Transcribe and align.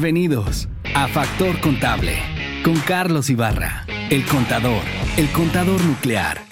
Bienvenidos 0.00 0.66
a 0.94 1.08
Factor 1.08 1.60
Contable 1.60 2.14
con 2.64 2.74
Carlos 2.76 3.28
Ibarra, 3.28 3.84
el 4.08 4.24
contador, 4.24 4.80
el 5.18 5.30
contador 5.30 5.78
nuclear. 5.84 6.49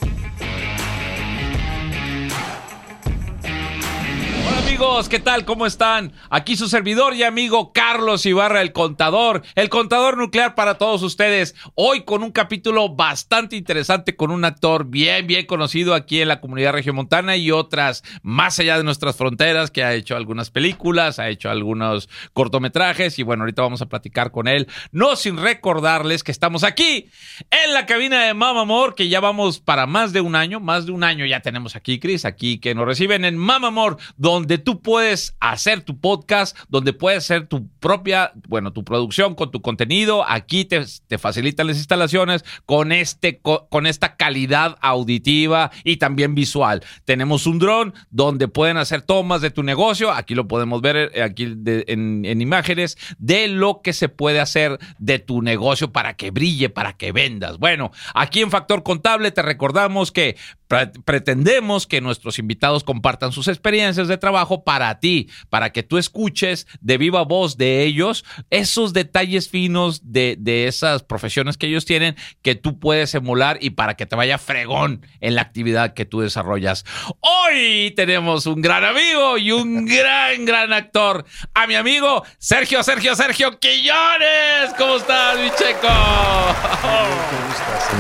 Amigos, 4.79 5.08
¿qué 5.08 5.18
tal? 5.18 5.45
¿Cómo 5.45 5.66
están? 5.66 6.12
Aquí 6.30 6.56
su 6.56 6.68
servidor 6.68 7.12
y 7.12 7.24
amigo 7.24 7.72
Carlos 7.72 8.24
Ibarra, 8.24 8.62
el 8.62 8.72
contador, 8.72 9.42
el 9.56 9.70
contador 9.70 10.16
nuclear 10.16 10.54
para 10.54 10.78
todos 10.78 11.02
ustedes. 11.02 11.56
Hoy 11.74 12.04
con 12.04 12.22
un 12.22 12.30
capítulo 12.30 12.88
bastante 12.88 13.56
interesante 13.56 14.14
con 14.14 14.30
un 14.30 14.45
actor 14.45 14.86
bien, 14.86 15.27
bien 15.27 15.46
conocido 15.46 15.95
aquí 15.95 16.20
en 16.20 16.28
la 16.28 16.41
comunidad 16.41 16.74
regiomontana 16.74 17.36
y 17.36 17.50
otras 17.50 18.04
más 18.22 18.60
allá 18.60 18.78
de 18.78 18.84
nuestras 18.84 19.16
fronteras 19.16 19.72
que 19.72 19.83
ha 19.83 19.95
hecho 19.95 20.14
algunas 20.14 20.50
películas, 20.50 21.19
ha 21.19 21.28
hecho 21.28 21.50
algunos 21.50 22.08
cortometrajes 22.33 23.19
y 23.19 23.24
bueno, 23.24 23.42
ahorita 23.42 23.62
vamos 23.62 23.83
a 23.83 23.86
platicar 23.86 24.30
con 24.30 24.47
él. 24.47 24.69
No 24.92 25.16
sin 25.16 25.38
recordarles 25.38 26.22
que 26.22 26.30
estamos 26.30 26.62
aquí 26.62 27.10
en 27.50 27.74
la 27.74 27.84
cabina 27.84 28.27
de 28.27 28.34
Mama 28.34 28.60
Amor, 28.60 28.95
que 28.95 29.08
ya 29.08 29.19
vamos 29.19 29.58
para 29.58 29.86
más 29.86 30.12
de 30.12 30.20
un 30.20 30.36
año, 30.36 30.60
más 30.60 30.86
de 30.86 30.92
un 30.92 31.02
año 31.02 31.27
ya 31.27 31.41
tenemos 31.41 31.74
aquí, 31.74 31.98
Chris, 31.98 32.24
aquí 32.24 32.60
que 32.60 32.77
nos 32.77 32.86
reciben 32.86 33.24
en 33.24 33.36
Mama 33.36 33.69
Amor, 33.69 33.97
donde 34.16 34.58
tú 34.67 34.67
puedes 34.77 35.34
hacer 35.40 35.82
tu 35.82 35.98
podcast, 35.98 36.56
donde 36.68 36.92
puedes 36.92 37.24
hacer 37.24 37.46
tu 37.46 37.68
propia, 37.80 38.32
bueno, 38.48 38.72
tu 38.72 38.84
producción 38.84 39.34
con 39.34 39.50
tu 39.50 39.60
contenido. 39.60 40.24
Aquí 40.28 40.64
te, 40.64 40.84
te 41.06 41.18
facilitan 41.18 41.66
las 41.66 41.77
instalaciones 41.77 42.44
con, 42.66 42.92
este, 42.92 43.41
con 43.41 43.86
esta 43.86 44.16
calidad 44.16 44.77
auditiva 44.80 45.70
y 45.84 45.96
también 45.96 46.34
visual. 46.34 46.82
Tenemos 47.04 47.46
un 47.46 47.58
dron 47.58 47.94
donde 48.10 48.48
pueden 48.48 48.77
hacer 48.77 49.02
tomas 49.02 49.41
de 49.41 49.50
tu 49.50 49.62
negocio. 49.62 50.12
Aquí 50.12 50.34
lo 50.34 50.48
podemos 50.48 50.80
ver 50.80 51.10
eh, 51.14 51.22
aquí 51.22 51.44
en, 51.44 52.25
en 52.25 52.41
imágenes 52.41 52.97
de 53.19 53.48
lo 53.48 53.80
que 53.82 53.92
se 53.92 54.08
puede 54.08 54.41
hacer 54.41 54.78
de 54.98 55.19
tu 55.19 55.42
negocio 55.42 55.92
para 55.92 56.14
que 56.14 56.30
brille, 56.30 56.69
para 56.69 56.92
que 56.94 57.12
vendas. 57.12 57.58
Bueno, 57.58 57.91
aquí 58.14 58.41
en 58.41 58.50
Factor 58.50 58.82
Contable 58.82 59.30
te 59.30 59.42
recordamos 59.42 60.12
que 60.12 60.36
pre- 60.66 60.92
pretendemos 61.05 61.86
que 61.86 62.00
nuestros 62.00 62.38
invitados 62.38 62.84
compartan 62.84 63.32
sus 63.32 63.48
experiencias 63.48 64.08
de 64.08 64.19
trabajo 64.19 64.58
para 64.64 65.01
ti, 65.01 65.31
para 65.51 65.70
que 65.70 65.83
tú 65.83 65.98
escuches 65.98 66.67
de 66.81 66.98
viva 66.98 67.25
voz 67.25 67.56
de 67.56 67.83
ellos 67.83 68.25
esos 68.51 68.92
detalles 68.92 69.48
finos 69.48 70.12
de, 70.12 70.37
de 70.39 70.67
esas 70.67 71.03
profesiones 71.03 71.56
que 71.56 71.67
ellos 71.67 71.84
tienen 71.84 72.17
que 72.42 72.55
tú 72.55 72.78
puedes 72.78 73.15
emular 73.15 73.59
y 73.61 73.70
para 73.70 73.95
que 73.95 74.06
te 74.06 74.17
vaya 74.17 74.39
fregón 74.39 75.06
en 75.20 75.34
la 75.34 75.42
actividad 75.42 75.95
que 75.95 76.05
tú 76.05 76.20
desarrollas. 76.20 76.84
Hoy 77.20 77.92
tenemos 77.97 78.47
un 78.47 78.61
gran 78.61 78.84
amigo 78.84 79.39
y 79.39 79.53
un 79.53 79.87
gran, 79.87 80.45
gran 80.45 80.72
actor, 80.72 81.25
a 81.55 81.67
mi 81.67 81.75
amigo 81.75 82.25
Sergio, 82.39 82.83
Sergio, 82.83 83.15
Sergio 83.15 83.59
Quillones. 83.59 84.75
¿Cómo 84.77 84.97
estás, 84.97 85.39
mi 85.39 85.50
checo? 85.50 85.89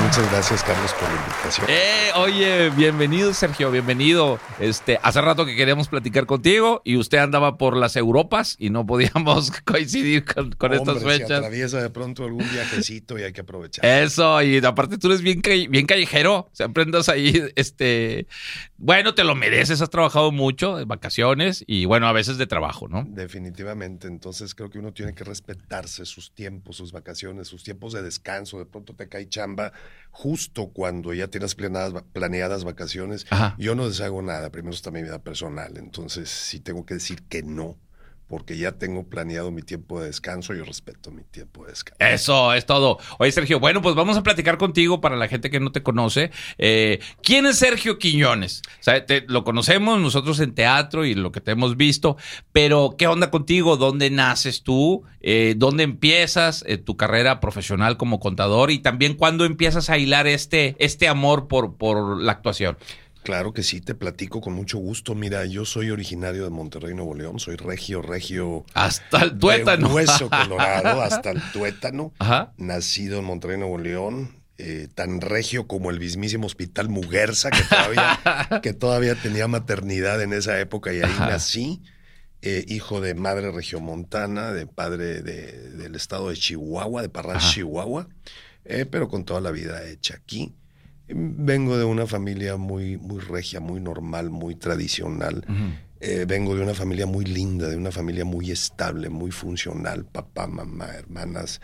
Muchas 0.02 0.30
gracias, 0.30 0.62
Carlos, 0.62 0.92
por 0.94 1.08
la 1.08 1.16
invitación. 1.16 1.37
Eh, 1.66 2.10
oye, 2.16 2.68
bienvenido, 2.68 3.32
Sergio, 3.32 3.70
bienvenido. 3.70 4.38
Este, 4.60 4.98
hace 5.02 5.22
rato 5.22 5.46
que 5.46 5.56
queríamos 5.56 5.88
platicar 5.88 6.26
contigo 6.26 6.82
y 6.84 6.98
usted 6.98 7.16
andaba 7.18 7.56
por 7.56 7.74
las 7.74 7.96
Europas 7.96 8.54
y 8.58 8.68
no 8.68 8.84
podíamos 8.84 9.50
coincidir 9.64 10.26
con, 10.26 10.52
con 10.52 10.74
estas 10.74 10.98
Hombre, 10.98 11.14
Se 11.14 11.20
fechas. 11.20 11.38
atraviesa 11.38 11.80
de 11.80 11.88
pronto 11.88 12.24
algún 12.24 12.46
viajecito 12.52 13.18
y 13.18 13.22
hay 13.22 13.32
que 13.32 13.40
aprovechar. 13.40 13.82
Eso, 13.82 14.42
y 14.42 14.58
aparte 14.58 14.98
tú 14.98 15.06
eres 15.06 15.22
bien, 15.22 15.40
bien 15.70 15.86
callejero, 15.86 16.50
siempre 16.52 16.82
andas 16.82 17.08
ahí, 17.08 17.42
este, 17.56 18.26
bueno, 18.76 19.14
te 19.14 19.24
lo 19.24 19.34
mereces, 19.34 19.80
has 19.80 19.88
trabajado 19.88 20.30
mucho, 20.32 20.76
de 20.76 20.84
vacaciones 20.84 21.64
y 21.66 21.86
bueno, 21.86 22.08
a 22.08 22.12
veces 22.12 22.36
de 22.36 22.46
trabajo, 22.46 22.88
¿no? 22.88 23.06
Definitivamente. 23.08 24.06
Entonces 24.06 24.54
creo 24.54 24.68
que 24.68 24.78
uno 24.78 24.92
tiene 24.92 25.14
que 25.14 25.24
respetarse 25.24 26.04
sus 26.04 26.30
tiempos, 26.30 26.76
sus 26.76 26.92
vacaciones, 26.92 27.48
sus 27.48 27.62
tiempos 27.64 27.94
de 27.94 28.02
descanso. 28.02 28.58
De 28.58 28.66
pronto 28.66 28.94
te 28.94 29.08
cae 29.08 29.26
chamba 29.30 29.72
justo 30.10 30.68
cuando 30.68 31.12
ya 31.14 31.28
tienes 31.28 31.54
planeadas, 31.54 32.02
planeadas 32.12 32.64
vacaciones. 32.64 33.26
Ajá. 33.30 33.54
Yo 33.58 33.74
no 33.74 33.88
deshago 33.88 34.22
nada. 34.22 34.50
Primero 34.50 34.74
está 34.74 34.90
mi 34.90 35.02
vida 35.02 35.20
personal. 35.20 35.76
Entonces, 35.76 36.28
si 36.28 36.60
tengo 36.60 36.84
que 36.84 36.94
decir 36.94 37.22
que 37.24 37.42
no, 37.42 37.78
porque 38.28 38.58
ya 38.58 38.72
tengo 38.72 39.08
planeado 39.08 39.50
mi 39.50 39.62
tiempo 39.62 40.00
de 40.00 40.08
descanso, 40.08 40.54
yo 40.54 40.64
respeto 40.64 41.10
mi 41.10 41.24
tiempo 41.24 41.64
de 41.64 41.70
descanso. 41.70 42.04
Eso 42.04 42.52
es 42.52 42.66
todo. 42.66 42.98
Oye, 43.18 43.32
Sergio, 43.32 43.58
bueno, 43.58 43.80
pues 43.80 43.94
vamos 43.94 44.16
a 44.18 44.22
platicar 44.22 44.58
contigo 44.58 45.00
para 45.00 45.16
la 45.16 45.28
gente 45.28 45.50
que 45.50 45.60
no 45.60 45.72
te 45.72 45.82
conoce. 45.82 46.30
Eh, 46.58 47.00
¿Quién 47.22 47.46
es 47.46 47.58
Sergio 47.58 47.98
Quiñones? 47.98 48.62
O 48.86 48.90
lo 49.28 49.44
conocemos 49.44 49.98
nosotros 49.98 50.40
en 50.40 50.54
teatro 50.54 51.06
y 51.06 51.14
lo 51.14 51.32
que 51.32 51.40
te 51.40 51.52
hemos 51.52 51.76
visto, 51.76 52.16
pero 52.52 52.96
¿qué 52.98 53.06
onda 53.06 53.30
contigo? 53.30 53.78
¿Dónde 53.78 54.10
naces 54.10 54.62
tú? 54.62 55.04
Eh, 55.20 55.54
¿Dónde 55.56 55.84
empiezas 55.84 56.64
eh, 56.66 56.76
tu 56.76 56.96
carrera 56.96 57.40
profesional 57.40 57.96
como 57.96 58.20
contador? 58.20 58.70
Y 58.70 58.80
también 58.80 59.14
cuándo 59.14 59.46
empiezas 59.46 59.88
a 59.88 59.96
hilar 59.96 60.26
este, 60.26 60.76
este 60.78 61.08
amor 61.08 61.48
por, 61.48 61.76
por 61.76 62.20
la 62.20 62.32
actuación. 62.32 62.76
Claro 63.28 63.52
que 63.52 63.62
sí, 63.62 63.82
te 63.82 63.94
platico 63.94 64.40
con 64.40 64.54
mucho 64.54 64.78
gusto. 64.78 65.14
Mira, 65.14 65.44
yo 65.44 65.66
soy 65.66 65.90
originario 65.90 66.44
de 66.44 66.48
Monterrey, 66.50 66.94
Nuevo 66.94 67.14
León. 67.14 67.38
Soy 67.38 67.56
regio, 67.56 68.00
regio. 68.00 68.64
Hasta 68.72 69.22
el 69.24 69.32
de 69.32 69.36
tuétano. 69.38 69.92
Hueso 69.94 70.30
colorado, 70.48 71.02
hasta 71.02 71.32
el 71.32 71.42
tuétano. 71.52 72.14
Ajá. 72.20 72.54
Nacido 72.56 73.18
en 73.18 73.26
Monterrey, 73.26 73.58
Nuevo 73.58 73.76
León. 73.76 74.34
eh, 74.56 74.88
tan 74.94 75.20
regio 75.20 75.66
como 75.66 75.90
el 75.90 76.00
mismísimo 76.00 76.46
Hospital 76.46 76.88
Muguerza, 76.88 77.50
que 77.50 77.62
todavía, 77.64 78.60
que 78.62 78.72
todavía 78.72 79.14
tenía 79.14 79.46
maternidad 79.46 80.22
en 80.22 80.32
esa 80.32 80.58
época, 80.58 80.92
y 80.94 80.96
ahí 80.96 81.02
Ajá. 81.10 81.26
nací. 81.28 81.82
eh, 82.40 82.64
hijo 82.66 83.02
de 83.02 83.12
madre 83.14 83.50
regiomontana, 83.52 84.52
de 84.52 84.66
padre 84.66 85.20
de- 85.22 85.70
del 85.72 85.94
estado 85.96 86.30
de 86.30 86.36
Chihuahua, 86.36 87.02
de 87.02 87.08
Parral. 87.10 87.38
Chihuahua, 87.38 88.08
eh, 88.64 88.86
pero 88.90 89.08
con 89.08 89.24
toda 89.24 89.40
la 89.42 89.50
vida 89.50 89.84
hecha 89.86 90.14
aquí. 90.14 90.54
Vengo 91.08 91.78
de 91.78 91.84
una 91.84 92.06
familia 92.06 92.56
muy, 92.56 92.98
muy 92.98 93.20
regia, 93.20 93.60
muy 93.60 93.80
normal, 93.80 94.30
muy 94.30 94.54
tradicional. 94.54 95.44
Eh, 96.00 96.26
vengo 96.28 96.54
de 96.54 96.62
una 96.62 96.74
familia 96.74 97.06
muy 97.06 97.24
linda, 97.24 97.68
de 97.68 97.76
una 97.76 97.90
familia 97.90 98.24
muy 98.24 98.50
estable, 98.50 99.08
muy 99.08 99.30
funcional, 99.30 100.04
papá, 100.04 100.46
mamá, 100.46 100.86
hermanas. 100.94 101.60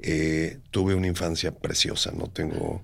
Eh, 0.00 0.58
tuve 0.70 0.94
una 0.94 1.06
infancia 1.06 1.52
preciosa, 1.52 2.12
no 2.16 2.26
tengo... 2.28 2.82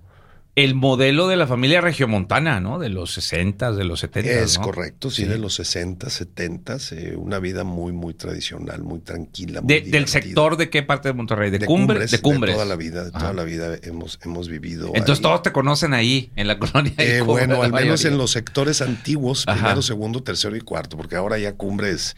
El 0.57 0.75
modelo 0.75 1.29
de 1.29 1.37
la 1.37 1.47
familia 1.47 1.83
regiomontana, 1.83 2.61
¿no? 2.61 2.79
De 2.79 2.89
los 2.89 3.13
60, 3.13 3.73
de 3.73 3.85
los 3.85 4.01
70. 4.01 4.31
Es 4.31 4.57
¿no? 4.59 4.65
correcto, 4.65 5.11
sí, 5.11 5.23
Sí. 5.25 5.29
de 5.29 5.37
los 5.39 5.55
60, 5.57 6.09
70, 6.09 6.79
eh, 6.93 7.15
una 7.15 7.39
vida 7.39 7.63
muy, 7.63 7.93
muy 7.93 8.15
tradicional, 8.15 8.83
muy 8.83 9.01
tranquila. 9.01 9.61
muy 9.61 9.69
De- 9.83 9.91
¿Del 9.91 10.09
sector 10.09 10.57
de 10.57 10.71
qué 10.71 10.83
parte 10.83 11.09
de 11.09 11.13
Monterrey? 11.13 11.51
¿De, 11.51 11.61
Cumbres? 11.67 12.11
De 12.11 12.21
Cumbres. 12.23 12.55
toda 12.55 12.65
la 12.65 12.77
vida, 12.77 13.05
de 13.05 13.11
toda 13.11 13.35
la 13.35 13.45
vida 13.45 13.77
hemos, 13.83 14.19
hemos 14.25 14.49
vivido 14.49 14.87
Entonces 14.95 15.19
ahí. 15.19 15.23
todos 15.25 15.43
te 15.43 15.53
conocen 15.53 15.93
ahí, 15.93 16.31
en 16.37 16.49
la 16.49 16.59
colonia. 16.59 16.95
de 16.97 17.19
Eh, 17.19 17.19
Cumbres, 17.21 17.47
bueno, 17.49 17.63
al 17.63 17.71
menos 17.73 18.01
mayoría. 18.01 18.09
en 18.13 18.17
los 18.17 18.31
sectores 18.31 18.81
antiguos, 18.81 19.45
Ajá. 19.47 19.59
primero, 19.61 19.83
segundo, 19.83 20.23
tercero 20.23 20.57
y 20.57 20.63
cuarto, 20.63 20.97
porque 20.97 21.17
ahora 21.17 21.37
ya 21.37 21.53
cumbres, 21.53 22.17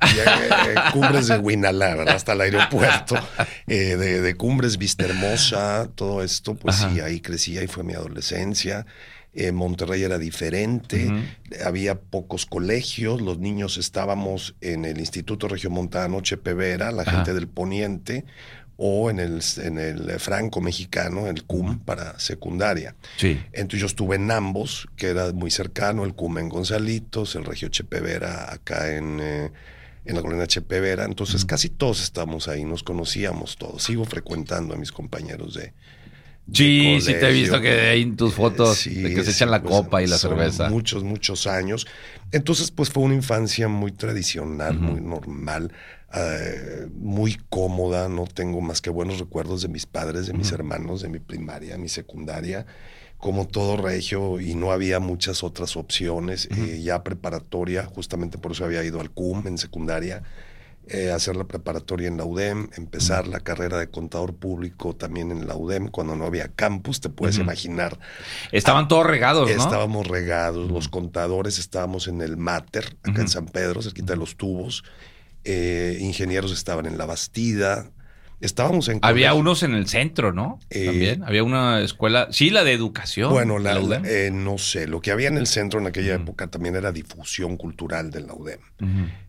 ya, 0.00 0.46
eh, 0.46 0.74
cumbres 0.92 1.26
de 1.26 1.38
Huinalá, 1.38 1.96
¿verdad? 1.96 2.14
Hasta 2.14 2.34
el 2.34 2.40
aeropuerto, 2.42 3.16
eh, 3.66 3.96
de, 3.96 4.20
de 4.20 4.34
cumbres 4.36 4.78
Vista 4.78 5.06
Hermosa, 5.06 5.90
todo 5.96 6.22
esto, 6.22 6.54
pues 6.54 6.76
Ajá. 6.80 6.94
sí, 6.94 7.00
ahí 7.00 7.20
crecí, 7.20 7.58
ahí 7.58 7.66
fue 7.66 7.79
mi 7.84 7.94
adolescencia. 7.94 8.86
Eh, 9.32 9.52
Monterrey 9.52 10.02
era 10.02 10.18
diferente, 10.18 11.08
había 11.64 12.00
pocos 12.00 12.46
colegios, 12.46 13.20
los 13.20 13.38
niños 13.38 13.78
estábamos 13.78 14.56
en 14.60 14.84
el 14.84 14.98
Instituto 14.98 15.46
Regiomontano 15.46 16.20
Chepe 16.20 16.52
Vera, 16.52 16.90
la 16.90 17.02
Ajá. 17.02 17.12
gente 17.12 17.34
del 17.34 17.46
Poniente, 17.46 18.24
o 18.76 19.10
en 19.10 19.20
el, 19.20 19.40
en 19.58 19.78
el 19.78 20.18
Franco 20.18 20.60
Mexicano, 20.60 21.26
el 21.28 21.44
CUM, 21.44 21.80
para 21.80 22.18
secundaria. 22.18 22.96
Sí. 23.18 23.38
Entonces 23.52 23.80
yo 23.80 23.86
estuve 23.86 24.16
en 24.16 24.30
ambos, 24.30 24.88
que 24.96 25.08
era 25.08 25.32
muy 25.32 25.50
cercano, 25.50 26.04
el 26.04 26.14
CUM 26.14 26.38
en 26.38 26.48
Gonzalitos, 26.48 27.36
el 27.36 27.44
Regio 27.44 27.68
Chepevera 27.68 28.50
acá 28.52 28.96
en, 28.96 29.20
eh, 29.20 29.52
en 30.06 30.16
la 30.16 30.22
colonia 30.22 30.46
Chepevera. 30.46 31.04
Entonces 31.04 31.44
casi 31.44 31.68
todos 31.68 32.02
estamos 32.02 32.48
ahí, 32.48 32.64
nos 32.64 32.82
conocíamos 32.82 33.58
todos. 33.58 33.84
Sigo 33.84 34.06
frecuentando 34.06 34.74
a 34.74 34.76
mis 34.78 34.90
compañeros 34.92 35.54
de... 35.54 35.72
Sí, 36.52 37.00
sí 37.00 37.12
te 37.12 37.28
he 37.28 37.32
visto 37.32 37.60
que 37.60 37.70
hay 37.70 38.02
en 38.02 38.16
tus 38.16 38.34
fotos 38.34 38.78
Sí, 38.78 38.94
de 38.94 39.14
que 39.14 39.22
se 39.22 39.30
echan 39.30 39.50
la 39.50 39.62
pues, 39.62 39.74
copa 39.74 40.02
y 40.02 40.06
la 40.06 40.18
cerveza. 40.18 40.68
Muchos, 40.68 41.04
muchos 41.04 41.46
años. 41.46 41.86
Entonces, 42.32 42.70
pues 42.70 42.90
fue 42.90 43.02
una 43.02 43.14
infancia 43.14 43.68
muy 43.68 43.92
tradicional, 43.92 44.78
muy 44.78 45.00
normal, 45.00 45.72
eh, 46.14 46.86
muy 46.94 47.38
cómoda. 47.48 48.08
No 48.08 48.24
tengo 48.26 48.60
más 48.60 48.80
que 48.80 48.90
buenos 48.90 49.18
recuerdos 49.18 49.62
de 49.62 49.68
mis 49.68 49.86
padres, 49.86 50.26
de 50.26 50.32
mis 50.32 50.52
hermanos, 50.52 51.02
de 51.02 51.08
mi 51.08 51.18
primaria, 51.18 51.76
mi 51.78 51.88
secundaria. 51.88 52.66
Como 53.18 53.46
todo 53.46 53.76
regio, 53.76 54.40
y 54.40 54.54
no 54.54 54.72
había 54.72 54.98
muchas 54.98 55.44
otras 55.44 55.76
opciones. 55.76 56.48
Eh, 56.56 56.80
ya 56.82 57.02
preparatoria, 57.04 57.84
justamente 57.84 58.38
por 58.38 58.52
eso 58.52 58.64
había 58.64 58.82
ido 58.82 59.00
al 59.00 59.10
CUM 59.10 59.46
en 59.46 59.58
secundaria. 59.58 60.22
Eh, 60.88 61.12
hacer 61.12 61.36
la 61.36 61.44
preparatoria 61.44 62.08
en 62.08 62.16
la 62.16 62.24
UDEM, 62.24 62.70
empezar 62.76 63.28
la 63.28 63.40
carrera 63.40 63.78
de 63.78 63.88
contador 63.88 64.34
público 64.34 64.96
también 64.96 65.30
en 65.30 65.46
la 65.46 65.54
UDEM, 65.54 65.88
cuando 65.88 66.16
no 66.16 66.24
había 66.24 66.48
campus, 66.48 67.00
te 67.00 67.08
puedes 67.08 67.38
imaginar 67.38 67.98
Estaban 68.50 68.88
todos 68.88 69.06
regados, 69.06 69.48
¿no? 69.48 69.62
Estábamos 69.62 70.06
regados, 70.06 70.70
los 70.70 70.88
contadores 70.88 71.58
estábamos 71.58 72.08
en 72.08 72.20
el 72.22 72.36
Mater, 72.36 72.96
acá 73.04 73.20
en 73.20 73.28
San 73.28 73.46
Pedro, 73.46 73.82
cerquita 73.82 74.14
de 74.14 74.18
los 74.18 74.36
tubos. 74.36 74.82
eh, 75.44 75.96
ingenieros 76.00 76.52
estaban 76.52 76.86
en 76.86 76.98
La 76.98 77.06
Bastida. 77.06 77.90
Estábamos 78.40 78.88
en... 78.88 78.98
Había 79.02 79.28
colegio- 79.32 79.40
unos 79.40 79.62
en 79.62 79.74
el 79.74 79.86
centro, 79.86 80.32
¿no? 80.32 80.58
Eh, 80.70 80.86
También. 80.86 81.22
Había 81.24 81.44
una 81.44 81.80
escuela. 81.80 82.28
Sí, 82.30 82.48
la 82.50 82.64
de 82.64 82.72
educación. 82.72 83.30
Bueno, 83.30 83.58
la- 83.58 83.78
UDEM. 83.78 84.02
eh, 84.06 84.30
no 84.32 84.56
sé, 84.56 84.86
lo 84.86 85.00
que 85.02 85.10
había 85.10 85.28
en 85.28 85.36
el 85.36 85.46
centro 85.46 85.78
en 85.78 85.86
aquella 85.86 86.14
época 86.14 86.46
también 86.46 86.74
era 86.74 86.90
difusión 86.90 87.56
cultural 87.58 88.10
de 88.10 88.20
la 88.20 88.32
UDEM. 88.34 88.60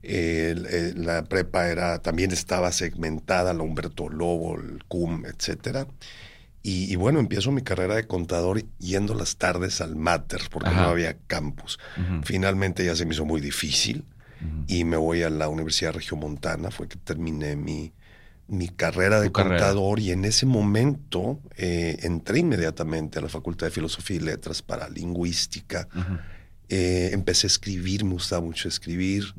Eh, 0.04 0.94
la 0.96 1.24
prepa 1.26 1.68
era, 1.68 2.00
también 2.00 2.32
estaba 2.32 2.72
segmentada, 2.72 3.54
la 3.54 3.64
Humberto 3.64 4.10
Lobo, 4.10 4.56
el 4.60 4.84
CUM, 4.88 5.26
etcétera. 5.26 5.88
Y, 6.64 6.92
y 6.94 6.96
bueno, 6.96 7.20
empiezo 7.20 7.52
mi 7.52 7.64
carrera 7.64 7.96
de 7.96 8.06
contador 8.08 8.64
yendo 8.80 9.14
las 9.16 9.38
tardes 9.38 9.82
al 9.82 9.96
Mater, 9.96 10.42
porque 10.52 10.70
Ajá. 10.70 10.84
no 10.84 10.88
había 10.90 11.18
campus. 11.28 11.80
Finalmente 12.24 12.86
ya 12.86 12.96
se 12.96 13.06
me 13.06 13.14
hizo 13.14 13.26
muy 13.26 13.42
difícil 13.42 14.06
y 14.68 14.84
me 14.86 14.96
voy 14.98 15.24
a 15.24 15.30
la 15.30 15.50
Universidad 15.50 15.94
Regiomontana, 15.94 16.72
fue 16.72 16.88
que 16.88 16.98
terminé 16.98 17.56
mi, 17.56 17.92
mi 18.52 18.68
carrera 18.68 19.22
de 19.22 19.32
carrera. 19.32 19.56
contador 19.56 20.00
y 20.02 20.12
en 20.12 20.26
ese 20.26 20.46
momento 20.46 21.40
eh, 21.56 21.98
entré 22.02 22.40
inmediatamente 22.40 23.18
a 23.18 23.22
la 23.22 23.30
Facultad 23.30 23.68
de 23.68 23.72
Filosofía 23.72 24.18
y 24.18 24.20
Letras 24.20 24.62
para 24.62 24.90
lingüística. 24.90 25.88
Eh, 26.68 27.12
empecé 27.14 27.48
a 27.48 27.50
escribir, 27.50 28.04
me 28.04 28.12
gustaba 28.12 28.42
mucho 28.42 28.68
escribir. 28.68 29.34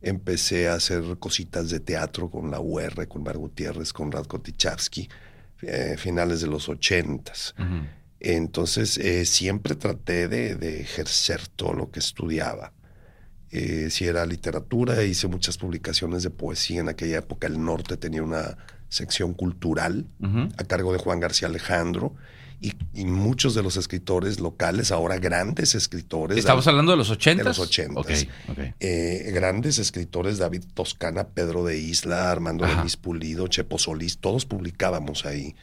Empecé 0.00 0.68
a 0.68 0.74
hacer 0.74 1.02
cositas 1.18 1.70
de 1.70 1.80
teatro 1.80 2.30
con 2.30 2.52
la 2.52 2.60
UR, 2.60 3.08
con 3.08 3.24
Mar 3.24 3.36
Gutiérrez, 3.36 3.92
con 3.92 4.12
Radko 4.12 4.40
Tichavsky, 4.40 5.08
eh, 5.62 5.96
finales 5.98 6.40
de 6.40 6.46
los 6.46 6.68
ochentas. 6.68 7.56
Ujú. 7.58 7.84
Entonces, 8.20 9.00
siempre 9.28 9.74
traté 9.74 10.28
de, 10.28 10.54
de 10.54 10.80
ejercer 10.80 11.48
todo 11.48 11.72
lo 11.72 11.90
que 11.90 11.98
estudiaba. 11.98 12.72
Eh, 13.52 13.88
si 13.90 14.06
era 14.06 14.24
literatura, 14.24 15.02
hice 15.04 15.28
muchas 15.28 15.58
publicaciones 15.58 16.22
de 16.22 16.30
poesía. 16.30 16.80
En 16.80 16.88
aquella 16.88 17.18
época 17.18 17.46
el 17.46 17.62
norte 17.62 17.96
tenía 17.98 18.22
una 18.22 18.56
sección 18.88 19.34
cultural 19.34 20.06
a 20.58 20.64
cargo 20.64 20.92
de 20.92 20.98
Juan 20.98 21.20
García 21.20 21.48
Alejandro 21.48 22.14
y, 22.60 22.74
y 22.94 23.04
muchos 23.06 23.54
de 23.56 23.62
los 23.62 23.76
escritores 23.76 24.38
locales, 24.38 24.92
ahora 24.92 25.18
grandes 25.18 25.74
escritores. 25.74 26.38
Estamos 26.38 26.66
hablando 26.68 26.92
de 26.92 26.98
los 26.98 27.10
ochentas. 27.10 27.44
De 27.44 27.48
los 27.50 27.58
ochentas. 27.58 27.96
Ok, 27.96 28.10
ok. 28.50 28.58
eh, 28.80 29.30
grandes 29.34 29.78
escritores, 29.78 30.38
David 30.38 30.62
Toscana, 30.72 31.24
Pedro 31.28 31.64
de 31.64 31.78
Isla, 31.78 32.30
Armando 32.30 32.64
Ajá. 32.64 32.76
Denis 32.76 32.96
Pulido, 32.96 33.48
Chepo 33.48 33.78
Solís, 33.78 34.18
todos 34.18 34.46
publicábamos 34.46 35.26
ahí, 35.26 35.56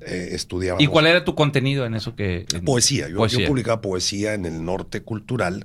eh, 0.00 0.28
estudiábamos. 0.32 0.84
¿Y 0.84 0.88
cuál 0.88 1.06
era 1.06 1.24
tu 1.24 1.34
contenido 1.34 1.86
en 1.86 1.94
eso 1.94 2.14
que...? 2.14 2.44
en- 2.52 2.64
Poesía. 2.64 3.04
Yo, 3.06 3.12
yo 3.14 3.16
Poesía. 3.18 3.48
publicaba 3.48 3.80
poesía 3.80 4.34
en 4.34 4.44
el 4.44 4.62
norte 4.64 5.00
cultural 5.02 5.64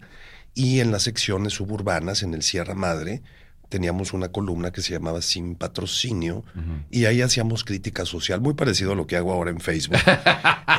y 0.57 0.79
en 0.79 0.91
las 0.91 1.03
secciones 1.03 1.53
suburbanas, 1.53 2.23
en 2.23 2.33
el 2.33 2.41
Sierra 2.41 2.73
Madre, 2.73 3.21
teníamos 3.69 4.13
una 4.13 4.29
columna 4.29 4.71
que 4.71 4.81
se 4.81 4.93
llamaba 4.93 5.21
Sin 5.21 5.55
Patrocinio 5.55 6.43
y 6.89 7.05
ahí 7.05 7.21
hacíamos 7.21 7.63
crítica 7.63 8.05
social, 8.05 8.41
muy 8.41 8.53
parecido 8.53 8.93
a 8.93 8.95
lo 8.95 9.07
que 9.07 9.17
hago 9.17 9.31
ahora 9.33 9.51
en 9.51 9.59
Facebook. 9.59 9.97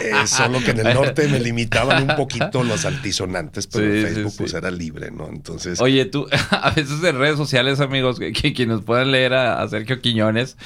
Eh, 0.01 0.27
solo 0.29 0.61
que 0.63 0.71
en 0.71 0.87
el 0.87 0.95
norte 0.95 1.27
me 1.27 1.41
limitaban 1.41 2.09
un 2.09 2.15
poquito 2.15 2.63
los 2.63 2.85
altisonantes, 2.85 3.67
pero 3.67 3.91
Sí, 3.91 3.99
en 3.99 4.07
Facebook 4.07 4.31
sí. 4.33 4.39
pues 4.39 4.55
era 4.55 4.71
libre, 4.71 5.11
¿no? 5.11 5.29
Entonces... 5.29 5.81
Oye, 5.81 6.05
tú, 6.05 6.29
a 6.51 6.71
veces 6.71 7.03
en 7.03 7.19
redes 7.19 7.37
sociales, 7.37 7.81
amigos, 7.81 8.21
que, 8.21 8.33
que 8.33 8.53
quienes 8.53 8.83
puedan 8.83 9.11
leer 9.11 9.35
a, 9.35 9.61
a 9.61 9.69
Sergio 9.69 10.01
Quiñones, 10.01 10.57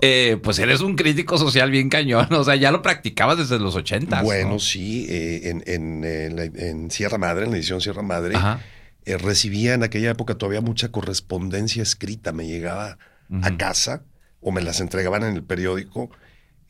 eh, 0.00 0.38
pues 0.40 0.60
eres 0.60 0.82
un 0.82 0.94
crítico 0.94 1.36
social 1.36 1.70
bien 1.70 1.88
cañón. 1.88 2.28
O 2.32 2.44
sea, 2.44 2.54
ya 2.54 2.70
lo 2.70 2.80
practicabas 2.82 3.38
desde 3.38 3.58
los 3.58 3.74
ochentas. 3.74 4.22
Bueno, 4.22 4.50
¿no? 4.50 4.58
sí, 4.60 5.06
eh, 5.08 5.48
en, 5.50 5.64
en, 5.66 6.04
eh, 6.04 6.50
en 6.54 6.90
Sierra 6.90 7.18
Madre, 7.18 7.46
en 7.46 7.50
la 7.50 7.56
edición 7.56 7.80
Sierra 7.80 8.02
Madre, 8.02 8.36
Ajá. 8.36 8.60
Eh, 9.06 9.16
recibía 9.18 9.74
en 9.74 9.84
aquella 9.84 10.10
época 10.10 10.34
todavía 10.34 10.60
mucha 10.60 10.90
correspondencia 10.90 11.82
escrita. 11.82 12.32
Me 12.32 12.46
llegaba 12.46 12.98
a 13.42 13.56
casa 13.56 14.02
o 14.40 14.52
me 14.52 14.62
las 14.62 14.80
entregaban 14.80 15.22
en 15.22 15.34
el 15.34 15.44
periódico 15.44 16.10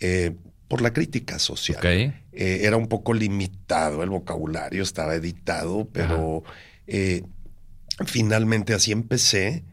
eh, 0.01 0.37
por 0.69 0.83
la 0.83 0.93
crítica 0.93 1.39
social. 1.39 1.81
Eh, 2.33 2.61
era 2.63 2.77
un 2.77 2.89
poco 2.89 3.15
limitado 3.15 4.03
el 4.03 4.11
vocabulario, 4.11 4.83
estaba 4.83 5.15
editado, 5.15 5.89
pero 5.93 6.45
finalmente 8.05 8.75
así 8.75 8.93
empecé. 8.93 9.65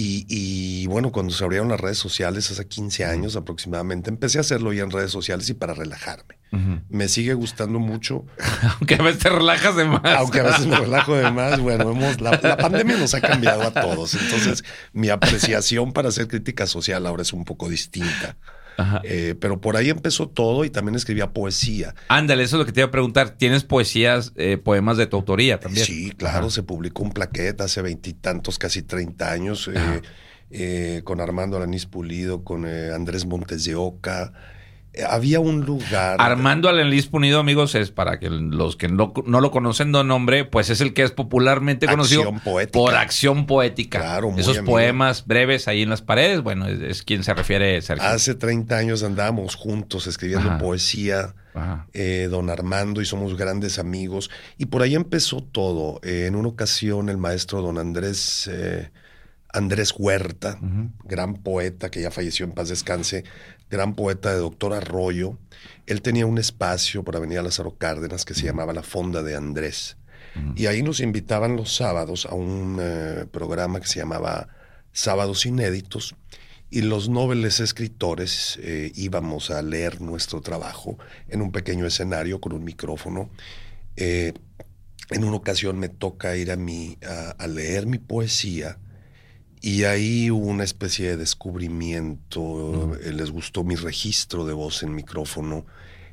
Y, 0.00 0.26
y, 0.28 0.86
bueno, 0.86 1.10
cuando 1.10 1.34
se 1.34 1.42
abrieron 1.42 1.68
las 1.70 1.80
redes 1.80 1.98
sociales 1.98 2.48
hace 2.52 2.68
15 2.68 3.04
años 3.04 3.34
aproximadamente, 3.34 4.10
empecé 4.10 4.38
a 4.38 4.42
hacerlo 4.42 4.72
ya 4.72 4.84
en 4.84 4.92
redes 4.92 5.10
sociales 5.10 5.50
y 5.50 5.54
para 5.54 5.74
relajarme. 5.74 6.38
Me 6.88 7.08
sigue 7.08 7.34
gustando 7.34 7.80
mucho, 7.80 8.24
Aunque 8.78 8.94
a 8.94 9.02
veces 9.02 9.24
te 9.24 9.28
relajas 9.28 9.74
de 9.74 9.86
más. 9.86 10.00
aunque 10.04 10.38
a 10.38 10.44
veces 10.44 10.66
me 10.66 10.76
relajo 10.76 11.16
de 11.16 11.28
más. 11.32 11.58
Bueno, 11.68 11.90
hemos, 11.90 12.20
la, 12.20 12.38
la 12.40 12.56
pandemia 12.56 12.96
nos 12.96 13.12
ha 13.14 13.20
cambiado 13.20 13.62
a 13.62 13.72
todos. 13.72 14.14
Entonces, 14.14 14.62
mi 14.92 15.08
apreciación 15.10 15.92
para 15.92 16.10
hacer 16.10 16.28
crítica 16.28 16.68
social 16.68 17.04
ahora 17.04 17.22
es 17.22 17.32
un 17.32 17.44
poco 17.44 17.68
distinta. 17.68 18.36
Eh, 19.02 19.34
pero 19.40 19.60
por 19.60 19.76
ahí 19.76 19.90
empezó 19.90 20.28
todo 20.28 20.64
y 20.64 20.70
también 20.70 20.94
escribía 20.94 21.32
poesía. 21.32 21.94
Ándale, 22.08 22.44
eso 22.44 22.56
es 22.56 22.60
lo 22.60 22.66
que 22.66 22.72
te 22.72 22.80
iba 22.80 22.88
a 22.88 22.90
preguntar. 22.92 23.30
¿Tienes 23.30 23.64
poesías, 23.64 24.32
eh, 24.36 24.56
poemas 24.56 24.96
de 24.96 25.06
tu 25.06 25.16
autoría 25.16 25.58
también? 25.58 25.84
Sí, 25.84 26.12
claro, 26.12 26.46
Ajá. 26.46 26.50
se 26.50 26.62
publicó 26.62 27.02
un 27.02 27.12
plaqueta 27.12 27.64
hace 27.64 27.82
veintitantos, 27.82 28.58
casi 28.58 28.82
30 28.82 29.32
años, 29.32 29.68
eh, 29.74 30.02
eh, 30.50 31.00
con 31.04 31.20
Armando 31.20 31.56
Alanís 31.56 31.86
Pulido, 31.86 32.44
con 32.44 32.64
Andrés 32.66 33.26
Montes 33.26 33.64
de 33.64 33.74
Oca. 33.74 34.32
Había 35.08 35.38
un 35.38 35.64
lugar. 35.64 36.16
Armando 36.18 36.68
Alenlis 36.68 37.06
Punido, 37.06 37.38
amigos, 37.38 37.74
es 37.74 37.90
para 37.90 38.18
que 38.18 38.30
los 38.30 38.74
que 38.76 38.88
no, 38.88 39.12
no 39.26 39.40
lo 39.40 39.50
conocen 39.50 39.92
de 39.92 40.02
nombre, 40.02 40.44
pues 40.44 40.70
es 40.70 40.80
el 40.80 40.92
que 40.94 41.02
es 41.04 41.12
popularmente 41.12 41.86
conocido 41.86 42.22
Acción 42.22 42.40
poética. 42.40 42.78
por 42.78 42.94
acción 42.94 43.46
poética. 43.46 44.00
Claro, 44.00 44.30
muy 44.30 44.40
Esos 44.40 44.58
amigo. 44.58 44.72
poemas 44.72 45.26
breves 45.26 45.68
ahí 45.68 45.82
en 45.82 45.90
las 45.90 46.02
paredes, 46.02 46.42
bueno, 46.42 46.66
es, 46.66 46.80
es 46.80 47.02
quien 47.02 47.22
se 47.22 47.32
refiere 47.34 47.80
Sergio. 47.82 48.08
Hace 48.08 48.34
30 48.34 48.76
años 48.76 49.02
andábamos 49.04 49.54
juntos 49.54 50.06
escribiendo 50.06 50.48
Ajá. 50.48 50.58
poesía. 50.58 51.34
Ajá. 51.54 51.86
eh, 51.92 52.28
don 52.30 52.50
Armando 52.50 53.00
y 53.00 53.04
somos 53.04 53.36
grandes 53.36 53.78
amigos. 53.80 54.30
Y 54.58 54.66
por 54.66 54.82
ahí 54.82 54.94
empezó 54.94 55.42
todo. 55.42 55.98
Eh, 56.04 56.26
en 56.26 56.36
una 56.36 56.48
ocasión 56.48 57.08
el 57.08 57.16
maestro 57.18 57.62
don 57.62 57.78
Andrés, 57.78 58.48
eh, 58.52 58.90
Andrés 59.52 59.92
Huerta, 59.96 60.58
gran 61.04 61.34
poeta 61.34 61.90
que 61.90 62.02
ya 62.02 62.10
falleció 62.10 62.44
en 62.44 62.52
paz 62.52 62.68
descanse, 62.68 63.24
gran 63.70 63.94
poeta 63.94 64.32
de 64.32 64.38
doctor 64.38 64.72
Arroyo, 64.74 65.38
él 65.86 66.02
tenía 66.02 66.26
un 66.26 66.38
espacio 66.38 67.02
por 67.02 67.16
Avenida 67.16 67.42
Lázaro 67.42 67.76
Cárdenas 67.76 68.24
que 68.24 68.34
se 68.34 68.44
llamaba 68.44 68.72
La 68.72 68.82
Fonda 68.82 69.22
de 69.22 69.36
Andrés. 69.36 69.96
Y 70.54 70.66
ahí 70.66 70.84
nos 70.84 71.00
invitaban 71.00 71.56
los 71.56 71.74
sábados 71.74 72.24
a 72.24 72.34
un 72.34 72.78
eh, 72.80 73.26
programa 73.32 73.80
que 73.80 73.88
se 73.88 73.98
llamaba 73.98 74.48
Sábados 74.92 75.44
Inéditos. 75.46 76.14
Y 76.70 76.82
los 76.82 77.08
nobles 77.08 77.58
escritores 77.58 78.56
eh, 78.62 78.92
íbamos 78.94 79.50
a 79.50 79.62
leer 79.62 80.00
nuestro 80.00 80.40
trabajo 80.40 80.96
en 81.28 81.42
un 81.42 81.50
pequeño 81.50 81.86
escenario 81.86 82.40
con 82.40 82.52
un 82.52 82.62
micrófono. 82.62 83.30
Eh, 83.96 84.32
en 85.10 85.24
una 85.24 85.36
ocasión 85.36 85.78
me 85.78 85.88
toca 85.88 86.36
ir 86.36 86.52
a, 86.52 86.54
a, 86.56 87.30
a 87.30 87.46
leer 87.48 87.86
mi 87.86 87.98
poesía 87.98 88.78
y 89.60 89.84
ahí 89.84 90.30
hubo 90.30 90.46
una 90.46 90.64
especie 90.64 91.08
de 91.10 91.16
descubrimiento. 91.16 92.96
eh, 93.02 93.12
les 93.12 93.30
gustó 93.30 93.64
mi 93.64 93.74
registro 93.76 94.46
de 94.46 94.52
voz 94.52 94.82
en 94.82 94.94
micrófono. 94.94 95.66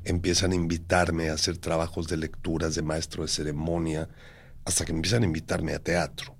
Empiezan 0.03 0.51
a 0.51 0.55
invitarme 0.55 1.29
a 1.29 1.33
hacer 1.33 1.57
trabajos 1.57 2.07
de 2.07 2.17
lecturas 2.17 2.75
de 2.75 2.81
maestro 2.81 3.23
de 3.23 3.29
ceremonia 3.29 4.07
hasta 4.65 4.85
que 4.85 4.91
empiezan 4.91 5.23
a 5.23 5.25
invitarme 5.25 5.73
a 5.73 5.79
teatro. 5.79 6.35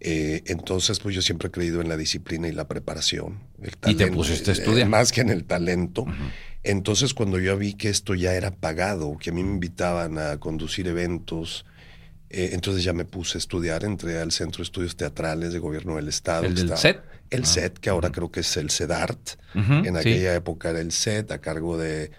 Eh, 0.00 0.42
entonces, 0.46 1.00
pues 1.00 1.14
yo 1.14 1.22
siempre 1.22 1.48
he 1.48 1.50
creído 1.50 1.80
en 1.80 1.88
la 1.88 1.96
disciplina 1.96 2.46
y 2.48 2.52
la 2.52 2.68
preparación. 2.68 3.40
el 3.60 3.68
Y 3.70 3.70
te 3.72 3.76
talento, 3.76 4.16
pusiste 4.16 4.50
a 4.50 4.54
eh, 4.54 4.58
estudiar. 4.58 4.88
más 4.88 5.10
que 5.12 5.20
en 5.22 5.30
el 5.30 5.44
talento. 5.44 6.06
Entonces, 6.62 7.14
cuando 7.14 7.38
yo 7.38 7.56
vi 7.56 7.74
que 7.74 7.88
esto 7.88 8.14
ya 8.14 8.34
era 8.34 8.50
pagado, 8.52 9.16
que 9.18 9.30
a 9.30 9.32
mí 9.32 9.42
me 9.42 9.50
invitaban 9.52 10.18
a 10.18 10.38
conducir 10.38 10.86
eventos, 10.86 11.64
eh, 12.30 12.50
entonces 12.52 12.84
ya 12.84 12.92
me 12.92 13.04
puse 13.04 13.38
a 13.38 13.40
estudiar, 13.40 13.84
entré 13.84 14.18
al 14.20 14.32
Centro 14.32 14.58
de 14.58 14.64
Estudios 14.64 14.96
Teatrales 14.96 15.52
de 15.52 15.58
Gobierno 15.58 15.96
del 15.96 16.08
Estado. 16.08 16.44
¿El 16.44 16.54
del 16.54 16.76
set? 16.76 17.00
El 17.30 17.42
Ah. 17.42 17.46
SET, 17.46 17.78
que 17.78 17.90
ahora 17.90 18.10
creo 18.10 18.30
que 18.30 18.40
es 18.40 18.56
el 18.56 18.70
CEDART. 18.70 19.36
Ujú, 19.54 19.72
En 19.72 19.84
sí. 19.94 19.98
aquella 19.98 20.34
época 20.34 20.70
era 20.70 20.80
el 20.80 20.92
SET, 20.92 21.30
a 21.32 21.38
cargo 21.38 21.76
de, 21.78 22.10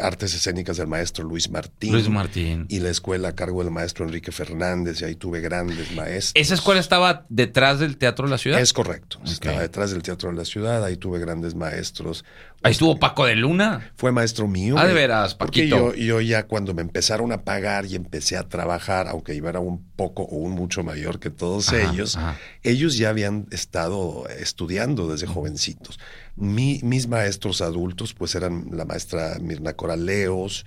artes 0.00 0.34
escénicas 0.34 0.76
del 0.76 0.86
maestro 0.86 1.24
Luis 1.24 1.48
Martín. 1.50 1.92
Luis 1.92 2.08
Martín. 2.08 2.66
Y 2.68 2.80
la 2.80 2.90
escuela 2.90 3.28
a 3.28 3.34
cargo 3.34 3.62
del 3.62 3.72
maestro 3.72 4.04
Enrique 4.04 4.32
Fernández, 4.32 5.00
y 5.00 5.04
ahí 5.04 5.14
tuve 5.14 5.40
grandes 5.40 5.92
maestros. 5.94 6.32
¿Esa 6.34 6.54
escuela 6.54 6.80
estaba 6.80 7.24
detrás 7.28 7.78
del 7.78 7.96
Teatro 7.96 8.26
de 8.26 8.30
la 8.32 8.38
Ciudad? 8.38 8.60
Es 8.60 8.72
correcto. 8.72 9.20
Estaba 9.24 9.60
detrás 9.60 9.90
del 9.92 10.02
Teatro 10.02 10.30
de 10.30 10.36
la 10.36 10.44
Ciudad, 10.44 10.84
ahí 10.84 10.96
tuve 10.96 11.18
grandes 11.20 11.54
maestros. 11.54 12.24
Ahí 12.62 12.72
estuvo 12.72 12.98
Paco 12.98 13.26
de 13.26 13.36
Luna. 13.36 13.92
Fue 13.96 14.10
maestro 14.10 14.48
mío. 14.48 14.76
Ah, 14.78 14.86
de 14.86 14.94
veras, 14.94 15.34
Porque 15.34 15.60
Paquito. 15.68 15.94
yo, 15.94 15.94
yo 15.94 16.20
ya 16.22 16.46
cuando 16.46 16.72
me 16.72 16.80
empezaron 16.80 17.30
a 17.30 17.42
pagar 17.44 17.84
y 17.84 17.94
empecé 17.94 18.38
a 18.38 18.48
trabajar, 18.48 19.06
aunque 19.06 19.36
yo 19.36 19.46
era 19.48 19.60
un 19.60 19.84
poco 19.96 20.22
o 20.22 20.36
un 20.36 20.52
mucho 20.52 20.82
mayor 20.82 21.20
que 21.20 21.28
todos 21.28 21.68
Ajá, 21.68 21.92
ellos, 21.92 22.16
ajá. 22.16 22.38
ellos 22.62 22.96
ya 22.96 23.10
habían 23.10 23.46
estado 23.50 24.26
estudiando 24.38 25.08
desde 25.08 25.26
jovencitos. 25.26 26.00
Mi- 26.36 26.80
mis 26.82 27.06
maestros 27.08 27.60
adultos, 27.60 28.12
pues 28.14 28.34
eran 28.34 28.66
la 28.72 28.84
maestra 28.84 29.38
Mirna 29.40 29.74
Coraleos, 29.74 30.66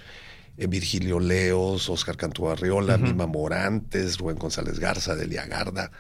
eh, 0.58 0.68
Virgilio 0.68 1.20
Leos, 1.20 1.90
Oscar 1.90 2.16
Cantú 2.18 2.50
Arriola, 2.50 2.96
Ujú. 2.96 3.04
Mima 3.06 3.28
Morantes, 3.28 4.18
Rubén 4.18 4.38
González 4.38 4.80
Garza, 4.80 5.16
Delia 5.16 5.46
Garda. 5.46 5.92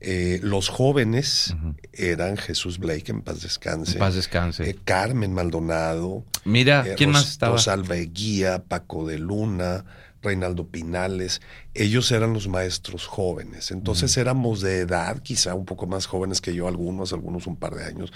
Eh, 0.00 0.38
los 0.44 0.68
jóvenes 0.68 1.54
eran 1.92 2.36
Jesús 2.36 2.78
Blake, 2.78 3.10
en 3.10 3.22
paz 3.22 3.42
descanse. 3.42 3.92
En 3.94 3.98
paz 3.98 4.14
descanse. 4.14 4.70
Eh, 4.70 4.76
Carmen 4.84 5.32
Maldonado. 5.32 6.24
Mira, 6.44 6.84
eh, 6.86 6.94
¿quién 6.96 7.10
Ros- 7.10 7.20
más 7.22 7.28
estaba? 7.30 7.52
Rosalba 7.56 7.96
Eguía, 7.96 8.62
Paco 8.62 9.06
de 9.08 9.18
Luna, 9.18 9.84
Reinaldo 10.22 10.66
Pinales. 10.68 11.40
Ellos 11.74 12.10
eran 12.12 12.32
los 12.32 12.48
maestros 12.48 13.06
jóvenes. 13.06 13.70
Entonces 13.70 14.16
éramos 14.16 14.60
de 14.60 14.78
edad, 14.80 15.20
quizá 15.22 15.54
un 15.54 15.64
poco 15.64 15.86
más 15.86 16.06
jóvenes 16.06 16.40
que 16.40 16.54
yo, 16.54 16.66
algunos, 16.68 17.12
algunos 17.12 17.46
un 17.46 17.56
par 17.56 17.74
de 17.74 17.84
años. 17.84 18.12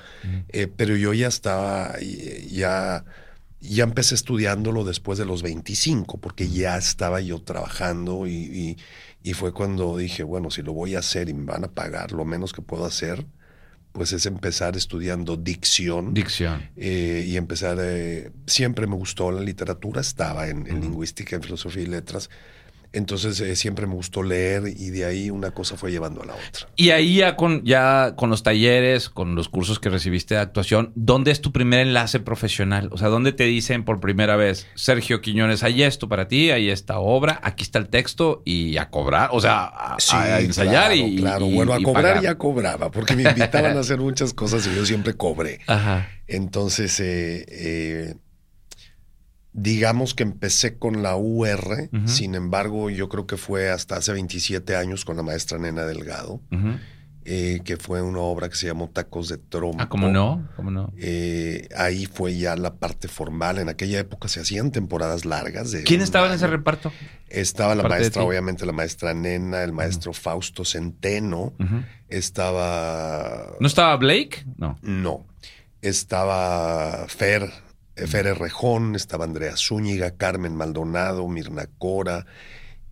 Eh, 0.49 0.66
pero 0.66 0.97
yo 0.97 1.12
ya 1.14 1.28
estaba, 1.28 1.94
ya, 2.50 3.04
ya 3.61 3.85
empecé 3.85 4.14
estudiándolo 4.14 4.85
después 4.85 5.18
de 5.18 5.25
los 5.25 5.42
25, 5.42 6.18
porque 6.18 6.49
ya 6.49 6.76
estaba 6.76 7.21
yo 7.21 7.40
trabajando 7.42 8.26
y, 8.26 8.32
y- 8.35 8.76
y 9.25 9.35
fue 9.35 9.52
cuando 9.52 9.97
dije, 9.97 10.25
bueno, 10.25 10.50
si 10.50 10.62
lo 10.62 10.73
voy 10.73 10.97
a 10.97 10.99
hacer 10.99 11.28
y 11.28 11.35
me 11.35 11.44
van 11.44 11.64
a 11.64 11.68
pagar, 11.68 12.11
lo 12.11 12.25
menos 12.25 12.52
que 12.52 12.61
puedo 12.62 12.85
hacer, 12.85 13.25
pues 13.92 14.12
es 14.12 14.26
empezar 14.26 14.76
estudiando 14.76 15.37
dicción. 15.37 16.14
Dicción. 16.14 16.70
Eh, 16.76 17.25
y 17.28 17.37
empezar, 17.37 17.78
eh, 17.80 18.30
siempre 18.46 18.87
me 18.87 18.96
gustó 18.96 19.30
la 19.30 19.40
literatura, 19.40 20.00
estaba 20.00 20.49
en, 20.49 20.66
en 20.66 20.80
lingüística, 20.80 21.37
en 21.37 21.42
filosofía 21.42 21.82
y 21.82 21.87
letras, 21.87 22.30
entonces 22.92 23.40
eh, 23.40 23.56
siempre 23.56 23.87
me 23.87 23.94
gustó 23.94 24.22
leer 24.22 24.64
y 24.66 24.90
de 24.90 25.04
ahí 25.04 25.30
una 25.30 25.50
cosa 25.52 25.76
fue 25.76 25.90
llevando 25.90 26.22
a 26.22 26.26
la 26.26 26.34
otra. 26.34 26.68
Y 26.76 26.90
ahí 26.90 27.16
ya 27.16 27.37
con, 27.37 27.64
ya 27.64 28.14
con 28.16 28.30
los 28.30 28.42
talleres, 28.42 29.08
con 29.08 29.34
los 29.34 29.49
cursos 29.49 29.78
que 29.78 29.88
recibiste 29.88 30.34
de 30.34 30.40
actuación, 30.40 30.92
¿dónde 30.94 31.30
es 31.30 31.40
tu 31.40 31.52
primer 31.52 31.80
enlace 31.87 32.20
profesional? 32.20 32.88
O 32.92 32.99
sea, 32.99 33.08
¿dónde 33.08 33.32
te 33.32 33.44
dicen 33.44 33.84
por 33.84 34.00
primera 34.00 34.37
vez, 34.37 34.66
Sergio 34.75 35.20
Quiñones, 35.20 35.62
hay 35.62 35.82
esto 35.82 36.08
para 36.08 36.28
ti, 36.28 36.50
hay 36.50 36.70
esta 36.70 36.99
obra, 36.99 37.40
aquí 37.42 37.62
está 37.62 37.78
el 37.78 37.88
texto 37.88 38.42
y 38.44 38.76
a 38.76 38.90
cobrar? 38.90 39.30
O 39.32 39.40
sea, 39.40 39.64
a, 39.64 39.96
a 40.12 40.40
ensayar 40.40 40.92
claro, 40.92 40.94
y... 40.94 41.16
Claro, 41.16 41.46
y- 41.46 41.54
bueno, 41.54 41.72
a 41.72 41.80
cobrar 41.82 42.20
ya 42.22 42.37
cobraba, 42.37 42.90
porque 42.90 43.16
me 43.16 43.22
invitaban 43.22 43.76
a 43.76 43.80
hacer 43.82 43.99
muchas 43.99 44.34
cosas 44.34 44.66
y 44.66 44.75
yo 44.76 44.84
siempre 44.84 45.14
cobré. 45.14 45.61
Ajá. 45.66 46.08
Entonces, 46.26 46.99
eh, 47.00 47.44
eh, 47.49 48.14
digamos 49.52 50.14
que 50.14 50.23
empecé 50.23 50.78
con 50.78 51.02
la 51.02 51.16
UR, 51.16 51.90
sin 52.06 52.35
embargo, 52.35 52.90
yo 52.90 53.09
creo 53.09 53.26
que 53.26 53.37
fue 53.37 53.71
hasta 53.71 53.97
hace 53.97 54.12
27 54.12 54.76
años 54.76 55.04
con 55.04 55.16
la 55.16 55.23
maestra 55.23 55.59
Nena 55.59 55.85
Delgado, 55.85 56.40
eh, 57.25 57.61
que 57.64 57.76
fue 57.76 58.02
una 58.02 58.18
obra 58.18 58.49
que 58.49 58.56
se 58.56 58.66
llamó 58.66 58.88
Tacos 58.90 59.28
de 59.28 59.38
Trompo. 59.38 59.80
Ah, 59.80 59.88
¿cómo 59.88 60.09
no? 60.09 60.49
¿Cómo 60.56 60.73
no? 60.73 60.92
Eh, 60.97 61.68
ahí 61.76 62.06
fue 62.06 62.37
ya 62.37 62.56
la 62.56 62.75
parte 62.75 63.06
formal. 63.06 63.59
En 63.59 63.68
aquella 63.68 64.00
época 64.00 64.26
se 64.26 64.40
hacían 64.40 64.73
temporadas 64.73 65.25
largas. 65.25 65.71
De 65.71 65.85
¿Quién 65.85 66.00
estaba 66.00 66.26
en 66.26 66.32
ese 66.32 66.49
reparto? 66.49 66.90
Estaba 67.28 67.76
la 67.76 67.85
maestra, 67.85 68.25
obviamente, 68.25 68.66
la 68.66 68.73
maestra 68.73 69.14
Nena, 69.14 69.62
el 69.62 69.73
maestro 69.73 70.12
Fausto 70.12 70.64
Centeno. 70.64 71.52
Estaba. 72.09 73.52
¿No 73.61 73.66
estaba 73.68 73.97
Blake? 73.97 74.44
No. 74.56 74.78
No. 74.82 75.25
Estaba 75.80 77.06
Fer, 77.09 77.50
Fer 77.94 78.26
Errejón, 78.26 78.94
estaba 78.94 79.25
Andrea 79.25 79.56
Zúñiga, 79.56 80.16
Carmen 80.16 80.56
Maldonado, 80.56 81.28
Mirna 81.28 81.66
Cora. 81.78 82.26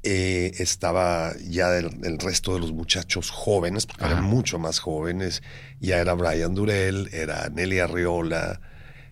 eh, 0.02 0.52
estaba 0.58 1.32
ya 1.46 1.76
el, 1.76 1.90
el 2.04 2.18
resto 2.18 2.54
de 2.54 2.60
los 2.60 2.72
muchachos 2.72 3.30
jóvenes, 3.30 3.84
porque 3.86 4.04
Ajá. 4.04 4.14
eran 4.14 4.24
mucho 4.24 4.58
más 4.58 4.78
jóvenes. 4.78 5.42
Ya 5.78 5.98
era 5.98 6.14
Brian 6.14 6.54
Durell, 6.54 7.08
era 7.12 7.48
Nelly 7.50 7.80
Arriola, 7.80 8.60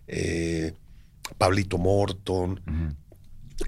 eh, 0.07 0.73
Pablito 1.37 1.77
Morton. 1.77 2.97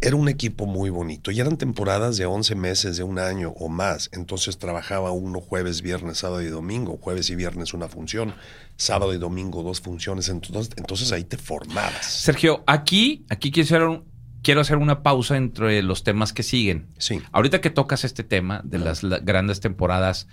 Era 0.01 0.17
un 0.17 0.29
equipo 0.29 0.67
muy 0.67 0.89
bonito 0.89 1.31
y 1.31 1.41
eran 1.41 1.57
temporadas 1.57 2.17
de 2.17 2.25
11 2.25 2.55
meses, 2.55 2.97
de 2.97 3.03
un 3.03 3.19
año 3.19 3.51
o 3.57 3.69
más. 3.69 4.09
Entonces 4.13 4.57
trabajaba 4.57 5.11
uno 5.11 5.41
jueves, 5.41 5.83
viernes, 5.83 6.19
sábado 6.19 6.43
y 6.43 6.47
domingo. 6.47 6.97
Jueves 7.01 7.29
y 7.31 7.35
viernes 7.35 7.75
una 7.75 7.89
función, 7.89 8.35
sábado 8.77 9.13
y 9.13 9.19
domingo 9.19 9.63
dos 9.63 9.81
funciones. 9.81 10.29
Entonces, 10.29 10.73
entonces 10.77 11.11
ahí 11.13 11.25
te 11.25 11.37
formabas. 11.37 12.07
Sergio, 12.07 12.63
aquí, 12.67 13.25
aquí 13.29 13.51
quiero 13.51 13.65
hacer, 13.67 13.83
un- 13.83 14.05
quiero 14.43 14.61
hacer 14.61 14.77
una 14.79 15.03
pausa 15.03 15.37
entre 15.37 15.83
los 15.83 16.05
temas 16.05 16.33
que 16.33 16.45
siguen. 16.45 16.87
Sí. 16.99 17.21
Ahorita 17.33 17.61
que 17.61 17.71
tocas 17.71 18.05
este 18.05 18.23
tema 18.25 18.63
de 18.65 18.79
las 18.79 19.03
la- 19.03 19.19
grandes 19.19 19.61
temporadas, 19.61 20.29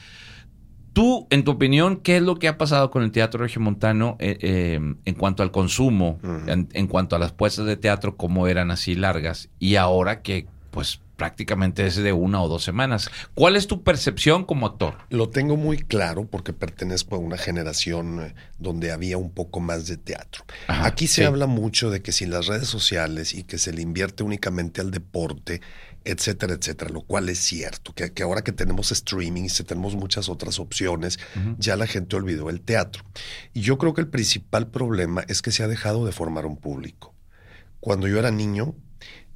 tú, 0.97 1.27
en 1.29 1.43
tu 1.43 1.51
opinión, 1.51 1.97
¿qué 1.97 2.17
es 2.17 2.23
lo 2.23 2.39
que 2.39 2.47
ha 2.47 2.57
pasado 2.57 2.89
con 2.89 3.03
el 3.03 3.11
teatro 3.11 3.39
regiomontano 3.39 4.15
eh, 4.17 4.39
eh, 4.41 4.79
en 5.05 5.13
cuanto 5.13 5.43
al 5.43 5.51
consumo, 5.51 6.17
en, 6.47 6.69
en 6.73 6.87
cuanto 6.87 7.15
a 7.15 7.19
las 7.19 7.33
puestas 7.33 7.67
de 7.67 7.77
teatro, 7.77 8.17
cómo 8.17 8.47
eran 8.47 8.71
así 8.71 8.95
largas, 8.95 9.49
y 9.59 9.75
ahora 9.75 10.23
que, 10.23 10.47
pues, 10.71 10.99
prácticamente 11.17 11.85
es 11.85 11.97
de 11.97 12.13
una 12.13 12.41
o 12.41 12.47
dos 12.47 12.63
semanas? 12.63 13.09
¿Cuál 13.33 13.55
es 13.57 13.67
tu 13.67 13.83
percepción 13.83 14.45
como 14.45 14.65
actor? 14.65 14.95
Lo 15.09 15.29
tengo 15.29 15.57
muy 15.57 15.79
claro 15.79 16.25
porque 16.25 16.53
pertenezco 16.53 17.15
a 17.15 17.19
una 17.19 17.37
generación 17.37 18.21
eh, 18.21 18.35
donde 18.59 18.91
había 18.91 19.17
un 19.17 19.31
poco 19.31 19.59
más 19.59 19.87
de 19.87 19.97
teatro. 19.97 20.45
Ajá, 20.67 20.85
Aquí 20.85 21.07
se 21.07 21.21
sí. 21.21 21.23
habla 21.23 21.47
mucho 21.47 21.89
de 21.89 22.01
que 22.01 22.11
sin 22.11 22.29
las 22.29 22.45
redes 22.47 22.67
sociales 22.67 23.33
y 23.33 23.43
que 23.43 23.57
se 23.57 23.73
le 23.73 23.81
invierte 23.81 24.23
únicamente 24.23 24.79
al 24.79 24.91
deporte, 24.91 25.61
etcétera, 26.07 26.53
etcétera, 26.53 26.89
lo 26.89 27.01
cual 27.01 27.27
es 27.27 27.39
cierto, 27.39 27.93
que, 27.93 28.13
que 28.13 28.23
ahora 28.23 28.41
que 28.41 28.53
tenemos 28.53 28.93
streaming 28.93 29.43
y 29.43 29.63
tenemos 29.63 29.95
muchas 29.95 30.29
otras 30.29 30.57
opciones, 30.57 31.19
ya 31.57 31.75
la 31.75 31.85
gente 31.85 32.15
olvidó 32.15 32.49
el 32.49 32.61
teatro. 32.61 33.03
Y 33.53 33.61
yo 33.61 33.77
creo 33.77 33.93
que 33.93 34.01
el 34.01 34.07
principal 34.07 34.69
problema 34.69 35.25
es 35.27 35.41
que 35.41 35.51
se 35.51 35.63
ha 35.63 35.67
dejado 35.67 36.05
de 36.05 36.13
formar 36.13 36.45
un 36.45 36.55
público. 36.55 37.13
Cuando 37.81 38.07
yo 38.07 38.19
era 38.19 38.31
niño, 38.31 38.73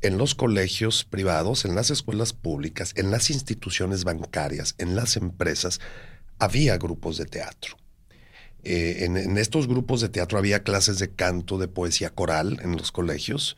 en 0.01 0.17
los 0.17 0.33
colegios 0.33 1.03
privados, 1.03 1.65
en 1.65 1.75
las 1.75 1.91
escuelas 1.91 2.31
públicas, 2.31 2.93
en 2.95 3.11
las 3.11 3.29
instituciones 3.29 4.05
bancarias, 4.05 4.75
en 4.77 4.95
las 4.95 5.17
empresas, 5.17 5.81
había 6.39 6.77
grupos 6.77 7.17
de 7.17 7.25
teatro. 7.25 7.75
Eh, 8.63 9.05
en, 9.05 9.17
en 9.17 9.37
estos 9.37 9.67
grupos 9.67 9.99
de 9.99 10.09
teatro 10.09 10.37
había 10.37 10.63
clases 10.63 10.99
de 10.99 11.11
canto, 11.11 11.57
de 11.57 11.67
poesía 11.67 12.11
coral 12.11 12.59
en 12.63 12.77
los 12.77 12.91
colegios. 12.91 13.57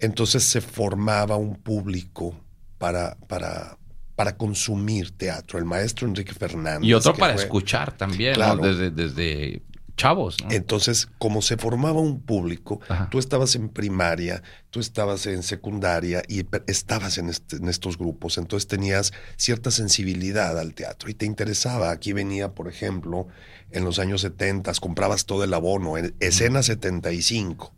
Entonces 0.00 0.42
se 0.44 0.60
formaba 0.60 1.36
un 1.36 1.56
público 1.56 2.38
para, 2.78 3.16
para, 3.28 3.78
para 4.16 4.36
consumir 4.36 5.10
teatro. 5.16 5.58
El 5.58 5.64
maestro 5.64 6.06
Enrique 6.06 6.32
Fernández. 6.34 6.88
Y 6.88 6.94
otro 6.94 7.14
para 7.14 7.34
fue- 7.34 7.42
escuchar 7.44 7.96
también, 7.96 8.32
¿no? 8.32 8.36
Claro. 8.36 8.62
Desde, 8.62 8.90
desde 8.90 9.62
chavos, 9.96 10.36
¿no? 10.42 10.50
Entonces, 10.50 11.08
como 11.18 11.40
se 11.40 11.56
formaba 11.56 12.00
un 12.00 12.20
público, 12.20 12.80
Ajá. 12.88 13.08
tú 13.10 13.20
estabas 13.20 13.54
en 13.54 13.68
primaria, 13.68 14.42
tú 14.70 14.80
estabas 14.80 15.24
en 15.26 15.44
secundaria 15.44 16.20
y 16.26 16.44
estabas 16.66 17.16
en, 17.18 17.28
este- 17.28 17.56
en 17.56 17.68
estos 17.68 17.96
grupos, 17.96 18.36
entonces 18.36 18.66
tenías 18.66 19.12
cierta 19.36 19.70
sensibilidad 19.70 20.58
al 20.58 20.74
teatro 20.74 21.08
y 21.10 21.14
te 21.14 21.26
interesaba. 21.26 21.92
Aquí 21.92 22.12
venía, 22.12 22.54
por 22.54 22.66
ejemplo, 22.68 23.28
en 23.70 23.84
los 23.84 24.00
años 24.00 24.22
70, 24.22 24.72
comprabas 24.80 25.26
todo 25.26 25.44
el 25.44 25.54
abono, 25.54 25.96
en 25.96 26.12
escena 26.18 26.64
75. 26.64 27.72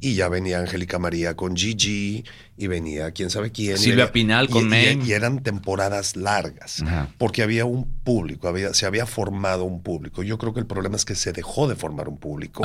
Y 0.00 0.14
ya 0.14 0.28
venía 0.28 0.58
Angélica 0.58 0.98
María 0.98 1.36
con 1.36 1.56
Gigi, 1.56 2.24
y 2.56 2.66
venía 2.66 3.12
quién 3.12 3.30
sabe 3.30 3.52
quién. 3.52 3.78
Silvia 3.78 4.06
venía- 4.06 4.12
Pinal 4.12 4.48
con 4.48 4.66
y- 4.66 4.68
y- 5.06 5.12
eran 5.12 5.42
temporadas 5.42 6.16
largas 6.16 6.82
porque 7.18 7.42
había 7.42 7.64
un 7.64 7.84
público, 8.02 8.48
había, 8.48 8.74
se 8.74 8.86
había 8.86 9.06
formado 9.06 9.64
un 9.64 9.82
público. 9.82 10.22
Yo 10.22 10.38
creo 10.38 10.52
que 10.54 10.60
el 10.60 10.66
problema 10.66 10.96
es 10.96 11.04
que 11.04 11.14
se 11.14 11.32
dejó 11.32 11.68
de 11.68 11.76
formar 11.76 12.08
un 12.08 12.18
público. 12.18 12.64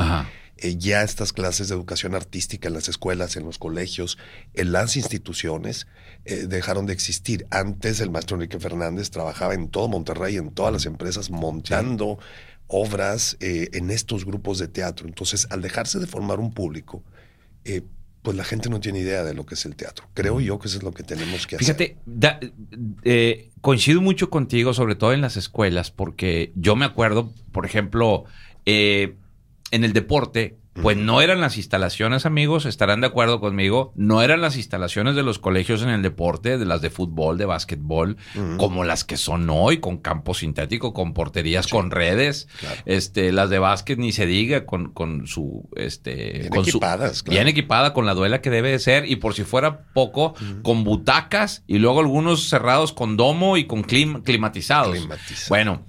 Eh, 0.57 0.77
ya 0.77 1.03
estas 1.03 1.33
clases 1.33 1.67
de 1.67 1.75
educación 1.75 2.15
artística 2.15 2.69
en 2.69 2.75
las 2.75 2.87
escuelas, 2.87 3.35
en 3.35 3.43
los 3.43 3.57
colegios, 3.57 4.17
en 4.53 4.71
las 4.71 4.95
instituciones, 4.95 5.85
eh, 6.23 6.45
dejaron 6.47 6.85
de 6.85 6.93
existir. 6.93 7.45
Antes 7.51 7.99
el 7.99 8.09
maestro 8.09 8.37
Enrique 8.37 8.57
Fernández 8.59 9.09
trabajaba 9.11 9.53
en 9.53 9.67
todo 9.67 9.89
Monterrey, 9.89 10.37
en 10.37 10.51
todas 10.51 10.71
las 10.71 10.85
empresas, 10.85 11.29
montando 11.29 12.19
obras 12.67 13.37
eh, 13.39 13.69
en 13.73 13.91
estos 13.91 14.25
grupos 14.25 14.59
de 14.59 14.67
teatro. 14.67 15.07
Entonces, 15.07 15.47
al 15.49 15.61
dejarse 15.61 15.99
de 15.99 16.07
formar 16.07 16.39
un 16.39 16.53
público, 16.53 17.03
eh, 17.63 17.81
pues 18.21 18.35
la 18.35 18.43
gente 18.43 18.69
no 18.69 18.79
tiene 18.79 18.99
idea 18.99 19.23
de 19.23 19.33
lo 19.33 19.45
que 19.45 19.53
es 19.53 19.65
el 19.65 19.75
teatro. 19.75 20.07
Creo 20.13 20.41
yo 20.41 20.57
que 20.57 20.67
eso 20.67 20.77
es 20.77 20.83
lo 20.83 20.93
que 20.93 21.03
tenemos 21.03 21.45
que 21.45 21.57
hacer. 21.57 21.65
Fíjate, 21.65 21.97
eh, 23.03 23.51
coincido 23.61 24.01
mucho 24.01 24.29
contigo, 24.29 24.73
sobre 24.73 24.95
todo 24.95 25.13
en 25.13 25.21
las 25.21 25.37
escuelas, 25.37 25.91
porque 25.91 26.51
yo 26.55 26.75
me 26.75 26.85
acuerdo, 26.85 27.31
por 27.51 27.65
ejemplo, 27.65 28.25
en 28.65 29.13
el 29.71 29.93
deporte, 29.93 30.57
pues 30.81 30.97
no 30.97 31.21
eran 31.21 31.39
las 31.41 31.57
instalaciones, 31.57 32.25
amigos, 32.25 32.65
estarán 32.65 32.99
de 33.01 33.07
acuerdo 33.07 33.39
conmigo, 33.39 33.93
no 33.95 34.21
eran 34.21 34.41
las 34.41 34.57
instalaciones 34.57 35.15
de 35.15 35.23
los 35.23 35.39
colegios 35.39 35.81
en 35.81 35.89
el 35.89 36.01
deporte, 36.01 36.57
de 36.57 36.65
las 36.65 36.81
de 36.81 36.89
fútbol, 36.89 37.37
de 37.37 37.45
básquetbol, 37.45 38.17
como 38.57 38.83
las 38.83 39.03
que 39.05 39.15
son 39.17 39.49
hoy, 39.49 39.77
con 39.79 39.97
campo 39.99 40.33
sintético, 40.33 40.93
con 40.93 41.13
porterías, 41.13 41.67
con 41.67 41.91
redes, 41.91 42.47
Claro. 42.59 42.81
este, 42.85 43.31
las 43.31 43.49
de 43.49 43.59
básquet 43.59 43.97
ni 43.99 44.11
se 44.11 44.25
diga, 44.25 44.65
con, 44.65 44.91
con 44.91 45.27
su, 45.27 45.69
este, 45.75 46.15
Bien 46.39 46.49
con 46.49 46.63
su- 46.65 46.71
equipadas, 46.71 47.23
claro. 47.23 47.35
bien 47.35 47.47
equipada 47.47 47.93
con 47.93 48.05
la 48.05 48.13
duela 48.13 48.41
que 48.41 48.49
debe 48.49 48.71
de 48.71 48.79
ser 48.79 49.09
y 49.09 49.15
por 49.15 49.33
si 49.33 49.43
fuera 49.43 49.85
poco, 49.93 50.35
con 50.61 50.83
butacas 50.83 51.63
y 51.67 51.77
luego 51.79 52.01
algunos 52.01 52.49
cerrados 52.49 52.91
con 52.91 53.15
domo 53.17 53.55
y 53.57 53.65
con 53.65 53.83
clim- 53.83 54.23
climatizados. 54.23 54.95
Climatizado. 54.97 55.49
Bueno, 55.49 55.85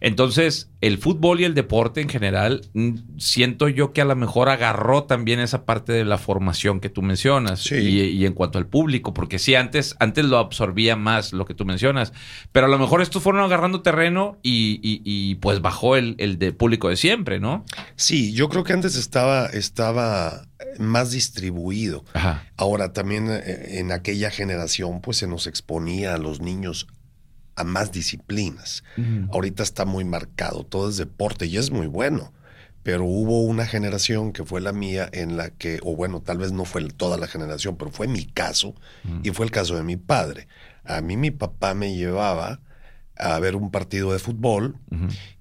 Entonces, 0.00 0.70
el 0.80 0.98
fútbol 0.98 1.40
y 1.40 1.44
el 1.44 1.54
deporte 1.54 2.00
en 2.00 2.08
general, 2.08 2.62
mm, 2.74 3.18
siento 3.18 3.68
yo 3.68 3.92
que 3.92 4.00
a 4.00 4.04
lo 4.04 4.16
mejor 4.16 4.48
agarró 4.48 5.04
también 5.04 5.40
esa 5.40 5.64
parte 5.64 5.92
de 5.92 6.04
la 6.04 6.18
formación 6.18 6.80
que 6.80 6.88
tú 6.88 7.02
mencionas. 7.02 7.60
Sí. 7.62 7.74
Y, 7.76 8.00
y 8.00 8.26
en 8.26 8.32
cuanto 8.34 8.58
al 8.58 8.66
público, 8.66 9.12
porque 9.12 9.38
sí, 9.38 9.54
antes, 9.54 9.96
antes 9.98 10.24
lo 10.24 10.38
absorbía 10.38 10.96
más 10.96 11.32
lo 11.32 11.44
que 11.44 11.54
tú 11.54 11.64
mencionas. 11.64 12.12
Pero 12.52 12.66
a 12.66 12.68
lo 12.68 12.78
mejor 12.78 13.02
estos 13.02 13.22
fueron 13.22 13.42
agarrando 13.42 13.82
terreno 13.82 14.38
y, 14.42 14.80
y- 14.82 15.00
y, 15.04 15.34
pues 15.36 15.60
bajó 15.60 15.96
el, 15.96 16.14
el 16.18 16.38
de 16.38 16.52
público 16.52 16.88
de 16.88 16.96
siempre, 16.96 17.40
¿no? 17.40 17.64
Sí, 17.96 18.32
yo 18.32 18.48
creo 18.48 18.64
que 18.64 18.72
antes 18.72 18.96
estaba, 18.96 19.46
estaba 19.46 20.46
más 20.78 21.10
distribuido. 21.10 22.04
Ajá. 22.12 22.44
Ahora 22.56 22.92
también 22.92 23.28
eh, 23.30 23.78
en 23.78 23.92
aquella 23.92 24.30
generación 24.30 25.00
pues 25.00 25.16
se 25.18 25.26
nos 25.26 25.46
exponía 25.46 26.14
a 26.14 26.18
los 26.18 26.40
niños 26.40 26.86
a 27.60 27.64
más 27.64 27.92
disciplinas. 27.92 28.82
Ahorita 29.32 29.62
está 29.62 29.84
muy 29.84 30.04
marcado, 30.04 30.64
todo 30.64 30.88
es 30.88 30.96
deporte 30.96 31.46
y 31.46 31.56
es 31.56 31.70
muy 31.70 31.86
bueno. 31.86 32.32
Pero 32.82 33.04
hubo 33.04 33.42
una 33.42 33.66
generación 33.66 34.32
que 34.32 34.44
fue 34.44 34.60
la 34.62 34.72
mía 34.72 35.08
en 35.12 35.36
la 35.36 35.50
que, 35.50 35.80
o 35.82 35.94
bueno, 35.94 36.22
tal 36.22 36.38
vez 36.38 36.50
no 36.52 36.64
fue 36.64 36.82
toda 36.88 37.18
la 37.18 37.26
generación, 37.26 37.76
pero 37.76 37.90
fue 37.90 38.08
mi 38.08 38.24
caso 38.24 38.74
y 39.22 39.30
fue 39.30 39.44
el 39.44 39.52
caso 39.52 39.76
de 39.76 39.82
mi 39.82 39.96
padre. 39.96 40.48
A 40.84 41.02
mí 41.02 41.16
mi 41.16 41.30
papá 41.30 41.74
me 41.74 41.94
llevaba 41.94 42.60
a 43.16 43.38
ver 43.38 43.54
un 43.54 43.70
partido 43.70 44.12
de 44.12 44.18
fútbol 44.18 44.76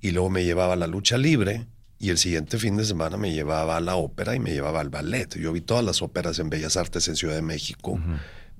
y 0.02 0.12
luego 0.12 0.30
me 0.30 0.44
llevaba 0.44 0.74
a 0.74 0.78
la 0.78 0.88
lucha 0.88 1.18
libre 1.18 1.66
y 1.98 2.10
el 2.10 2.18
siguiente 2.18 2.58
fin 2.58 2.78
de 2.78 2.86
semana 2.86 3.18
me 3.18 3.34
llevaba 3.34 3.78
a 3.78 3.82
la 3.82 3.96
ópera 3.96 4.36
y 4.36 4.40
me 4.40 4.52
llevaba 4.52 4.80
al 4.80 4.90
ballet. 4.90 5.38
Yo 5.38 5.52
vi 5.52 5.62
todas 5.62 5.84
las 5.84 6.02
óperas 6.02 6.40
en 6.40 6.50
Bellas 6.50 6.78
Artes 6.78 7.08
en 7.08 7.16
Ciudad 7.16 7.36
de 7.36 7.42
México, 7.42 8.00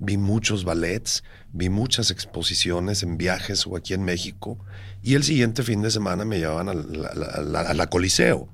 vi 0.00 0.16
muchos 0.16 0.64
ballets, 0.64 1.22
vi 1.52 1.68
muchas 1.68 2.10
exposiciones 2.10 3.02
en 3.04 3.16
viajes 3.18 3.66
o 3.66 3.76
aquí 3.76 3.94
en 3.94 4.02
México 4.02 4.58
y 5.02 5.14
el 5.14 5.22
siguiente 5.22 5.62
fin 5.62 5.82
de 5.82 5.90
semana 5.92 6.24
me 6.24 6.38
llevaban 6.38 6.68
a 6.68 6.74
la, 6.74 7.08
a 7.08 7.40
la- 7.42 7.60
a 7.60 7.74
la 7.74 7.86
Coliseo. 7.88 8.48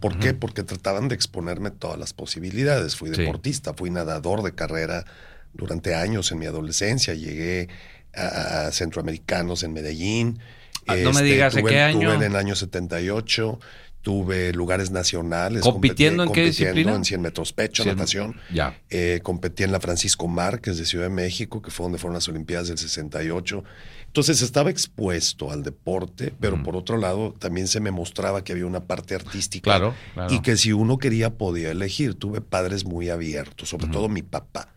¿Por 0.00 0.18
qué? 0.20 0.34
Porque 0.34 0.62
trataban 0.62 1.08
de 1.08 1.16
exponerme 1.16 1.72
todas 1.72 1.98
las 1.98 2.12
posibilidades. 2.12 2.94
Fui 2.94 3.12
Sí. 3.12 3.20
deportista, 3.22 3.74
fui 3.74 3.90
nadador 3.90 4.42
de 4.44 4.52
carrera 4.54 5.04
durante 5.52 5.96
años 5.96 6.30
en 6.30 6.38
mi 6.38 6.46
adolescencia. 6.46 7.12
Llegué 7.14 7.68
a, 8.14 8.66
a 8.66 8.72
centroamericanos 8.72 9.64
en 9.64 9.72
Medellín. 9.72 10.38
Ah, 10.86 10.94
no 10.96 11.12
me 11.12 11.22
digas, 11.22 11.54
¿de 11.54 11.64
qué 11.64 11.80
año? 11.80 11.98
Tuve 11.98 12.14
en 12.14 12.22
el 12.22 12.36
año 12.36 12.54
78. 12.54 13.58
Tuve 14.04 14.52
lugares 14.52 14.90
nacionales. 14.92 15.62
¿Compitiendo 15.62 16.24
competí- 16.24 16.28
en 16.28 16.32
qué 16.34 16.40
compitiendo 16.42 16.74
disciplina? 16.74 16.94
En 16.96 17.04
100 17.04 17.22
metros 17.22 17.52
pecho, 17.52 17.82
Cien- 17.84 17.96
natación. 17.96 18.36
Ya. 18.52 18.78
Eh, 18.90 19.20
competí 19.22 19.62
en 19.64 19.72
la 19.72 19.80
Francisco 19.80 20.28
Márquez 20.28 20.76
de 20.76 20.84
Ciudad 20.84 21.06
de 21.06 21.10
México, 21.10 21.62
que 21.62 21.70
fue 21.70 21.84
donde 21.84 21.98
fueron 21.98 22.14
las 22.14 22.28
Olimpiadas 22.28 22.68
del 22.68 22.76
68. 22.78 23.64
Entonces 24.06 24.42
estaba 24.42 24.68
expuesto 24.70 25.50
al 25.50 25.62
deporte, 25.64 26.32
pero 26.38 26.62
por 26.62 26.76
otro 26.76 26.98
lado 26.98 27.34
también 27.38 27.66
se 27.66 27.80
me 27.80 27.90
mostraba 27.90 28.44
que 28.44 28.52
había 28.52 28.66
una 28.66 28.84
parte 28.84 29.14
artística 29.16 29.64
Claro, 29.64 29.94
claro. 30.12 30.32
y 30.32 30.40
que 30.42 30.56
si 30.58 30.72
uno 30.72 30.98
quería 30.98 31.30
podía 31.38 31.70
elegir. 31.70 32.14
Tuve 32.14 32.40
padres 32.42 32.84
muy 32.84 33.08
abiertos, 33.08 33.70
sobre 33.70 33.88
todo 33.88 34.08
mi 34.10 34.22
papá. 34.22 34.68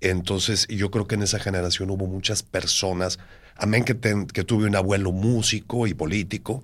Entonces 0.00 0.66
yo 0.68 0.90
creo 0.90 1.06
que 1.06 1.14
en 1.14 1.22
esa 1.22 1.38
generación 1.38 1.88
hubo 1.90 2.06
muchas 2.06 2.42
personas, 2.42 3.18
amén 3.56 3.84
que, 3.84 3.94
ten- 3.94 4.26
que 4.26 4.44
tuve 4.44 4.66
un 4.66 4.76
abuelo 4.76 5.10
músico 5.12 5.86
y 5.86 5.94
político, 5.94 6.62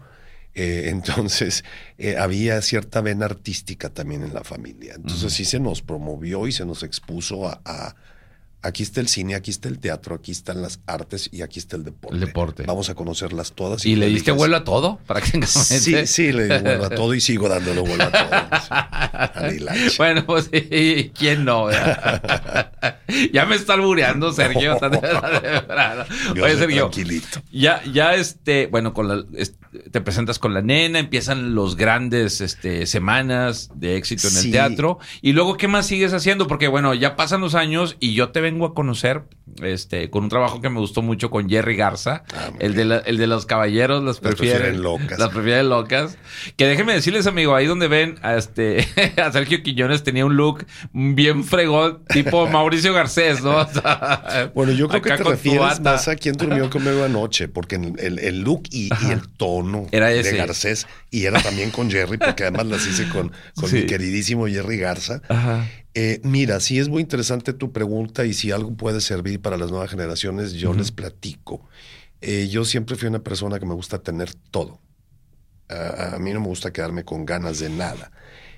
eh, 0.55 0.85
entonces 0.89 1.65
eh, 1.99 2.17
había 2.17 2.61
cierta 2.63 3.01
vena 3.01 3.27
artística 3.27 3.89
también 3.91 4.23
en 4.23 4.35
la 4.35 4.45
familia. 4.45 4.95
Entonces 4.95 5.33
sí 5.33 5.45
se 5.45 5.61
nos 5.61 5.83
promovió 5.83 6.47
y 6.47 6.53
se 6.53 6.65
nos 6.67 6.83
expuso 6.83 7.49
a, 7.49 7.61
a- 7.65 7.95
aquí 8.63 8.83
está 8.83 9.01
el 9.01 9.09
cine, 9.09 9.35
aquí 9.35 9.51
está 9.51 9.69
el 9.69 9.79
teatro, 9.79 10.15
aquí 10.15 10.31
están 10.33 10.63
las 10.63 10.81
artes 10.87 11.29
y 11.33 11.43
aquí 11.43 11.59
está 11.59 11.77
el 11.77 11.85
deporte. 11.85 12.15
El 12.17 12.21
deporte. 12.21 12.63
Vamos 12.67 12.89
a 12.91 12.95
conocerlas 12.95 13.53
todas. 13.53 13.85
¿Y 13.85 13.97
le 13.97 14.07
diste 14.07 14.31
vuelo 14.33 14.57
a 14.57 14.65
todo? 14.65 14.99
Prácticamente. 15.07 15.47
Sí, 15.53 16.07
sí, 16.07 16.33
le 16.33 16.45
di 16.45 16.63
vuelo 16.63 16.85
a 16.87 16.91
todo 16.91 17.15
y 17.15 17.21
sigo 17.21 17.49
dándole 17.49 17.81
vuelo 17.81 18.05
a 18.05 18.11
todo. 18.11 18.23
Sí. 19.51 19.65
Bueno, 19.99 20.25
pues 20.25 20.49
¿quién 21.19 21.45
no? 21.45 21.69
ya 23.33 23.47
me 23.47 23.57
está 23.57 23.75
albureando 23.75 24.33
Sergio. 24.33 24.77
Oye, 26.33 26.57
Sergio, 26.57 26.89
tranquilito. 26.91 27.43
ya, 27.53 27.83
ya 27.93 28.15
este, 28.15 28.67
bueno, 28.67 28.93
con 28.95 29.09
la, 29.09 29.25
es- 29.37 29.55
te 29.91 30.01
presentas 30.01 30.39
con 30.39 30.53
la 30.55 30.61
nena, 30.61 30.99
empiezan 30.99 31.55
los 31.55 31.77
grandes 31.77 32.41
este, 32.43 32.87
semanas 32.87 33.71
de 33.75 33.97
éxito 33.97 34.29
en 34.29 34.37
el 34.37 34.51
teatro. 34.51 34.99
Y 35.23 35.33
luego, 35.33 35.57
¿qué 35.57 35.67
más 35.67 35.87
sigues 35.87 36.13
haciendo? 36.13 36.47
Porque, 36.47 36.69
bueno, 36.69 36.93
ya 36.95 37.17
pasan 37.17 37.41
los 37.41 37.55
años 37.55 37.97
y 37.99 38.13
yo 38.15 38.31
te 38.31 38.41
vengo 38.53 38.67
a 38.67 38.75
conocer 38.75 39.23
este, 39.63 40.09
con 40.11 40.25
un 40.25 40.29
trabajo 40.31 40.61
que 40.61 40.69
me 40.71 40.79
gustó 40.79 41.03
mucho 41.03 41.31
con 41.31 41.49
Jerry 41.49 41.77
Garza, 41.77 42.25
Ah, 42.35 42.51
el 42.61 42.75
de, 42.75 42.85
la- 42.85 42.99
el 42.99 43.17
de 43.19 43.27
los 43.27 43.45
caballeros, 43.47 44.03
las 44.03 44.21
Las 44.23 44.35
prefieren, 44.35 44.83
locas. 44.83 45.19
Las 45.19 45.31
prefieren 45.31 45.69
locas. 45.69 46.17
Que 46.57 46.67
déjenme 46.67 46.95
decirles, 46.95 47.27
amigo, 47.27 47.55
ahí 47.55 47.67
donde 47.67 47.89
ven 47.89 48.19
a, 48.23 48.37
este, 48.37 48.87
a 49.23 49.33
Sergio 49.33 49.63
Quiñones 49.63 50.03
tenía 50.05 50.25
un 50.25 50.37
look 50.37 50.65
bien 50.93 51.45
fregón, 51.45 52.03
tipo 52.09 52.47
Mauricio 52.51 52.93
Garcés, 52.93 53.43
¿no? 53.43 53.57
O 53.63 53.69
sea, 53.69 54.51
Bueno, 54.55 54.73
yo 54.73 54.89
creo 54.89 55.03
que 55.03 55.11
te 55.11 55.23
refieres 55.25 55.81
más 55.81 56.09
a 56.09 56.17
quién 56.17 56.37
durmió 56.37 56.71
conmigo 56.71 57.05
anoche, 57.05 57.49
porque 57.49 57.77
el, 57.77 58.19
el- 58.19 58.41
look 58.43 58.63
y, 58.71 58.89
y 59.07 59.11
el 59.11 59.29
tono 59.37 59.87
Era 59.93 60.09
de. 60.09 60.23
Garcés, 60.37 60.87
y 61.11 61.25
era 61.27 61.41
también 61.43 61.71
con 61.71 61.91
Jerry, 61.91 62.17
porque 62.19 62.45
además 62.45 62.67
las 62.67 62.87
hice 62.87 63.09
con, 63.09 63.33
con 63.55 63.69
Sí. 63.69 63.77
mi 63.77 63.87
queridísimo 63.87 64.47
Jerry 64.47 64.79
Garza. 64.79 65.21
Ajá. 65.29 65.67
Eh, 65.95 66.21
mira, 66.25 66.59
sí 66.61 66.79
es 66.79 66.89
muy 66.89 67.03
interesante 67.03 67.53
tu 67.53 67.71
pregunta 67.73 68.25
y 68.25 68.33
si 68.33 68.51
algo 68.51 68.75
puede 68.75 69.01
servir 69.01 69.41
para 69.41 69.59
las 69.59 69.71
nuevas 69.71 69.91
generaciones, 69.91 70.53
yo 70.55 70.73
les 70.73 70.91
platico. 70.91 71.67
Eh, 72.21 72.49
yo 72.49 72.65
siempre 72.65 72.97
fui 72.97 73.09
una 73.09 73.23
persona 73.23 73.59
que 73.59 73.67
me 73.67 73.75
gusta 73.75 73.99
tener 74.03 74.33
todo. 74.35 74.81
A- 75.69 76.15
a 76.17 76.19
mí 76.19 76.33
no 76.33 76.41
me 76.41 76.47
gusta 76.47 76.73
quedarme 76.73 77.05
con 77.05 77.25
ganas 77.27 77.59
de 77.59 77.69
nada. 77.71 78.11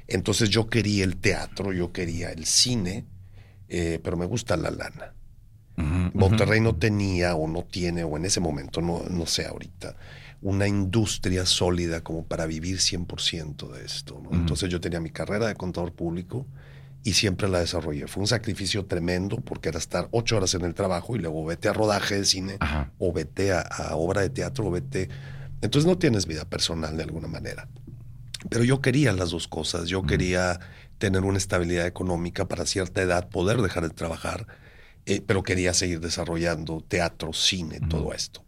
Entonces 0.07 0.51
yo 0.51 0.69
quería 0.69 1.05
el 1.05 1.17
teatro, 1.17 1.73
yo 1.73 1.93
quería 1.93 2.31
el 2.31 2.45
cine, 2.47 3.05
eh, 3.69 4.01
pero 4.03 4.17
me 4.17 4.27
gusta 4.27 4.57
la 4.57 4.71
lana. 4.71 5.15
Monterrey 6.15 6.61
no 6.61 6.77
tenía 6.77 7.35
o 7.35 7.49
no 7.49 7.65
tiene, 7.65 8.05
o 8.05 8.17
en 8.17 8.25
ese 8.27 8.39
momento, 8.41 8.81
no, 8.81 9.03
no 9.11 9.27
sé 9.27 9.47
ahorita, 9.47 9.97
una 10.43 10.69
industria 10.69 11.47
sólida 11.47 12.03
como 12.03 12.25
para 12.27 12.47
vivir 12.47 12.81
100% 12.81 13.69
de 13.69 13.85
esto. 13.85 14.23
Entonces 14.31 14.71
yo 14.71 14.81
tenía 14.81 15.01
mi 15.01 15.11
carrera 15.11 15.49
de 15.49 15.55
contador 15.57 15.93
público 15.93 16.47
y 17.05 17.13
siempre 17.13 17.49
la 17.49 17.61
desarrollé. 17.61 18.09
Fue 18.09 18.23
un 18.23 18.27
sacrificio 18.27 18.87
tremendo 18.87 19.37
porque 19.37 19.69
era 19.69 19.79
estar 19.79 20.09
ocho 20.11 20.37
horas 20.37 20.55
en 20.55 20.63
el 20.63 20.75
trabajo 20.75 21.15
y 21.15 21.21
luego 21.21 21.45
vete 21.45 21.69
a 21.69 21.73
rodaje 21.73 22.17
de 22.17 22.25
cine 22.25 22.57
Ajá. 22.61 22.91
o 22.99 23.13
vete 23.13 23.53
a, 23.53 23.61
a 23.61 23.95
obra 23.95 24.23
de 24.23 24.31
teatro 24.31 24.67
o 24.67 24.71
vete... 24.71 25.09
Entonces 25.61 25.87
no 25.87 25.99
tienes 25.99 26.27
vida 26.27 26.45
personal 26.45 26.97
de 26.97 27.05
alguna 27.05 27.29
manera. 27.29 27.69
Pero 28.51 28.65
yo 28.65 28.81
quería 28.81 29.13
las 29.13 29.31
dos 29.31 29.49
cosas. 29.49 29.89
Yo 29.89 30.03
quería 30.03 30.61
tener 30.99 31.23
una 31.23 31.39
estabilidad 31.39 31.87
económica 31.87 32.47
para 32.47 32.67
cierta 32.67 33.03
edad, 33.03 33.29
poder 33.29 33.61
dejar 33.61 33.83
de 33.85 33.95
trabajar, 33.95 34.47
eh, 35.07 35.23
pero 35.27 35.43
quería 35.43 35.75
seguir 35.75 36.01
desarrollando 36.01 36.83
teatro, 36.87 37.33
cine, 37.33 37.81
todo 37.91 38.15
esto. 38.15 38.43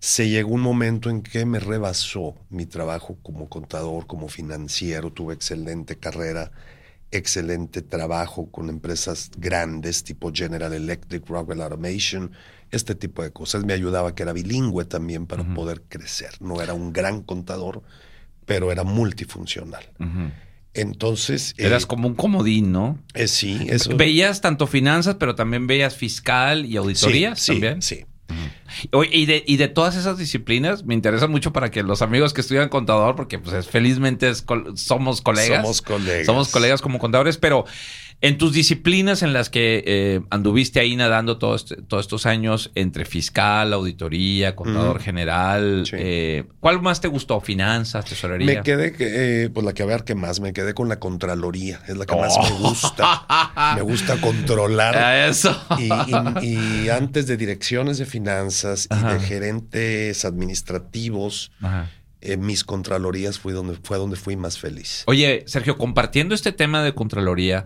Se 0.00 0.28
llegó 0.28 0.50
un 0.50 0.60
momento 0.60 1.08
en 1.08 1.22
que 1.22 1.46
me 1.46 1.60
rebasó 1.60 2.34
mi 2.50 2.66
trabajo 2.66 3.16
como 3.22 3.48
contador, 3.48 4.06
como 4.06 4.28
financiero, 4.28 5.10
tuve 5.10 5.32
excelente 5.32 5.96
carrera, 5.96 6.50
excelente 7.16 7.82
trabajo 7.82 8.50
con 8.50 8.68
empresas 8.68 9.30
grandes 9.36 10.04
tipo 10.04 10.32
General 10.32 10.72
Electric, 10.72 11.26
Rockwell 11.28 11.62
Automation, 11.62 12.32
este 12.70 12.94
tipo 12.94 13.22
de 13.22 13.30
cosas. 13.30 13.64
Me 13.64 13.72
ayudaba 13.72 14.14
que 14.14 14.22
era 14.22 14.32
bilingüe 14.32 14.84
también 14.84 15.26
para 15.26 15.44
poder 15.54 15.82
crecer. 15.88 16.30
No 16.40 16.60
era 16.60 16.74
un 16.74 16.92
gran 16.92 17.22
contador, 17.22 17.82
pero 18.44 18.72
era 18.72 18.84
multifuncional. 18.84 19.84
Entonces... 20.74 21.54
eh, 21.56 21.66
Eras 21.66 21.86
como 21.86 22.08
un 22.08 22.14
comodín, 22.14 22.72
¿no? 22.72 22.98
eh, 23.14 23.28
sí, 23.28 23.66
eso... 23.68 23.96
Veías 23.96 24.40
tanto 24.40 24.66
finanzas, 24.66 25.16
pero 25.20 25.36
también 25.36 25.68
veías 25.68 25.94
fiscal 25.94 26.66
y 26.66 26.76
auditorías 26.76 27.38
sí, 27.38 27.52
también. 27.52 27.80
Sí, 27.80 28.04
Oye, 28.92 29.10
Y 29.12 29.26
de, 29.26 29.44
y 29.46 29.56
de 29.56 29.68
todas 29.68 29.94
esas 29.96 30.18
disciplinas, 30.18 30.84
me 30.84 30.94
interesa 30.94 31.26
mucho 31.28 31.52
para 31.52 31.70
que 31.70 31.82
los 31.82 32.02
amigos 32.02 32.32
que 32.32 32.40
estudian 32.40 32.68
contador, 32.68 33.14
porque 33.16 33.38
pues 33.38 33.54
es- 33.54 33.68
felizmente 33.68 34.28
es 34.28 34.44
somos 34.76 35.20
colegas. 35.20 35.62
Somos 35.62 35.82
colegas. 35.82 36.26
Somos 36.26 36.48
colegas 36.48 36.80
como 36.82 36.98
contadores, 36.98 37.36
pero 37.38 37.64
en 38.20 38.38
tus 38.38 38.52
disciplinas 38.54 39.22
en 39.22 39.32
las 39.34 39.50
que 39.50 39.84
eh, 39.86 40.20
anduviste 40.30 40.80
ahí 40.80 40.96
nadando 40.96 41.36
todos, 41.38 41.62
este- 41.64 41.82
todos 41.82 42.04
estos 42.06 42.24
años 42.26 42.70
entre 42.74 43.04
fiscal, 43.04 43.72
auditoría, 43.72 44.56
contador 44.56 45.00
general, 45.00 45.84
Sí. 45.86 45.96
eh, 45.98 46.44
¿cuál 46.60 46.80
más 46.80 47.00
te 47.02 47.08
gustó? 47.08 47.40
¿Finanzas, 47.40 48.04
tesorería? 48.06 48.46
Me 48.46 48.62
quedé, 48.62 48.92
que, 48.92 49.44
eh, 49.44 49.50
pues 49.50 49.66
la 49.66 49.74
que 49.74 49.82
a 49.82 49.86
ver 49.86 50.04
qué 50.04 50.14
más, 50.14 50.40
me 50.40 50.52
quedé 50.54 50.72
con 50.72 50.88
la 50.88 50.98
Contraloría, 50.98 51.80
es 51.86 51.96
la 51.96 52.06
que 52.06 52.16
más 52.16 52.34
Oh. 52.38 52.42
me 52.42 52.50
gusta. 52.68 53.74
me 53.76 53.82
gusta 53.82 54.18
controlar. 54.20 54.94
Eso. 55.28 55.54
Y, 55.78 55.90
y- 56.46 56.84
y 56.84 56.88
antes 56.88 57.26
de 57.26 57.36
direcciones 57.36 57.98
de 57.98 58.06
finanzas 58.06 58.86
Ajá. 58.90 59.10
y 59.10 59.14
de 59.14 59.20
gerentes 59.20 60.24
administrativos, 60.24 61.50
Ajá. 61.60 61.90
Mis 62.38 62.64
contralorías 62.64 63.38
fue 63.38 63.52
donde, 63.52 63.76
fue 63.82 63.98
donde 63.98 64.16
fui 64.16 64.36
más 64.36 64.58
feliz. 64.58 65.02
Oye, 65.06 65.44
Sergio, 65.46 65.76
compartiendo 65.76 66.34
este 66.34 66.52
tema 66.52 66.82
de 66.82 66.94
Contraloría, 66.94 67.64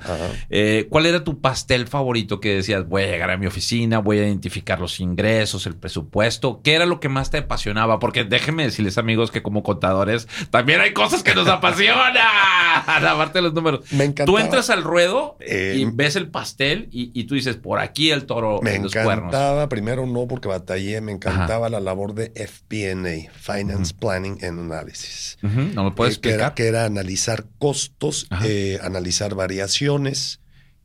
eh, 0.51 0.87
¿cuál 0.91 1.07
era 1.07 1.25
tu 1.25 1.41
pastel 1.41 1.87
favorito 1.87 2.41
que 2.41 2.55
decías, 2.57 2.87
voy 2.89 3.03
a 3.03 3.07
llegar 3.07 3.31
a 3.31 3.37
mi 3.37 3.47
oficina, 3.47 3.99
voy 3.99 4.19
a 4.19 4.27
identificar 4.27 4.81
los 4.81 5.01
ingresos, 5.01 5.67
el 5.67 5.77
presupuesto? 5.77 6.61
¿Qué 6.63 6.75
era 6.75 6.87
lo 6.87 7.01
que 7.01 7.09
más 7.09 7.31
te 7.31 7.39
apasionaba? 7.39 7.99
Porque 7.99 8.25
déjenme 8.25 8.65
decirles, 8.65 8.99
amigos, 8.99 9.31
que 9.31 9.43
como 9.43 9.63
contadores 9.63 10.29
también 10.51 10.81
hay 10.81 10.93
cosas 10.93 11.23
que 11.23 11.35
nos 11.35 11.49
apasionan. 11.49 12.15
Aparte 12.87 13.41
los 13.41 13.55
números. 13.55 13.81
Me 13.93 14.05
encantaba. 14.05 14.27
Tú 14.27 14.39
entras 14.39 14.71
al 14.71 14.83
ruedo 14.83 15.37
Eh, 15.41 15.77
y 15.79 15.85
ves 15.85 16.17
el 16.17 16.29
pastel 16.31 16.89
y, 16.91 17.11
y 17.19 17.25
tú 17.25 17.35
dices, 17.35 17.57
por 17.57 17.79
aquí 17.79 18.11
el 18.11 18.27
toro 18.27 18.61
Me 18.63 18.75
en 18.75 18.83
los 18.85 18.93
cuernos. 18.93 19.17
encantaba, 19.29 19.69
primero 19.69 20.07
no 20.07 20.27
porque 20.27 20.49
batallé, 20.49 21.01
me 21.01 21.13
encantaba 21.13 21.69
la 21.69 21.81
labor 21.81 22.15
de 22.15 22.33
FP&A, 22.35 23.31
Finance 23.33 23.95
Planning 23.99 24.39
and 24.49 24.59
Analysis. 24.61 25.39
Ujú, 25.43 25.61
¿No 25.75 25.85
me 25.85 25.91
puedes 25.93 26.17
Eh, 26.17 26.21
que, 26.21 26.29
era, 26.31 26.47
explicar? 26.49 26.55
que 26.55 26.67
era 26.67 26.85
analizar 26.85 27.47
costos, 27.59 28.27
eh, 28.45 28.79
analizar 28.83 29.35
variaciones 29.35 30.41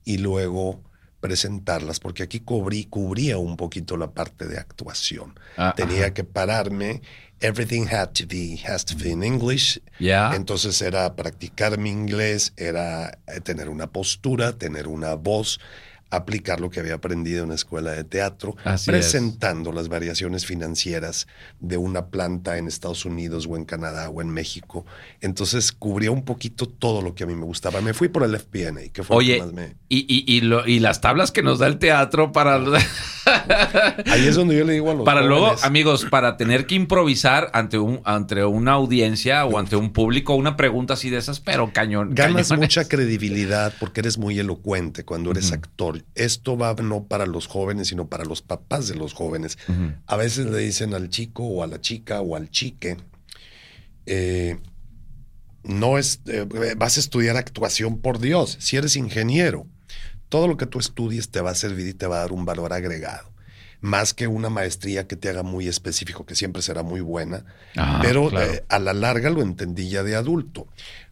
y 0.05 0.17
luego 0.19 0.83
presentarlas, 1.19 1.99
porque 2.01 2.23
aquí 2.23 2.41
cubrí, 2.41 2.83
cubría 2.85 3.37
un 3.37 3.55
poquito 3.55 3.95
la 3.95 4.11
parte 4.11 4.45
de 4.45 4.57
actuación. 4.57 5.39
Ah, 5.55 5.73
Tenía 5.75 6.01
ajá. 6.05 6.13
que 6.13 6.25
pararme, 6.25 7.01
everything 7.39 7.85
had 7.89 8.09
to 8.09 8.25
be, 8.27 8.59
has 8.67 8.83
to 8.83 8.95
be 8.97 9.09
in 9.09 9.23
English. 9.23 9.79
Ya. 9.99 10.35
Entonces 10.35 10.81
era 10.81 11.15
practicar 11.15 11.77
mi 11.77 11.89
inglés, 11.91 12.51
era 12.57 13.19
eh, 13.27 13.39
tener 13.39 13.69
una 13.69 13.87
postura, 13.87 14.57
tener 14.57 14.87
una 14.89 15.15
voz, 15.15 15.59
aplicar 16.15 16.59
lo 16.61 16.69
que 16.69 16.79
había 16.79 16.95
aprendido 16.95 17.43
en 17.43 17.49
la 17.49 17.55
escuela 17.55 17.91
de 17.91 18.03
teatro, 18.03 18.55
Así 18.63 18.89
presentando 18.91 19.71
las 19.71 19.87
variaciones 19.89 20.45
financieras 20.45 21.27
de 21.59 21.77
una 21.77 22.07
planta 22.07 22.57
en 22.57 22.67
Estados 22.67 23.05
Unidos 23.05 23.47
o 23.49 23.55
en 23.57 23.65
Canadá 23.65 24.09
o 24.09 24.21
en 24.21 24.29
México. 24.29 24.85
Entonces 25.21 25.71
cubría 25.71 26.11
un 26.11 26.23
poquito 26.25 26.67
todo 26.67 27.01
lo 27.01 27.15
que 27.15 27.23
a 27.23 27.27
mí 27.27 27.35
me 27.35 27.45
gustaba. 27.45 27.81
Me 27.81 27.93
fui 27.93 28.09
por 28.09 28.23
el 28.23 28.35
FP&A, 28.35 28.89
que 28.91 29.03
fue 29.03 29.15
Oye, 29.17 29.37
lo 29.39 29.45
que 29.49 29.53
más 29.53 29.53
me... 29.69 29.75
y, 29.89 29.99
y, 30.07 30.37
y, 30.37 30.41
lo- 30.41 30.67
y 30.67 30.79
las 30.79 31.01
tablas 31.01 31.31
que 31.31 31.41
nos 31.43 31.59
da 31.59 31.67
el 31.67 31.77
teatro 31.79 32.31
para, 32.31 32.57
Ahí 34.07 34.27
es 34.27 34.35
donde 34.35 34.57
yo 34.57 34.65
le 34.65 34.73
digo 34.73 34.91
a 34.91 34.95
los 34.95 35.05
para 35.05 35.21
luego, 35.21 35.55
amigos, 35.63 36.05
para 36.09 36.37
tener 36.37 36.65
que 36.65 36.75
improvisar 36.75 37.49
ante 37.53 37.77
un 37.77 38.01
ante 38.05 38.43
una 38.45 38.73
audiencia 38.73 39.45
o 39.45 39.57
ante 39.57 39.75
un 39.75 39.93
público 39.93 40.35
una 40.35 40.55
pregunta 40.57 40.93
así 40.95 41.09
de 41.09 41.17
esas, 41.17 41.39
pero 41.39 41.71
cañón. 41.73 42.13
Ganas 42.13 42.49
cañones. 42.49 42.67
mucha 42.67 42.87
credibilidad 42.87 43.73
porque 43.79 44.01
eres 44.01 44.17
muy 44.17 44.37
elocuente 44.39 45.05
cuando 45.05 45.31
eres 45.31 45.51
actor. 45.51 46.02
Esto 46.15 46.57
va 46.57 46.73
no 46.75 47.05
para 47.05 47.25
los 47.25 47.47
jóvenes, 47.47 47.87
sino 47.87 48.07
para 48.07 48.25
los 48.25 48.41
papás 48.41 48.87
de 48.87 48.95
los 48.95 49.13
jóvenes. 49.13 49.57
A 50.05 50.15
veces 50.17 50.45
le 50.45 50.57
dicen 50.59 50.93
al 50.93 51.09
chico 51.09 51.43
o 51.43 51.63
a 51.63 51.67
la 51.67 51.79
chica 51.81 52.21
o 52.21 52.35
al 52.35 52.49
chique, 52.49 52.97
eh, 54.05 54.59
no 55.63 55.97
es, 55.97 56.21
eh, 56.25 56.45
vas 56.77 56.97
a 56.97 56.99
estudiar 56.99 57.37
actuación 57.37 57.99
por 57.99 58.19
Dios. 58.19 58.57
Si 58.59 58.75
eres 58.77 58.95
ingeniero, 58.95 59.65
todo 60.29 60.47
lo 60.47 60.57
que 60.57 60.65
tú 60.65 60.79
estudies 60.79 61.29
te 61.29 61.41
va 61.41 61.51
a 61.51 61.55
servir 61.55 61.87
y 61.87 61.93
te 61.93 62.07
va 62.07 62.17
a 62.17 62.19
dar 62.19 62.31
un 62.31 62.45
valor 62.45 62.73
agregado. 62.73 63.31
Más 63.79 64.13
que 64.13 64.27
una 64.27 64.49
maestría 64.49 65.07
que 65.07 65.15
te 65.15 65.29
haga 65.29 65.43
muy 65.43 65.67
específico, 65.67 66.25
que 66.25 66.35
siempre 66.35 66.61
será 66.61 66.83
muy 66.83 67.01
buena. 67.01 67.45
Ah, 67.75 67.99
Pero 68.01 68.29
claro. 68.29 68.51
eh, 68.51 68.63
a 68.69 68.79
la 68.79 68.93
larga 68.93 69.29
lo 69.29 69.41
entendí 69.41 69.89
ya 69.89 70.03
de 70.03 70.15
adulto. 70.15 70.67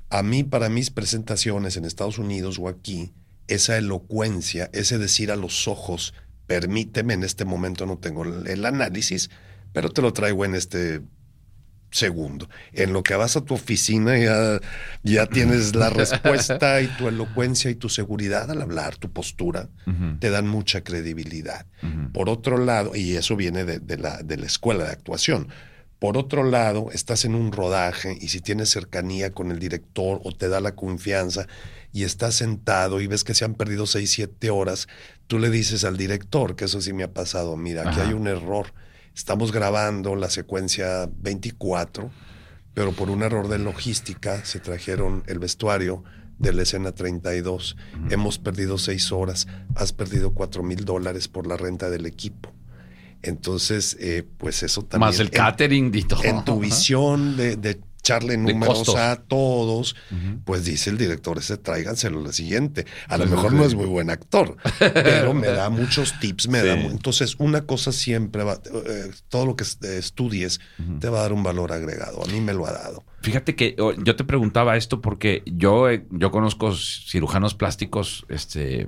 A 0.10 0.24
mí, 0.24 0.44
para 0.44 0.70
mis 0.70 0.90
presentaciones 0.90 1.78
en 1.78 1.86
Estados 1.86 2.18
Unidos 2.18 2.58
o 2.60 2.68
aquí, 2.68 3.14
esa 3.48 3.78
elocuencia, 3.78 4.70
ese 4.74 4.98
decir 4.98 5.32
a 5.32 5.36
los 5.36 5.68
ojos, 5.68 6.14
permíteme, 6.48 7.14
en 7.14 7.24
este 7.24 7.46
momento 7.46 7.86
no 7.86 7.98
tengo 7.98 8.24
el, 8.24 8.66
análisis, 8.66 9.30
pero 9.74 9.90
te 9.90 10.02
lo 10.02 10.14
traigo 10.14 10.46
en 10.46 10.56
este 10.56 11.02
segundo. 11.92 12.50
En 12.74 12.94
lo 12.94 13.04
que 13.04 13.16
vas 13.16 13.36
a 13.36 13.42
tu 13.42 13.54
oficina 13.54 14.18
ya, 14.18 14.60
ya 15.04 15.28
tienes 15.28 15.76
la 15.76 15.90
respuesta 15.92 16.82
y 16.82 16.88
tu 16.88 17.08
elocuencia 17.08 17.70
y 17.70 17.76
tu 17.76 17.90
seguridad 17.90 18.50
al 18.50 18.62
hablar, 18.62 18.98
tu 18.98 19.12
postura, 19.12 19.70
te 20.20 20.30
dan 20.30 20.48
mucha 20.48 20.84
credibilidad. 20.84 21.66
Por 22.14 22.30
otro 22.30 22.58
lado, 22.58 22.96
y 22.96 23.16
eso 23.16 23.36
viene 23.36 23.66
de, 23.66 23.80
de 23.80 23.98
la, 23.98 24.22
de 24.24 24.38
la 24.38 24.46
escuela 24.46 24.86
de 24.86 24.92
actuación, 24.92 25.48
por 26.02 26.18
otro 26.18 26.44
lado, 26.44 26.90
estás 26.92 27.26
en 27.26 27.36
un 27.36 27.52
rodaje 27.52 28.18
y 28.20 28.30
si 28.30 28.42
tienes 28.42 28.72
cercanía 28.72 29.34
con 29.34 29.52
el 29.52 29.60
director 29.60 30.20
o 30.24 30.32
te 30.32 30.50
da 30.50 30.60
la 30.60 30.74
confianza 30.74 31.46
y 31.94 32.06
estás 32.06 32.34
sentado 32.34 33.02
y 33.02 33.06
ves 33.06 33.24
que 33.24 33.36
se 33.36 33.46
han 33.46 33.54
perdido 33.54 33.86
seis, 33.86 34.10
siete 34.10 34.50
horas, 34.50 34.88
tú 35.28 35.38
le 35.38 35.52
dices 35.52 35.84
al 35.84 35.98
director, 35.98 36.56
que 36.56 36.66
eso 36.66 36.82
sí 36.82 36.92
me 36.92 37.04
ha 37.04 37.14
pasado, 37.14 37.56
mira, 37.56 37.88
aquí 37.88 38.00
hay 38.00 38.14
un 38.14 38.28
error. 38.28 38.74
Estamos 39.16 39.52
grabando 39.52 40.16
la 40.16 40.32
secuencia 40.32 41.08
24, 41.20 42.10
pero 42.74 42.94
por 42.94 43.12
un 43.12 43.22
error 43.22 43.48
de 43.48 43.60
logística 43.60 44.44
se 44.44 44.60
trajeron 44.60 45.24
el 45.28 45.38
vestuario 45.38 46.04
de 46.40 46.52
la 46.52 46.64
escena 46.64 46.94
32. 46.94 47.78
Hemos 48.10 48.40
perdido 48.40 48.80
seis 48.80 49.12
horas, 49.12 49.46
has 49.76 49.94
perdido 49.94 50.34
cuatro 50.34 50.64
mil 50.64 50.84
dólares 50.84 51.28
por 51.28 51.46
la 51.46 51.58
renta 51.58 51.92
del 51.92 52.08
equipo. 52.08 52.52
Entonces, 53.24 53.98
eh, 54.00 54.24
pues 54.38 54.64
eso 54.64 54.84
también. 54.84 55.10
Más 55.10 55.20
el 55.20 55.28
en- 55.28 55.34
catering 55.34 55.92
todo. 56.08 56.24
En, 56.24 56.44
tu 56.46 56.60
visión 56.60 57.38
de, 57.38 57.56
de 57.56 57.80
echarle 58.04 58.36
números 58.36 58.96
a 58.96 59.16
todos, 59.28 59.96
pues 60.44 60.66
dice 60.66 60.90
el 60.90 60.98
director, 60.98 61.38
ese 61.38 61.58
tráiganselo 61.58 62.20
la 62.24 62.34
siguiente. 62.34 62.88
A 63.08 63.18
lo 63.20 63.26
Sí, 63.26 63.30
mejor 63.32 63.54
no 63.54 63.64
es 63.64 63.76
muy 63.76 63.86
buen 63.86 64.10
actor, 64.10 64.58
pero 64.80 65.36
me 65.36 65.46
da 65.48 65.70
muchos 65.70 66.20
tips, 66.20 66.48
me 66.48 66.62
Sí. 66.62 66.68
da 66.68 66.74
Entonces, 66.74 67.36
una 67.38 67.62
cosa 67.68 67.92
siempre 67.92 68.44
va, 68.44 68.54
eh, 68.88 69.12
todo 69.30 69.46
lo 69.46 69.56
que 69.56 69.64
est- 69.66 69.84
estudies 69.86 70.60
te 71.00 71.10
va 71.10 71.20
a 71.20 71.22
dar 71.22 71.34
un 71.34 71.44
valor 71.44 71.72
agregado. 71.72 72.24
A 72.24 72.28
mí 72.28 72.42
me 72.42 72.54
lo 72.54 72.66
ha 72.66 72.72
dado. 72.72 73.04
Fíjate 73.22 73.56
que 73.56 73.76
oh, 73.78 73.94
yo 73.94 74.16
te 74.16 74.24
preguntaba 74.24 74.78
esto 74.78 75.00
porque 75.00 75.44
yo, 75.46 75.88
eh, 75.88 76.04
yo 76.10 76.32
conozco 76.32 76.74
cirujanos 76.76 77.54
plásticos 77.54 78.26
este, 78.30 78.88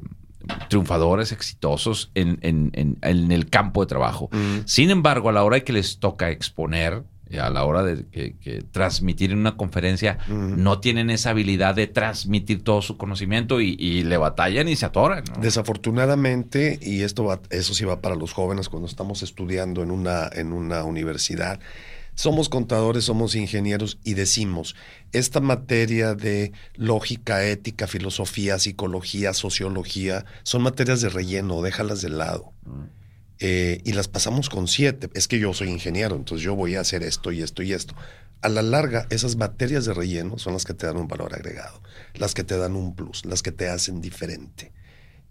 triunfadores, 0.70 1.32
exitosos 1.32 2.12
en, 2.16 2.38
en- 2.42 2.72
en- 2.74 2.98
en 3.02 3.32
el 3.32 3.50
campo 3.50 3.82
de 3.82 3.88
trabajo. 3.88 4.30
Sin 4.66 4.90
embargo, 4.90 5.30
a 5.30 5.32
la 5.32 5.44
hora 5.44 5.56
de 5.58 5.64
que 5.64 5.74
les 5.74 6.00
toca 6.00 6.30
exponer, 6.30 7.04
a 7.42 7.50
la 7.50 7.64
hora 7.64 7.82
de 7.82 8.06
que, 8.12 8.36
que 8.38 8.62
transmitir 8.62 9.32
en 9.32 9.40
una 9.40 9.58
conferencia, 9.58 10.20
no 10.30 10.80
tienen 10.80 11.10
esa 11.10 11.32
habilidad 11.32 11.74
de 11.74 11.88
transmitir 11.88 12.64
todo 12.64 12.82
su 12.84 12.96
conocimiento 12.98 13.60
y, 13.60 13.76
y 13.80 14.04
le 14.04 14.18
batallan 14.18 14.68
y 14.68 14.76
se 14.76 14.86
atoran. 14.86 15.24
¿no? 15.36 15.42
Desafortunadamente, 15.42 16.80
y 16.82 17.02
esto 17.02 17.24
va, 17.24 17.40
eso 17.50 17.74
sí 17.74 17.86
va 17.86 18.02
para 18.02 18.16
los 18.16 18.34
jóvenes 18.34 18.70
cuando 18.70 18.88
estamos 18.88 19.24
estudiando 19.24 19.82
en 19.84 19.92
una, 19.92 20.30
en 20.34 20.54
una 20.54 20.84
universidad, 20.84 21.60
somos 22.15 22.49
contadores, 22.49 23.06
somos 23.06 23.36
ingenieros 23.36 23.97
y 24.04 24.13
decimos, 24.13 24.76
esta 25.12 25.39
materia 25.39 26.13
de 26.15 26.52
lógica, 26.76 27.45
ética, 27.45 27.88
filosofía, 27.88 28.60
psicología, 28.60 29.34
sociología, 29.34 30.26
son 30.43 30.62
materias 30.62 31.02
de 31.02 31.10
relleno, 31.10 31.62
déjalas 31.62 32.02
de 32.02 32.10
lado. 32.10 32.54
Eh, 33.39 33.82
y 33.84 33.93
las 33.93 34.08
pasamos 34.08 34.49
con 34.49 34.67
siete. 34.67 35.10
Es 35.13 35.28
que 35.28 35.39
yo 35.39 35.54
soy 35.54 35.69
ingeniero, 35.69 36.15
entonces 36.15 36.45
yo 36.45 36.56
voy 36.56 36.76
a 36.76 36.82
hacer 36.82 37.04
esto 37.04 37.32
y 37.32 37.41
esto 37.41 37.63
y 37.63 37.73
esto. 37.73 37.95
A 38.41 38.49
la 38.49 38.62
larga, 38.62 39.08
esas 39.10 39.36
materias 39.36 39.86
de 39.86 39.93
relleno 39.93 40.38
son 40.38 40.54
las 40.54 40.65
que 40.65 40.73
te 40.73 40.86
dan 40.86 40.97
un 40.97 41.08
valor 41.08 41.34
agregado, 41.34 41.82
las 42.13 42.34
que 42.34 42.43
te 42.43 42.58
dan 42.58 42.76
un 42.76 42.95
plus, 42.95 43.26
las 43.26 43.41
que 43.41 43.52
te 43.52 43.69
hacen 43.69 44.02
diferente. 44.02 44.71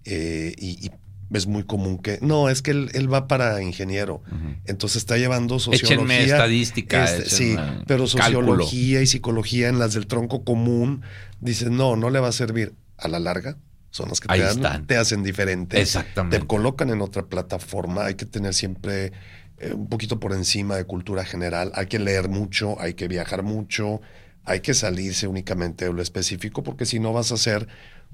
Eh, 0.05 0.55
y, 0.59 0.87
y 0.87 0.91
es 1.39 1.47
muy 1.47 1.63
común 1.65 1.99
que, 1.99 2.19
no, 2.23 2.49
es 2.49 2.63
que 2.63 2.71
él, 2.73 2.91
él 2.95 3.13
va 3.13 3.27
para 3.29 3.63
ingeniero, 3.63 4.23
entonces 4.65 4.97
está 4.99 5.17
llevando 5.17 5.59
sociología. 5.59 5.97
Échenme 5.97 6.25
estadística. 6.25 7.05
Este, 7.05 7.31
sí, 7.31 7.57
pero 7.87 8.05
cálculo. 8.07 8.41
sociología 8.65 9.03
y 9.03 9.07
psicología 9.07 9.69
en 9.69 9.79
las 9.79 9.95
del 9.95 10.07
tronco 10.07 10.45
común, 10.45 11.03
dices, 11.41 11.71
no, 11.71 11.97
no 11.97 12.11
le 12.11 12.21
va 12.21 12.29
a 12.29 12.33
servir. 12.33 12.75
A 12.99 13.09
la 13.09 13.19
larga, 13.19 13.57
son 13.91 14.11
las 14.11 14.21
que 14.21 14.29
dan- 14.39 14.87
te 14.87 14.97
hacen 14.97 15.25
diferente. 15.25 15.81
Exactamente. 15.81 16.39
Te 16.39 16.47
colocan 16.47 16.89
en 16.91 17.01
otra 17.03 17.25
plataforma. 17.25 18.05
Hay 18.05 18.15
que 18.15 18.27
tener 18.27 18.55
siempre 18.55 19.13
eh, 19.59 19.73
un 19.75 19.89
poquito 19.89 20.21
por 20.21 20.33
encima 20.35 20.77
de 20.77 20.85
cultura 20.85 21.25
general. 21.25 21.73
Hay 21.75 21.87
que 21.87 21.99
leer 21.99 22.29
mucho, 22.29 22.81
hay 22.81 22.95
que 22.95 23.09
viajar 23.09 23.43
mucho, 23.43 24.01
hay 24.45 24.61
que 24.61 24.73
salirse 24.75 25.27
únicamente 25.27 25.85
de 25.87 25.93
lo 25.93 26.01
específico, 26.01 26.63
porque 26.63 26.87
si 26.87 27.01
no 27.01 27.13
vas 27.13 27.33
a 27.33 27.37
ser 27.37 27.67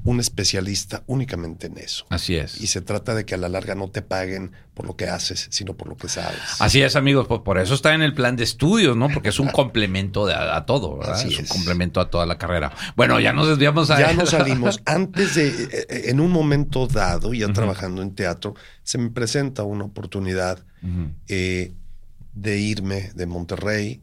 un 0.04 0.20
especialista 0.20 1.02
únicamente 1.06 1.66
en 1.66 1.78
eso. 1.78 2.06
Así 2.08 2.36
es. 2.36 2.60
Y 2.60 2.68
se 2.68 2.80
trata 2.80 3.14
de 3.14 3.26
que 3.26 3.34
a 3.34 3.38
la 3.38 3.48
larga 3.48 3.74
no 3.74 3.90
te 3.90 4.00
paguen 4.00 4.52
por 4.74 4.86
lo 4.86 4.96
que 4.96 5.08
haces, 5.08 5.48
sino 5.50 5.76
por 5.76 5.88
lo 5.88 5.96
que 5.96 6.08
sabes. 6.08 6.38
Así 6.60 6.80
es, 6.80 6.96
amigos. 6.96 7.26
Por, 7.26 7.42
por 7.42 7.58
eso 7.58 7.74
está 7.74 7.94
en 7.94 8.02
el 8.02 8.14
plan 8.14 8.36
de 8.36 8.44
estudios, 8.44 8.96
¿no? 8.96 9.08
Porque 9.08 9.30
es 9.30 9.40
un 9.40 9.48
complemento 9.52 10.26
de, 10.26 10.34
a, 10.34 10.56
a 10.56 10.66
todo, 10.66 10.98
¿verdad? 10.98 11.14
Así 11.16 11.28
es 11.28 11.38
un 11.38 11.44
es. 11.44 11.50
complemento 11.50 12.00
a 12.00 12.10
toda 12.10 12.26
la 12.26 12.38
carrera. 12.38 12.72
Bueno, 12.96 13.18
ya 13.20 13.32
nos 13.32 13.48
desviamos 13.48 13.90
a 13.90 13.98
Ya 13.98 14.12
nos 14.14 14.30
salimos. 14.30 14.80
Antes 14.86 15.34
de, 15.34 15.48
eh, 15.48 15.68
eh, 15.72 16.02
en 16.06 16.20
un 16.20 16.30
momento 16.30 16.86
dado, 16.86 17.34
ya 17.34 17.52
trabajando 17.52 18.00
en 18.02 18.14
teatro, 18.14 18.54
se 18.82 18.98
me 18.98 19.10
presenta 19.10 19.64
una 19.64 19.84
oportunidad 19.84 20.64
eh, 21.26 21.74
de 22.34 22.58
irme 22.58 23.10
de 23.14 23.26
Monterrey 23.26 24.00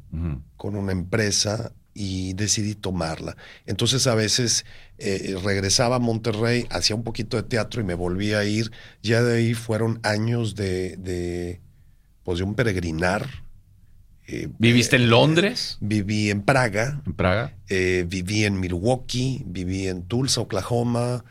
con 0.57 0.75
una 0.75 0.91
empresa 0.91 1.71
y 1.93 2.33
decidí 2.33 2.75
tomarla. 2.75 3.37
Entonces 3.65 4.05
a 4.05 4.15
veces 4.15 4.65
eh, 4.97 5.35
regresaba 5.43 5.97
a 5.97 5.99
Monterrey, 5.99 6.65
hacía 6.69 6.95
un 6.95 7.03
poquito 7.03 7.37
de 7.37 7.43
teatro 7.43 7.81
y 7.81 7.83
me 7.83 7.93
volvía 7.95 8.39
a 8.39 8.45
ir. 8.45 8.71
Ya 9.03 9.21
de 9.23 9.37
ahí 9.37 9.53
fueron 9.53 9.99
años 10.03 10.55
de, 10.55 10.95
de, 10.97 11.61
pues 12.23 12.37
de 12.39 12.43
un 12.45 12.55
peregrinar 12.55 13.27
Eh, 14.27 14.47
¿Viviste 14.57 14.95
eh, 14.95 15.01
en 15.03 15.09
Londres? 15.11 15.77
Viví 15.81 16.31
en 16.31 16.41
Praga, 16.41 16.99
¿En 17.05 17.13
Praga? 17.13 17.53
eh, 17.69 18.05
viví 18.07 18.43
en 18.45 18.59
Milwaukee, 18.59 19.43
viví 19.45 19.87
en 19.87 20.01
Tulsa, 20.07 20.41
Oklahoma. 20.41 21.23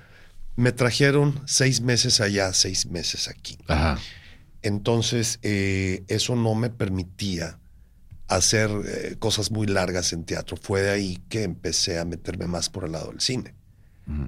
Me 0.57 0.71
trajeron 0.71 1.41
seis 1.47 1.81
meses 1.81 2.21
allá, 2.21 2.53
seis 2.53 2.87
meses 2.87 3.27
aquí. 3.27 3.59
Ajá. 3.67 3.99
Entonces, 4.63 5.41
eh, 5.43 6.05
eso 6.07 6.37
no 6.37 6.55
me 6.55 6.71
permitía 6.71 7.59
hacer 8.29 8.71
eh, 8.87 9.17
cosas 9.19 9.51
muy 9.51 9.67
largas 9.67 10.13
en 10.13 10.25
teatro. 10.25 10.57
Fue 10.57 10.81
de 10.83 10.91
ahí 10.91 11.19
que 11.29 11.43
empecé 11.43 11.99
a 11.99 12.05
meterme 12.05 12.47
más 12.47 12.71
por 12.71 12.85
el 12.85 12.93
lado 12.93 13.11
del 13.11 13.21
cine. 13.21 13.54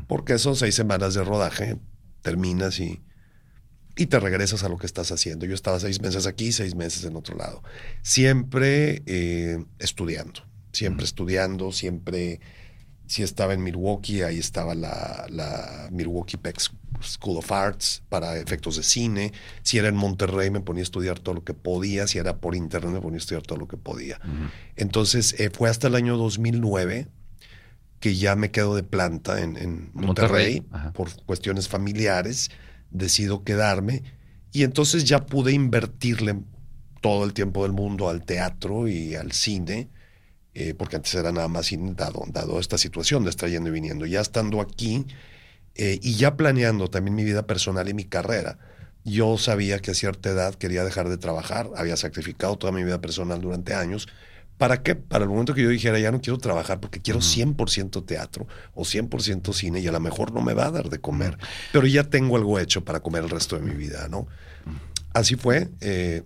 Porque 0.07 0.39
son 0.39 0.57
seis 0.57 0.75
semanas 0.75 1.15
de 1.15 1.23
rodaje, 1.23 1.77
terminas 2.23 2.81
y, 2.81 3.03
y 3.97 4.07
te 4.07 4.21
regresas 4.21 4.63
a 4.63 4.69
lo 4.69 4.79
que 4.79 4.87
estás 4.87 5.11
haciendo. 5.11 5.47
Yo 5.47 5.55
estaba 5.55 5.81
seis 5.81 6.01
meses 6.01 6.27
aquí, 6.27 6.53
seis 6.53 6.75
meses 6.75 7.05
en 7.05 7.17
otro 7.17 7.37
lado. 7.37 7.63
Siempre 8.03 9.03
eh, 9.07 9.65
estudiando, 9.79 10.43
siempre 10.73 11.05
estudiando, 11.05 11.73
siempre, 11.73 12.41
si 13.07 13.23
estaba 13.23 13.55
en 13.55 13.63
Milwaukee, 13.63 14.23
ahí 14.23 14.39
estaba 14.39 14.75
la, 14.75 15.27
la 15.31 15.89
Milwaukee 15.91 16.37
Peck 16.37 16.61
School 17.03 17.39
of 17.39 17.51
Arts 17.53 18.03
para 18.09 18.39
efectos 18.39 18.77
de 18.77 18.83
cine. 18.83 19.33
Si 19.63 19.79
era 19.79 19.89
en 19.89 19.97
Monterrey, 19.97 20.51
me 20.51 20.61
ponía 20.61 20.83
a 20.83 20.85
estudiar 20.85 21.19
todo 21.19 21.35
lo 21.35 21.45
que 21.45 21.55
podía. 21.55 22.07
Si 22.07 22.19
era 22.19 22.37
por 22.39 22.55
internet, 22.55 22.93
me 22.93 23.01
ponía 23.01 23.17
a 23.17 23.21
estudiar 23.21 23.43
todo 23.43 23.59
lo 23.59 23.69
que 23.69 23.77
podía. 23.79 24.21
Entonces, 24.77 25.39
eh, 25.39 25.51
fue 25.51 25.71
hasta 25.71 25.89
el 25.89 25.95
año 25.95 26.17
2009 26.17 27.09
que 28.07 28.15
ya 28.15 28.37
me 28.37 28.53
quedo 28.53 28.77
de 28.77 28.85
planta 28.85 29.43
en, 29.43 29.57
en 29.57 29.91
Monterrey, 29.93 30.61
Monterrey, 30.61 30.93
por 30.93 31.11
cuestiones 31.25 31.67
familiares. 31.67 32.53
Decido 32.93 33.43
quedarme 33.43 34.05
y 34.53 34.63
entonces 34.63 35.03
ya 35.03 35.27
pude 35.27 35.51
invertirle 35.51 36.37
todo 37.01 37.25
el 37.25 37.33
tiempo 37.33 37.65
del 37.65 37.73
mundo 37.73 38.09
al 38.09 38.25
teatro 38.25 38.87
y 38.87 39.17
al 39.17 39.33
cine, 39.33 39.91
eh, 40.55 40.73
porque 40.79 40.95
antes 40.95 41.13
era 41.17 41.33
nada 41.33 41.49
más 41.49 41.67
cine, 41.67 41.95
dado, 41.97 42.23
dado 42.29 42.61
esta 42.61 42.79
situación 42.79 43.25
de 43.25 43.31
estar 43.31 43.49
yendo 43.49 43.71
y 43.71 43.73
viniendo. 43.73 44.07
Ya 44.07 44.21
estando 44.21 44.61
aquí 44.61 45.05
eh, 45.75 45.99
y 46.01 46.15
ya 46.15 46.37
planeando 46.37 46.89
también 46.89 47.17
mi 47.17 47.25
vida 47.25 47.45
personal 47.49 47.89
y 47.89 47.95
mi 47.95 48.05
carrera, 48.05 48.57
yo 49.05 49.37
sabía 49.37 49.81
que 49.81 49.91
a 49.91 49.95
cierta 49.95 50.31
edad 50.31 50.55
quería 50.55 50.85
dejar 50.85 51.09
de 51.09 51.19
trabajar, 51.19 51.71
había 51.75 51.97
sacrificado 51.97 52.57
toda 52.57 52.73
mi 52.73 52.85
vida 52.85 53.01
personal 53.01 53.41
durante 53.41 53.75
años. 53.75 54.07
¿Para 54.59 54.83
qué? 54.83 54.95
Para 54.95 55.25
el 55.25 55.31
momento 55.31 55.53
que 55.55 55.63
yo 55.63 55.69
dijera, 55.69 55.99
ya 55.99 56.11
no 56.11 56.21
quiero 56.21 56.39
trabajar 56.39 56.81
porque 56.81 57.01
quiero 57.01 57.21
100% 57.21 58.05
teatro 58.07 58.47
o 58.75 58.83
100% 58.85 59.53
cine 59.53 59.81
y 59.81 59.87
a 59.87 59.93
lo 59.93 60.01
mejor 60.01 60.33
no 60.33 60.41
me 60.41 60.55
va 60.55 60.67
a 60.67 60.71
dar 60.71 60.89
de 60.89 60.99
comer, 60.99 61.37
pero 61.73 61.87
ya 61.87 62.05
tengo 62.05 62.37
algo 62.37 62.59
hecho 62.59 62.83
para 62.85 63.01
comer 63.01 63.25
el 63.25 63.31
resto 63.31 63.57
de 63.57 63.63
mi 63.63 63.75
vida, 63.75 64.09
¿no? 64.09 64.27
Así 65.13 65.37
fue. 65.37 65.69
eh, 65.81 66.23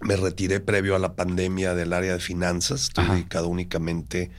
me 0.00 0.14
retiré 0.16 0.60
previo 0.60 0.94
a 0.94 0.98
la 1.00 1.14
pandemia 1.16 1.74
del 1.74 1.92
área 1.92 2.12
de 2.12 2.20
finanzas. 2.20 2.82
Estoy 2.84 3.04
Ajá. 3.04 3.14
dedicado 3.14 3.48
únicamente 3.48 4.30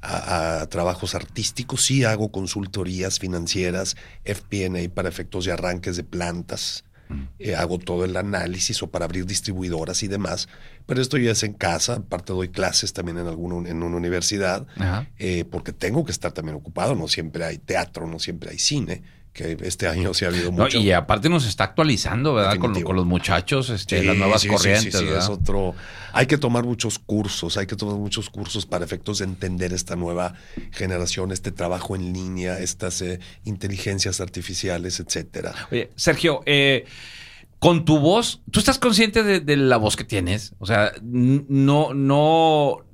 a, 0.00 0.62
a 0.62 0.66
trabajos 0.68 1.14
artísticos. 1.14 1.84
Sí 1.84 2.04
hago 2.04 2.30
consultorías 2.32 3.18
financieras, 3.18 3.96
FP&A 4.24 4.88
para 4.94 5.10
efectos 5.10 5.44
de 5.44 5.52
arranques 5.52 5.96
de 5.96 6.04
plantas. 6.04 6.84
Eh, 7.38 7.54
hago 7.54 7.78
todo 7.78 8.04
el 8.04 8.16
análisis 8.16 8.82
o 8.82 8.90
para 8.90 9.04
abrir 9.04 9.26
distribuidoras 9.26 10.02
y 10.02 10.08
demás. 10.08 10.48
Pero 10.86 11.00
esto 11.00 11.16
ya 11.18 11.32
es 11.32 11.42
en 11.42 11.52
casa. 11.52 11.94
Aparte 11.94 12.32
doy 12.32 12.48
clases 12.48 12.92
también 12.92 13.18
en, 13.18 13.26
alguna, 13.26 13.68
en 13.68 13.82
una 13.82 13.96
universidad. 13.96 14.66
Eh, 15.18 15.44
porque 15.44 15.72
tengo 15.72 16.04
que 16.04 16.12
estar 16.12 16.32
también 16.32 16.56
ocupado. 16.56 16.94
No 16.94 17.08
siempre 17.08 17.44
hay 17.44 17.58
teatro, 17.58 18.06
no 18.06 18.18
siempre 18.18 18.50
hay 18.50 18.58
cine. 18.58 19.02
Que 19.34 19.56
este 19.62 19.88
año 19.88 20.14
sí 20.14 20.24
ha 20.24 20.28
habido 20.28 20.52
No, 20.52 20.62
mucho. 20.62 20.78
y 20.78 20.92
aparte 20.92 21.28
nos 21.28 21.44
está 21.44 21.64
actualizando, 21.64 22.34
¿verdad? 22.34 22.56
Con, 22.58 22.80
con 22.82 22.94
los 22.94 23.04
muchachos, 23.04 23.68
este, 23.68 23.98
Sí, 24.00 24.06
las 24.06 24.16
nuevas 24.16 24.40
sí, 24.42 24.48
corrientes, 24.48 24.92
sí, 24.92 24.98
sí, 25.00 25.04
¿verdad? 25.04 25.24
es 25.24 25.28
otro. 25.28 25.74
Hay 26.12 26.26
que 26.26 26.38
tomar 26.38 26.62
muchos 26.64 27.00
cursos, 27.00 27.56
hay 27.56 27.66
que 27.66 27.74
tomar 27.74 27.96
muchos 27.96 28.30
cursos 28.30 28.64
para 28.64 28.84
efectos 28.84 29.18
de 29.18 29.24
entender 29.24 29.72
esta 29.72 29.96
nueva 29.96 30.34
generación, 30.70 31.32
este 31.32 31.50
trabajo 31.50 31.96
en 31.96 32.12
línea, 32.12 32.60
estas 32.60 33.02
eh, 33.02 33.18
inteligencias 33.42 34.20
artificiales, 34.20 35.00
etcétera. 35.00 35.52
Oye, 35.72 35.90
Sergio, 35.96 36.42
eh, 36.46 36.84
con 37.58 37.84
tu 37.84 37.98
voz, 37.98 38.40
¿tú 38.52 38.60
estás 38.60 38.78
consciente 38.78 39.24
de, 39.24 39.40
de 39.40 39.56
la 39.56 39.78
voz 39.78 39.96
que 39.96 40.04
tienes? 40.04 40.54
O 40.60 40.66
sea, 40.66 40.92
no, 41.02 41.92
no, 41.92 42.84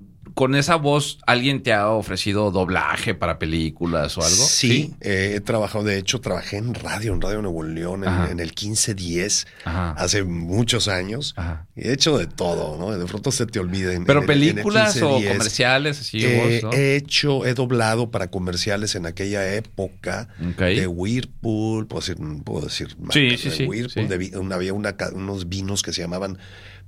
con 0.40 0.54
esa 0.54 0.76
voz, 0.76 1.18
¿alguien 1.26 1.62
te 1.62 1.74
ha 1.74 1.90
ofrecido 1.90 2.50
doblaje 2.50 3.14
para 3.14 3.38
películas 3.38 4.16
o 4.16 4.22
algo? 4.22 4.42
Sí, 4.42 4.94
eh, 5.02 5.34
he 5.36 5.40
trabajado, 5.42 5.84
de 5.84 5.98
hecho, 5.98 6.18
trabajé 6.22 6.56
en 6.56 6.72
radio, 6.72 7.12
en 7.12 7.20
Radio 7.20 7.42
Nuevo 7.42 7.62
León, 7.62 8.04
en, 8.04 8.40
el 8.40 8.46
1510, 8.46 9.46
Ajá. 9.66 9.90
hace 9.98 10.22
muchos 10.22 10.88
años. 10.88 11.34
Ajá. 11.36 11.66
He 11.76 11.92
hecho 11.92 12.16
de 12.16 12.26
todo, 12.26 12.78
¿no? 12.78 12.96
De 12.96 13.04
pronto 13.04 13.30
se 13.32 13.44
te 13.44 13.58
olvida. 13.58 13.92
en- 13.92 14.06
¿Pero 14.06 14.20
en 14.20 14.22
en 14.22 14.26
películas 14.28 14.96
o 15.02 15.18
1510. 15.18 15.32
comerciales 15.36 16.00
así? 16.00 16.24
Eh. 16.24 16.62
He 16.72 16.96
hecho, 16.96 17.44
he 17.44 17.52
doblado 17.52 18.10
para 18.10 18.30
comerciales 18.30 18.94
en 18.94 19.04
aquella 19.04 19.54
época 19.54 20.28
Ok. 20.52 20.58
de 20.62 20.86
Whirlpool, 20.86 21.86
puedo 21.86 22.00
decir, 22.00 22.16
puedo 22.44 22.64
decir 22.64 22.96
marcas, 22.98 23.12
Sí, 23.14 23.36
sí, 23.36 23.50
de 23.64 23.66
Whirlpool, 23.68 24.08
de 24.08 24.38
una- 24.38 24.54
había 24.54 24.72
una 24.72 24.96
unos 25.12 25.50
vinos 25.50 25.82
que 25.82 25.92
se 25.92 26.00
llamaban 26.00 26.38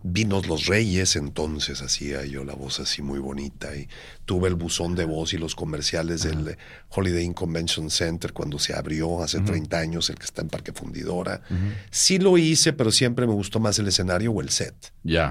Vinos 0.05 0.47
Los 0.47 0.67
Reyes, 0.67 1.17
entonces 1.17 1.83
hacía 1.83 2.25
yo 2.25 2.45
la 2.45 2.55
voz 2.55 2.81
así 2.81 3.03
muy 3.03 3.19
bonita 3.19 3.75
y 3.77 3.89
tuve 4.25 4.49
el 4.49 4.55
buzón 4.55 4.95
de 4.95 5.05
voz 5.05 5.33
y 5.33 5.39
los 5.39 5.55
comerciales 5.55 6.23
del 6.23 6.57
Holiday 6.89 7.25
Inn 7.25 7.35
Convention 7.35 7.91
Center 7.91 8.33
cuando 8.33 8.59
se 8.59 8.75
abrió 8.75 9.23
hace 9.23 9.41
30 9.41 9.79
años, 9.79 10.11
el 10.11 10.17
que 10.17 10.25
está 10.25 10.43
en 10.43 10.49
Parque 10.49 10.73
Fundidora. 10.73 11.43
Sí 11.91 12.19
lo 12.19 12.37
hice, 12.39 12.73
pero 12.73 12.91
siempre 12.91 13.27
me 13.27 13.33
gustó 13.33 13.61
más 13.61 13.79
el 13.79 13.89
escenario 13.89 14.33
o 14.33 14.41
el 14.41 14.51
set 14.51 14.75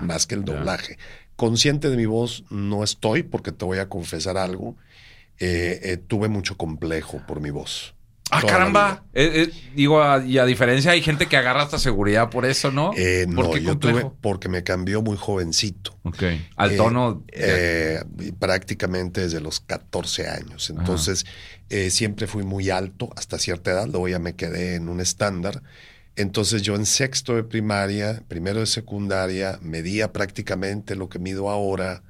más 0.02 0.28
que 0.28 0.36
el 0.36 0.46
doblaje. 0.46 0.98
Consciente 1.36 1.90
de 1.90 1.98
mi 1.98 2.06
voz 2.06 2.44
no 2.50 2.84
estoy 2.84 3.24
porque 3.24 3.52
te 3.52 3.66
voy 3.66 3.80
a 3.80 3.90
confesar 3.90 4.38
algo. 4.38 4.78
Eh, 5.40 5.80
eh, 5.84 5.98
tuve 5.98 6.30
mucho 6.30 6.56
complejo 6.56 7.22
por 7.28 7.42
mi 7.42 7.50
voz. 7.50 7.96
Ah, 8.32 8.42
caramba. 8.48 9.04
Eh, 9.14 9.44
eh, 9.50 9.72
digo, 9.76 10.02
a- 10.02 10.24
y 10.26 10.38
a 10.38 10.46
diferencia 10.46 10.92
hay 10.92 11.02
gente 11.02 11.28
que 11.28 11.36
agarra 11.38 11.64
hasta 11.64 11.78
seguridad 11.78 12.30
por 12.30 12.46
eso, 12.46 12.72
¿no? 12.72 12.92
Eh, 12.96 13.26
¿Por 13.36 13.46
no, 13.46 13.52
qué 13.52 13.62
yo 13.62 13.78
tuve 13.78 14.10
porque 14.22 14.48
me 14.48 14.64
cambió 14.64 15.02
muy 15.02 15.18
jovencito. 15.18 15.98
Ok. 16.04 16.24
Al 16.56 16.78
tono. 16.78 17.24
prácticamente 18.40 19.22
desde 19.22 19.40
los 19.42 19.60
14 19.60 20.28
años. 20.28 20.70
Entonces, 20.70 21.26
siempre 21.90 22.28
fui 22.28 22.44
muy 22.44 22.70
alto 22.70 23.10
hasta 23.16 23.38
cierta 23.38 23.72
edad. 23.72 23.88
Luego 23.88 24.08
ya 24.08 24.20
me 24.20 24.36
quedé 24.36 24.76
en 24.76 24.90
un 24.90 25.00
estándar. 25.02 25.62
Entonces, 26.16 26.62
yo 26.62 26.76
en 26.76 26.86
sexto 26.86 27.36
de 27.36 27.44
primaria, 27.44 28.24
primero 28.28 28.60
de 28.60 28.66
secundaria, 28.66 29.60
medía 29.62 30.12
prácticamente 30.12 30.96
lo 30.96 31.10
que 31.10 31.20
mido 31.20 31.50
ahora. 31.50 32.04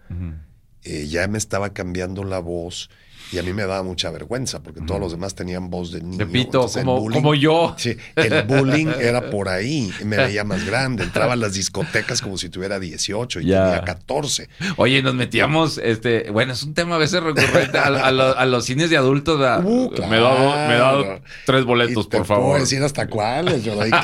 Ya 0.84 1.28
me 1.28 1.38
estaba 1.38 1.74
cambiando 1.74 2.24
la 2.24 2.40
voz 2.40 2.90
y 3.32 3.38
a 3.40 3.44
mí 3.44 3.54
me 3.54 3.62
daba 3.64 3.84
mucha 3.84 4.10
vergüenza 4.12 4.62
porque 4.62 4.82
todos 4.82 5.00
los 5.00 5.12
demás 5.12 5.36
tenían 5.36 5.70
voz 5.70 5.92
de 5.92 6.02
niño. 6.02 6.18
Repito, 6.26 6.68
como, 6.68 7.00
bullying- 7.00 7.14
como 7.14 7.36
yo. 7.36 7.76
Sí, 7.78 7.96
el 8.16 8.44
bullying 8.48 8.88
era 9.00 9.30
por 9.30 9.50
ahí, 9.50 9.92
me 10.04 10.18
veía 10.18 10.44
más 10.44 10.66
grande, 10.66 11.04
entraba 11.04 11.34
a 11.34 11.36
las 11.36 11.54
discotecas 11.54 12.22
como 12.22 12.38
si 12.38 12.50
tuviera 12.50 12.80
18 12.80 13.42
y 13.42 13.46
Ya. 13.46 13.66
tenía 13.66 13.82
14. 13.84 14.50
Oye, 14.78 15.02
nos 15.02 15.16
metíamos, 15.16 15.78
este, 15.78 16.30
bueno, 16.32 16.54
es 16.54 16.64
un 16.64 16.74
tema 16.74 16.96
a 16.96 16.98
veces 16.98 17.22
recurrente 17.24 17.78
a, 17.78 17.84
a 17.86 18.12
lo- 18.12 18.38
a 18.38 18.46
los 18.46 18.66
cines 18.66 18.90
de 18.90 18.98
adultos. 18.98 19.40
¿verdad? 19.40 19.64
Uh, 19.64 19.92
Me 20.10 20.20
da 20.20 20.68
me 20.68 20.74
da 20.76 20.92
claro. 20.98 21.22
tres 21.46 21.64
boletos, 21.66 22.06
Y 22.06 22.10
te 22.10 22.18
por 22.18 22.28
puedo 22.28 22.42
favor. 22.42 22.60
decir 22.60 22.84
hasta 22.84 23.08
cuáles, 23.08 23.64
yo 23.64 23.74
y, 23.86 23.92
que- 23.92 23.98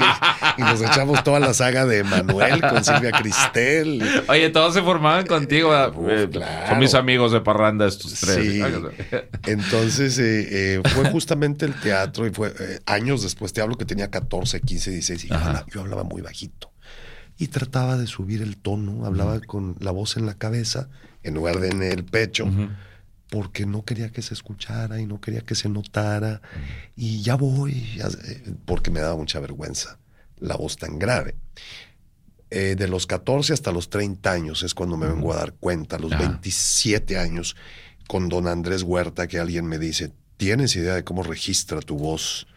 y 0.57 0.61
nos 0.61 0.81
echamos 0.81 1.23
toda 1.23 1.39
la 1.39 1.53
saga 1.53 1.85
de 1.85 2.03
Manuel 2.03 2.61
con 2.61 2.83
Silvia 2.83 3.11
Cristel. 3.11 4.23
Oye, 4.27 4.49
todos 4.49 4.73
se 4.73 4.81
formaban 4.81 5.25
contigo. 5.25 5.73
Eh, 6.09 6.27
claro. 6.31 6.67
Son 6.69 6.79
mis 6.79 6.93
amigos 6.93 7.31
de 7.31 7.41
parranda 7.41 7.87
estos 7.87 8.13
tres. 8.19 8.35
Sí. 8.37 8.61
Entonces 9.45 10.17
eh, 10.19 10.75
eh, 10.75 10.81
fue 10.93 11.09
justamente 11.11 11.65
el 11.65 11.73
teatro 11.79 12.27
y 12.27 12.31
fue 12.31 12.53
eh, 12.59 12.79
años 12.85 13.23
después, 13.23 13.53
te 13.53 13.61
hablo 13.61 13.77
que 13.77 13.85
tenía 13.85 14.09
14, 14.09 14.61
15, 14.61 14.91
16 14.91 15.25
y 15.25 15.27
yo 15.29 15.35
hablaba, 15.35 15.65
yo 15.73 15.81
hablaba 15.81 16.03
muy 16.03 16.21
bajito. 16.21 16.71
Y 17.37 17.47
trataba 17.49 17.97
de 17.97 18.07
subir 18.07 18.41
el 18.41 18.57
tono, 18.57 19.05
hablaba 19.05 19.39
con 19.41 19.75
la 19.79 19.91
voz 19.91 20.17
en 20.17 20.25
la 20.25 20.33
cabeza 20.35 20.89
en 21.23 21.33
lugar 21.35 21.59
de 21.59 21.69
en 21.69 21.83
el 21.83 22.03
pecho, 22.03 22.47
porque 23.29 23.65
no 23.65 23.83
quería 23.85 24.09
que 24.11 24.21
se 24.21 24.33
escuchara 24.33 24.99
y 25.01 25.05
no 25.05 25.19
quería 25.21 25.41
que 25.41 25.53
se 25.53 25.69
notara. 25.69 26.41
Y 26.95 27.21
ya 27.21 27.35
voy, 27.35 27.95
ya- 27.97 28.07
porque 28.65 28.89
me 28.89 29.01
daba 29.01 29.15
mucha 29.17 29.39
vergüenza 29.39 29.99
la 30.39 30.55
voz 30.55 30.77
tan 30.77 30.97
grave. 30.97 31.35
Eh, 32.49 32.75
de 32.77 32.87
los 32.87 33.05
14 33.07 33.51
hasta 33.51 33.73
los 33.73 33.89
30 33.89 34.31
años 34.31 34.63
es 34.63 34.73
cuando 34.73 34.95
me 34.95 35.05
vengo 35.07 35.33
a 35.33 35.35
dar 35.35 35.53
cuenta, 35.53 35.97
a 35.97 35.99
los 35.99 36.13
Ajá. 36.13 36.23
27 36.27 37.17
años, 37.17 37.57
con 38.07 38.29
don 38.29 38.47
Andrés 38.47 38.83
Huerta, 38.83 39.27
que 39.27 39.39
alguien 39.39 39.65
me 39.65 39.77
dice, 39.79 40.11
¿tienes 40.37 40.75
idea 40.75 40.95
de 40.95 41.03
cómo 41.03 41.23
registra 41.23 41.79
tu 41.81 41.97
voz? 41.97 42.47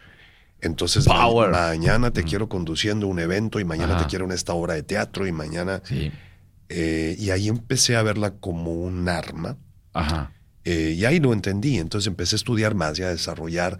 Entonces, 0.61 1.07
ma- 1.07 1.27
mañana 1.51 2.11
te 2.11 2.23
quiero 2.23 2.47
conduciendo 2.47 3.07
un 3.07 3.19
evento 3.19 3.59
y 3.59 3.65
mañana 3.65 3.95
Ajá. 3.95 4.03
te 4.03 4.09
quiero 4.09 4.25
en 4.25 4.31
esta 4.31 4.53
obra 4.53 4.75
de 4.75 4.83
teatro 4.83 5.25
y 5.27 5.31
mañana... 5.31 5.81
Sí. 5.83 6.11
eh, 6.69 7.15
y 7.19 7.31
ahí 7.31 7.47
empecé 7.49 7.95
a 7.95 8.03
verla 8.03 8.31
como 8.35 8.71
un 8.71 9.09
arma. 9.09 9.57
Ajá. 9.93 10.31
Eh, 10.63 10.93
y 10.95 11.03
ahí 11.05 11.19
lo 11.19 11.33
entendí. 11.33 11.79
Entonces 11.79 12.07
empecé 12.07 12.35
a 12.35 12.37
estudiar 12.37 12.75
más 12.75 12.97
y 12.99 13.03
a 13.03 13.09
desarrollar, 13.09 13.79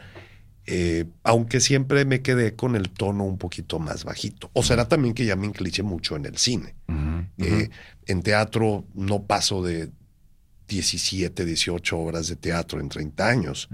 eh, 0.66 1.06
aunque 1.24 1.60
siempre 1.60 2.04
me 2.06 2.22
quedé 2.24 2.56
con 2.56 2.76
el 2.76 2.90
tono 2.90 3.24
un 3.26 3.38
poquito 3.38 3.78
más 3.80 4.04
bajito. 4.04 4.50
O 4.54 4.64
será 4.64 4.88
también 4.88 5.14
que 5.14 5.24
ya 5.26 5.36
me 5.36 5.46
incliché 5.46 5.84
mucho 5.84 6.16
en 6.16 6.26
el 6.26 6.38
cine. 6.38 6.74
En 8.08 8.24
teatro 8.24 8.86
no 8.96 9.24
paso 9.24 9.64
de 9.64 9.92
17, 10.72 11.46
18 11.46 12.00
horas 12.00 12.28
de 12.30 12.38
teatro 12.38 12.80
en 12.80 12.88
30 12.88 13.28
años. 13.28 13.70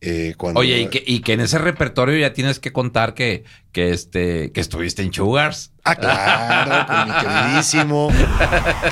Eh, 0.00 0.34
Oye, 0.54 0.82
y 0.82 0.88
que, 0.88 1.02
y 1.04 1.20
que, 1.20 1.32
en 1.32 1.40
ese 1.40 1.58
repertorio 1.58 2.16
ya 2.18 2.32
tienes 2.32 2.60
que 2.60 2.72
contar 2.72 3.14
que, 3.14 3.44
que, 3.72 3.90
este, 3.90 4.52
que 4.52 4.60
estuviste 4.60 5.02
en 5.02 5.12
Sugars. 5.12 5.72
Ah, 5.88 5.94
claro, 5.94 6.86
con 6.86 7.14
mi 7.14 7.20
queridísimo 7.20 8.10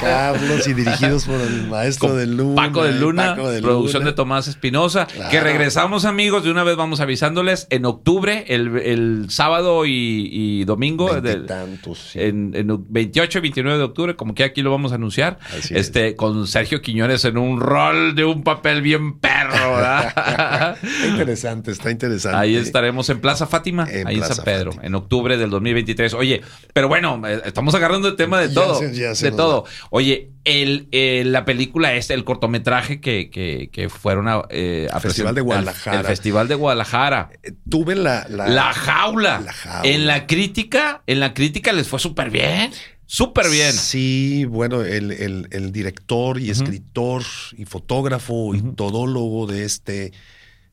Carlos 0.01 0.67
y 0.67 0.73
dirigidos 0.73 1.27
por 1.27 1.39
el 1.39 1.69
maestro 1.69 2.15
de 2.15 2.27
Luna. 2.27 2.55
Paco 2.55 2.85
de 2.85 2.93
Luna, 2.93 3.35
producción 3.35 4.05
de 4.05 4.15
Tomás 4.15 4.49
Espinosa. 4.49 5.07
Que 5.31 5.41
regresamos, 5.41 6.07
amigos, 6.07 6.45
de 6.45 6.51
una 6.51 6.65
vez 6.65 6.77
vamos 6.77 7.01
avisándoles 7.01 7.67
en 7.69 7.85
octubre, 7.85 8.47
el, 8.49 9.27
sábado 9.29 9.83
y, 9.85 10.65
domingo. 10.65 11.21
De, 11.21 11.37
tantos, 11.41 12.17
en, 12.17 12.53
28 12.89 13.39
y 13.39 13.41
29 13.43 13.79
de 13.79 13.85
octubre, 13.85 14.17
como 14.17 14.35
que 14.35 14.45
aquí 14.45 14.63
lo 14.63 14.71
vamos 14.71 14.93
a 14.93 14.95
anunciar. 14.95 15.39
este, 15.69 16.17
Con 16.17 16.47
Sergio 16.47 16.81
Quiñones 16.81 17.27
en 17.27 17.37
un 17.37 17.61
rol 17.61 18.15
de 18.15 18.25
un 18.25 18.43
papel 18.43 18.81
bien 18.81 19.19
perro, 19.19 19.77
está 19.79 20.77
interesante, 21.07 21.73
está 21.73 21.91
interesante. 21.91 22.39
Ahí 22.39 22.57
estaremos 22.57 23.11
en 23.11 23.21
Plaza 23.21 23.47
Fátima, 23.47 23.85
ahí 23.85 24.17
en 24.17 24.25
San 24.25 24.45
Pedro, 24.45 24.73
en 24.81 24.95
octubre 24.95 25.37
del 25.37 25.51
2023. 25.51 26.15
Oye, 26.15 26.43
pero 26.73 26.86
bueno, 26.89 27.23
eh, 27.27 27.43
estamos 27.45 27.75
agarrando 27.75 28.09
el 28.09 28.17
tema 28.17 28.41
de 28.41 28.49
todo. 28.49 28.81
de 28.81 29.33
todo. 29.33 29.65
Oye, 29.91 30.31
el, 30.45 30.89
la 31.33 31.45
película 31.45 31.95
es 31.95 32.11
el 32.11 32.25
cortometraje 32.25 33.01
que, 33.01 33.31
que, 33.31 33.89
fueron 33.89 34.29
a, 34.29 34.43
eh, 34.51 34.89
Festival 35.01 35.35
de 35.35 35.41
Guadalajara. 35.41 36.01
El 36.01 36.07
Festival 36.07 36.49
de 36.49 36.55
Guadalajara. 36.55 37.31
Eh, 37.43 37.53
tuve 37.69 37.95
la, 37.95 38.27
la, 38.29 38.73
jaula. 38.73 39.43
En 39.83 40.07
la 40.07 40.27
crítica, 40.27 41.03
en 41.07 41.21
la 41.21 41.35
crítica 41.35 41.73
les 41.73 41.89
fue 41.89 41.99
súper 41.99 42.31
bien. 42.31 42.73
Súper 43.07 43.49
bien. 43.51 43.73
Sí, 43.73 44.45
bueno, 44.47 44.83
el, 44.83 45.71
director 45.73 46.41
y 46.41 46.51
escritor 46.51 47.23
y 47.57 47.65
fotógrafo 47.65 48.55
y 48.55 48.63
todólogo 48.75 49.47
de 49.47 49.65
este, 49.65 50.13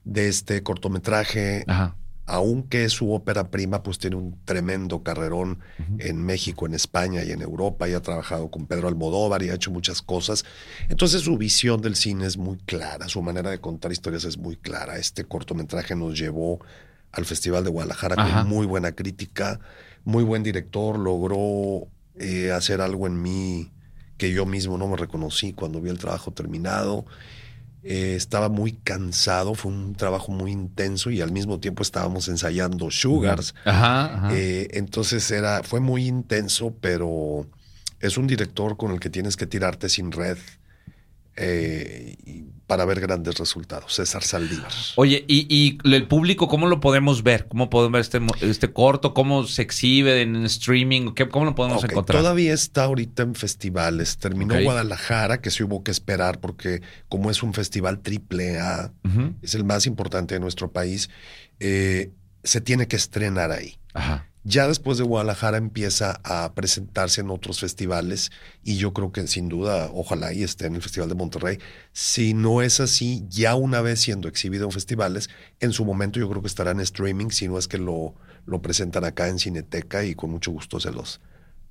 de 0.04 0.30
este 0.30 0.63
cortometraje 0.63 1.63
Ajá 1.67 1.95
aunque 2.25 2.88
su 2.89 3.12
ópera 3.12 3.49
prima 3.49 3.83
pues 3.83 3.99
tiene 3.99 4.15
un 4.15 4.38
tremendo 4.45 5.03
carrerón 5.03 5.59
en 5.99 6.23
México, 6.23 6.65
en 6.65 6.73
España 6.73 7.23
y 7.23 7.31
en 7.31 7.41
Europa, 7.41 7.89
y 7.89 7.93
ha 7.93 8.01
trabajado 8.01 8.49
con 8.49 8.65
Pedro 8.65 8.88
Almodóvar 8.88 9.43
y 9.43 9.49
ha 9.49 9.55
hecho 9.55 9.71
muchas 9.71 10.01
cosas. 10.01 10.45
Entonces 10.88 11.21
su 11.21 11.38
visión 11.38 11.81
del 11.81 11.95
cine 11.95 12.25
es 12.25 12.38
muy 12.38 12.57
clara, 12.57 13.09
su 13.09 13.21
manera 13.21 13.49
de 13.49 13.59
contar 13.59 13.91
historias 13.91 14.23
es 14.23 14.38
muy 14.38 14.55
clara. 14.55 14.97
Este 14.97 15.25
cortometraje 15.25 15.95
nos 15.95 16.17
llevó 16.17 16.59
al 17.12 17.25
Festival 17.25 17.63
de 17.63 17.69
Guadalajara 17.69 18.15
con 18.15 18.47
muy 18.47 18.65
buena 18.65 18.93
crítica, 18.93 19.59
muy 20.05 20.23
buen 20.23 20.43
director, 20.43 20.97
logró 20.97 21.88
eh, 22.19 22.51
hacer 22.51 22.81
algo 22.81 23.05
en 23.07 23.21
mí 23.21 23.71
que 24.17 24.31
yo 24.31 24.45
mismo 24.45 24.77
no 24.77 24.88
me 24.88 24.95
reconocí 24.95 25.53
cuando 25.53 25.81
vi 25.81 25.89
el 25.89 25.97
trabajo 25.97 26.31
terminado. 26.31 27.05
Eh, 27.84 28.15
estaba 28.15 28.50
muy 28.50 28.74
cansado, 28.74 29.56
fue 29.56 29.72
un 29.72 29.96
trabajo 29.96 30.32
muy 30.32 30.52
intenso 30.52 31.12
y 31.12 31.22
al 31.22 31.32
mismo 31.32 31.60
tiempo 31.60 31.84
estábamos 31.84 32.28
ensayando 32.28 32.89
Sugars. 32.91 33.54
Eh, 34.32 34.69
entonces 34.72 35.30
era, 35.32 35.63
fue 35.63 35.80
muy 35.80 36.08
intenso, 36.08 36.74
pero 36.80 37.46
es 38.00 38.17
un 38.17 38.28
director 38.28 38.78
con 38.78 38.91
el 38.91 39.00
que 39.00 39.10
tienes 39.10 39.36
que 39.36 39.48
tirarte 39.48 39.89
sin 39.89 40.12
red 40.12 40.38
eh, 41.36 42.15
para 42.67 42.86
ver 42.86 43.02
grandes 43.02 43.38
resultados. 43.38 43.93
César 43.93 44.24
Saldívar. 44.24 44.72
Oye, 44.96 45.26
¿y, 45.28 45.78
el 45.84 46.08
público 46.08 46.48
cómo 46.48 46.67
lo 46.67 46.80
podemos 46.80 47.24
ver? 47.24 47.48
¿Cómo 47.48 47.69
podemos 47.69 47.91
ver 47.91 48.02
este, 48.02 48.19
este 48.41 48.72
corto? 48.72 49.13
¿Cómo 49.13 49.46
se 49.46 49.62
exhibe 49.62 50.22
en 50.22 50.46
streaming? 50.46 51.13
¿Cómo 51.30 51.46
lo 51.46 51.56
podemos 51.56 51.84
encontrar? 51.84 52.22
Todavía 52.22 52.54
está 52.54 52.86
ahorita 52.86 53.24
en 53.24 53.36
festivales. 53.36 54.17
Terminó 54.17 54.60
Guadalajara, 54.62 55.41
que 55.41 55.52
se 55.52 55.63
hubo 55.63 55.84
que 55.84 55.91
esperar 55.91 56.39
porque 56.39 56.82
como 57.10 57.30
es 57.30 57.43
un 57.43 57.54
festival 57.54 58.00
triple 58.00 58.60
A, 58.60 58.91
es 59.41 59.56
el 59.56 59.65
más 59.65 59.86
importante 59.86 60.36
de 60.36 60.39
nuestro 60.39 60.72
país, 60.72 61.10
eh, 61.60 62.12
se 62.43 62.62
tiene 62.62 62.88
que 62.88 62.96
estrenar 62.96 63.52
ahí. 63.52 63.78
Ajá. 63.93 64.30
Ya 64.45 64.67
después 64.67 64.97
de 64.97 65.06
Guadalajara 65.06 65.58
empieza 65.58 66.19
a 66.23 66.53
presentarse 66.53 67.21
en 67.21 67.29
otros 67.29 67.62
festivales 67.62 68.29
y 68.62 68.75
yo 68.75 68.91
creo 68.91 69.13
que 69.13 69.25
sin 69.27 69.47
duda, 69.47 69.89
ojalá 69.93 70.34
y 70.34 70.43
esté 70.43 70.65
en 70.65 70.75
el 70.75 70.82
Festival 70.82 71.08
de 71.08 71.15
Monterrey. 71.15 71.60
Si 71.93 72.34
no 72.34 72.62
es 72.62 72.82
así, 72.82 73.23
ya 73.29 73.56
una 73.56 73.82
vez 73.82 74.01
siendo 74.01 74.27
exhibido 74.27 74.65
en 74.65 74.71
festivales, 74.71 75.29
en 75.62 75.71
su 75.71 75.86
momento 75.86 76.19
yo 76.19 76.29
creo 76.29 76.41
que 76.41 76.47
estará 76.47 76.71
en 76.71 76.82
streaming, 76.82 77.29
si 77.29 77.47
no 77.47 77.58
es 77.58 77.69
que 77.69 77.77
lo, 77.77 78.15
lo 78.45 78.62
presentan 78.62 79.06
acá 79.06 79.29
en 79.29 79.39
Cineteca 79.39 80.03
y 80.03 80.13
con 80.13 80.32
mucho 80.32 80.51
gusto 80.51 80.77
se 80.79 80.91
los 80.91 81.21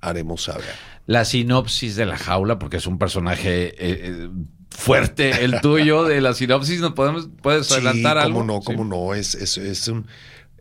haremos 0.01 0.43
saber. 0.43 0.65
La 1.05 1.25
sinopsis 1.25 1.95
de 1.95 2.07
la 2.07 2.17
jaula, 2.17 2.57
porque 2.57 2.77
es 2.77 2.87
un 2.87 2.97
personaje... 2.97 3.67
Eh, 3.67 3.73
eh, 3.79 4.29
fuerte 4.71 5.45
el 5.45 5.61
tuyo 5.61 6.03
de 6.03 6.19
la 6.19 6.33
sinopsis, 6.33 6.79
¿nos 6.79 6.93
podemos, 6.93 7.29
puedes 7.43 7.71
adelantar 7.71 8.17
sí, 8.17 8.23
algo? 8.23 8.39
Cómo 8.39 8.53
no, 8.53 8.61
cómo 8.61 8.83
no, 8.83 9.13
es, 9.13 9.35
es, 9.35 9.59
es 9.59 9.87
un 9.87 10.07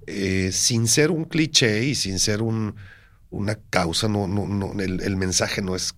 eh, 0.06 0.50
sin 0.52 0.88
ser 0.88 1.10
un 1.10 1.24
cliché 1.24 1.84
y 1.84 1.94
sin 1.94 2.18
ser 2.18 2.42
un, 2.42 2.74
una 3.30 3.56
causa, 3.70 4.08
no, 4.08 4.26
no, 4.26 4.46
no, 4.46 4.72
el, 4.80 5.16
mensaje 5.16 5.62
no 5.62 5.74
es 5.74 5.94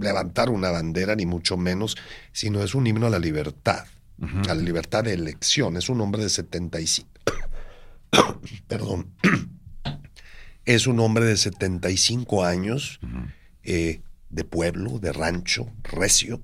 levantar 0.00 0.50
una 0.50 0.70
bandera, 0.70 1.14
ni 1.14 1.26
mucho 1.26 1.56
menos, 1.56 1.96
sino 2.32 2.62
es 2.62 2.74
un 2.74 2.86
himno 2.86 3.06
a 3.06 3.10
la 3.10 3.18
libertad, 3.18 3.84
a 4.48 4.54
la 4.54 4.62
libertad 4.62 5.04
de 5.04 5.14
elección. 5.14 5.76
Es 5.76 5.88
un 5.88 6.00
hombre 6.00 6.22
de 6.22 6.30
75. 6.30 7.08
Perdón. 8.68 9.12
es 10.64 10.86
un 10.86 11.00
hombre 11.00 11.24
de 11.24 11.36
75 11.36 12.44
años, 12.44 13.00
eh, 13.62 14.00
de 14.28 14.44
pueblo, 14.44 14.98
de 14.98 15.12
rancho, 15.12 15.70
recio, 15.84 16.42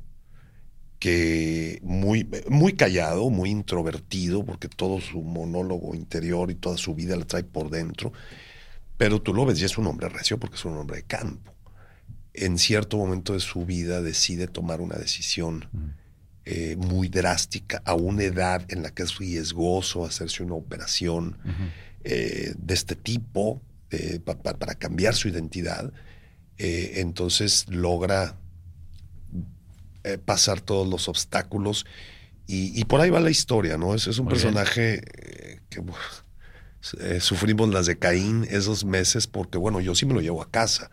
que 1.03 1.81
muy, 1.83 2.31
muy 2.49 2.75
callado, 2.75 3.29
muy 3.29 3.51
introvertido, 3.51 4.45
porque 4.45 4.69
todo 4.69 5.01
su 5.01 5.21
monólogo 5.21 5.97
interior 5.97 6.49
y 6.53 6.55
toda 6.55 6.77
su 6.77 6.95
vida 6.95 7.17
la 7.17 7.25
trae 7.25 7.43
por 7.43 7.71
dentro, 7.71 8.13
pero 8.99 9.21
tú 9.21 9.35
lo 9.35 9.45
ves 9.45 9.61
y 9.61 9.65
es 9.65 9.77
un 9.79 9.89
hombre 9.89 10.09
recio 10.09 10.39
porque 10.39 10.55
es 10.55 10.65
un 10.65 10.77
hombre 10.77 10.99
de 10.99 11.03
campo. 11.03 11.53
En 12.35 12.57
cierto 12.57 12.99
momento 12.99 13.33
de 13.33 13.41
su 13.41 13.67
vida 13.67 14.01
decide 14.01 14.47
tomar 14.47 14.81
una 14.81 14.95
decisión 14.95 15.69
mm. 15.73 15.79
eh, 16.45 16.77
muy 16.77 17.09
drástica 17.09 17.83
a 17.85 17.95
una 17.95 18.23
edad 18.23 18.65
en 18.69 18.85
la 18.85 18.95
que 18.95 19.03
es 19.03 19.19
riesgoso 19.19 20.05
hacerse 20.05 20.45
una 20.45 20.55
operación 20.55 21.37
eh, 22.05 22.55
de 22.57 22.75
este 22.75 22.95
tipo 22.95 23.61
para 24.25 24.77
cambiar 24.77 25.17
su 25.17 25.27
identidad. 25.27 25.93
Eh, 26.59 27.01
entonces 27.01 27.67
logra 27.69 28.37
eh, 30.05 30.19
pasar 30.19 30.61
todos 30.61 30.89
los 30.89 31.09
obstáculos. 31.09 31.87
Y, 32.47 32.85
por 32.85 33.01
ahí 33.01 33.09
va 33.09 33.21
la 33.21 33.31
historia, 33.31 33.79
¿no? 33.79 33.95
Es, 33.95 34.07
es 34.07 34.19
un 34.19 34.29
personaje 34.29 35.01
eh, 35.01 35.61
que 35.71 35.83
eh, 37.01 37.21
sufrimos 37.21 37.71
las 37.71 37.87
de 37.87 37.97
Caín 37.97 38.47
esos 38.51 38.85
meses 38.85 39.27
porque, 39.27 39.57
bueno, 39.57 39.81
yo 39.81 39.95
sí 39.95 40.05
me 40.05 40.13
lo 40.13 40.21
llevo 40.21 40.43
a 40.43 40.51
casa, 40.51 40.91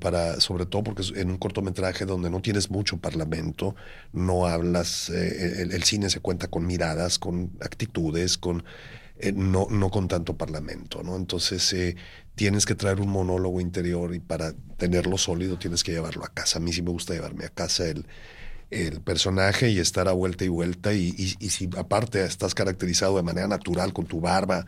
para, 0.00 0.40
sobre 0.40 0.64
todo 0.64 0.82
porque 0.82 1.02
en 1.16 1.30
un 1.30 1.36
cortometraje 1.36 2.06
donde 2.06 2.30
no 2.30 2.40
tienes 2.40 2.70
mucho 2.70 2.96
parlamento, 2.96 3.74
no 4.14 4.46
hablas, 4.46 5.10
el, 5.10 5.72
el, 5.72 5.82
cine 5.82 6.08
se 6.08 6.20
cuenta 6.20 6.46
con 6.46 6.64
miradas, 6.66 7.18
con 7.18 7.50
actitudes, 7.60 8.38
con... 8.38 8.64
no, 9.34 9.66
no 9.70 9.90
con 9.90 10.08
tanto 10.08 10.36
parlamento, 10.36 11.02
¿no? 11.02 11.16
Entonces 11.16 11.74
tienes 12.34 12.66
que 12.66 12.74
traer 12.74 13.00
un 13.00 13.10
monólogo 13.10 13.60
interior 13.60 14.14
y 14.14 14.20
para 14.20 14.52
tenerlo 14.76 15.18
sólido 15.18 15.58
tienes 15.58 15.84
que 15.84 15.92
llevarlo 15.92 16.24
a 16.24 16.28
casa. 16.28 16.58
A 16.58 16.62
mí 16.62 16.72
sí 16.72 16.82
me 16.82 16.90
gusta 16.90 17.14
llevarme 17.14 17.44
a 17.44 17.50
casa 17.50 17.86
el, 17.88 18.06
el 18.72 19.00
personaje 19.00 19.70
y 19.70 19.78
estar 19.78 20.08
a 20.08 20.12
vuelta 20.12 20.44
y 20.44 20.48
vuelta 20.48 20.92
y, 20.94 21.14
y, 21.38 21.50
si 21.50 21.68
aparte 21.76 22.24
estás 22.24 22.54
caracterizado 22.54 23.16
de 23.16 23.22
manera 23.22 23.46
natural 23.46 23.92
con 23.92 24.06
tu 24.06 24.20
barba, 24.20 24.66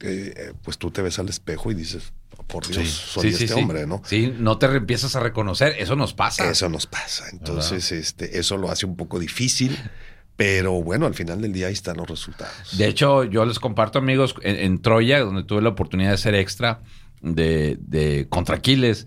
eh, 0.00 0.52
pues 0.62 0.78
tú 0.78 0.90
te 0.90 1.02
ves 1.02 1.18
al 1.18 1.28
espejo 1.28 1.70
y 1.70 1.74
dices, 1.74 2.12
por 2.46 2.66
Dios, 2.66 2.88
soy 2.88 3.28
este 3.28 3.52
hombre, 3.52 3.86
¿no? 3.86 4.02
Sí, 4.04 4.34
no 4.36 4.58
te 4.58 4.66
empiezas 4.66 5.14
a 5.16 5.20
reconocer, 5.20 5.76
eso 5.78 5.96
nos 5.96 6.14
pasa. 6.14 6.50
Eso 6.50 6.68
nos 6.68 6.86
pasa, 6.86 7.26
entonces 7.30 7.92
este, 7.92 8.38
eso 8.38 8.56
lo 8.56 8.70
hace 8.70 8.86
un 8.86 8.96
poco 8.96 9.20
difícil. 9.20 9.78
Pero 10.36 10.82
bueno, 10.82 11.06
al 11.06 11.14
final 11.14 11.40
del 11.40 11.52
día 11.52 11.66
ahí 11.66 11.72
están 11.72 11.98
los 11.98 12.08
resultados. 12.08 12.76
De 12.76 12.86
hecho, 12.88 13.24
yo 13.24 13.44
les 13.44 13.58
comparto, 13.58 13.98
amigos, 13.98 14.34
en 14.42 14.80
Troya, 14.80 15.20
donde 15.20 15.44
tuve 15.44 15.62
la 15.62 15.68
oportunidad 15.68 16.10
de 16.10 16.18
ser 16.18 16.34
extra, 16.34 16.80
de, 17.22 17.78
de 17.80 18.26
contra 18.28 18.56
Aquiles, 18.56 19.06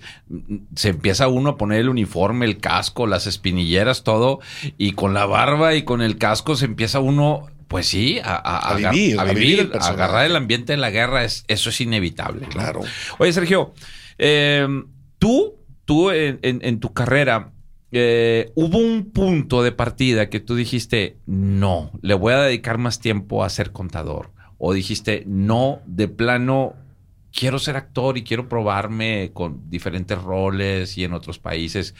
se 0.75 0.89
empieza 0.89 1.27
uno 1.27 1.51
a 1.51 1.57
poner 1.57 1.81
el 1.81 1.89
uniforme, 1.89 2.45
el 2.45 2.57
casco, 2.57 3.07
las 3.07 3.27
espinilleras, 3.27 4.03
todo, 4.03 4.39
y 4.77 4.93
con 4.93 5.13
la 5.13 5.25
barba 5.25 5.75
y 5.75 5.83
con 5.83 6.01
el 6.01 6.17
casco 6.17 6.55
se 6.55 6.65
empieza 6.65 6.99
uno, 6.99 7.47
pues 7.67 7.87
sí, 7.87 8.19
a, 8.23 8.73
vivir, 8.77 9.19
a, 9.19 9.25
vivir, 9.25 9.71
a 9.79 9.87
agarrar 9.87 10.25
el 10.25 10.35
ambiente 10.35 10.73
de 10.73 10.77
la 10.77 10.89
guerra, 10.89 11.25
es, 11.25 11.43
eso 11.47 11.69
es 11.69 11.81
inevitable. 11.81 12.47
Claro. 12.47 12.81
Oye, 13.17 13.33
Sergio, 13.33 13.73
em, 14.17 14.85
tú, 15.19 15.55
tú 15.83 16.09
en, 16.11 16.79
tu 16.79 16.93
carrera, 16.93 17.51
eh, 17.97 18.51
hubo 18.55 18.77
un 18.77 19.11
punto 19.11 19.63
de 19.63 19.71
partida 19.71 20.29
que 20.29 20.39
tú 20.39 20.55
dijiste, 20.55 21.17
no, 21.25 21.91
le 22.01 22.13
voy 22.13 22.33
a 22.33 22.41
dedicar 22.41 22.77
más 22.77 22.99
tiempo 22.99 23.43
a 23.43 23.49
ser 23.49 23.71
contador. 23.71 24.31
O 24.57 24.73
dijiste, 24.73 25.23
no, 25.25 25.81
de 25.85 26.07
plano, 26.07 26.75
quiero 27.33 27.59
ser 27.59 27.75
actor 27.75 28.17
y 28.17 28.23
quiero 28.23 28.49
probarme 28.49 29.31
con 29.33 29.69
diferentes 29.69 30.21
roles 30.21 30.97
y 30.97 31.03
en 31.03 31.13
otros 31.13 31.39
países. 31.39 31.95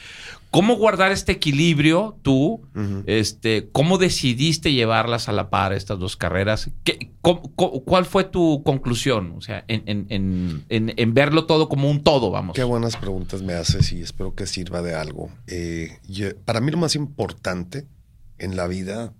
¿Cómo 0.56 0.76
guardar 0.76 1.12
este 1.12 1.32
equilibrio 1.32 2.18
tú? 2.22 2.62
Este, 3.06 3.68
¿Cómo 3.72 3.98
decidiste 3.98 4.72
llevarlas 4.72 5.28
a 5.28 5.32
la 5.32 5.50
par 5.50 5.72
estas 5.72 5.98
dos 5.98 6.16
carreras? 6.16 6.70
¿Qué- 6.84 7.10
cómo- 7.20 7.52
cómo- 7.54 7.84
¿Cuál 7.84 8.06
fue 8.06 8.24
tu 8.24 8.62
conclusión? 8.64 9.34
O 9.36 9.40
sea, 9.42 9.64
en, 9.68 9.82
en- 9.86 10.06
en- 10.08 10.64
en- 10.68 10.94
en 10.96 11.14
verlo 11.14 11.44
todo 11.46 11.68
como 11.68 11.90
un 11.90 12.02
todo, 12.02 12.30
vamos. 12.30 12.54
Qué 12.56 12.64
buenas 12.64 12.96
preguntas 12.96 13.42
me 13.42 13.52
haces 13.54 13.92
y 13.92 14.00
espero 14.00 14.34
que 14.34 14.46
sirva 14.46 14.80
de 14.82 14.94
algo. 14.94 15.30
Eh, 15.46 15.98
yo- 16.08 16.34
para 16.44 16.60
mí 16.60 16.70
lo 16.70 16.78
más 16.78 16.94
importante 16.94 17.86
en 18.38 18.56
la 18.56 18.66
vida 18.66 19.12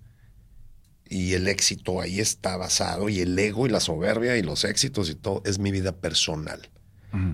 y 1.09 1.34
el 1.34 1.47
éxito 1.49 2.01
ahí 2.01 2.18
está 2.18 2.57
basado 2.57 3.09
y 3.09 3.20
el 3.20 3.39
ego 3.39 3.66
y 3.66 3.70
la 3.70 3.80
soberbia 3.80 4.37
y 4.37 4.43
los 4.43 4.64
éxitos 4.64 5.09
y 5.11 5.14
todo 5.14 5.43
es 5.45 5.59
mi 5.59 5.70
vida 5.70 5.93
personal. 5.93 6.68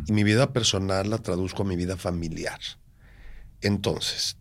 Y 0.06 0.12
mi 0.12 0.22
vida 0.22 0.52
personal 0.52 1.10
la 1.10 1.18
traduzco 1.18 1.62
a 1.62 1.66
mi 1.66 1.74
vida 1.76 1.96
familiar. 1.96 2.60
Entonces, 3.62 4.36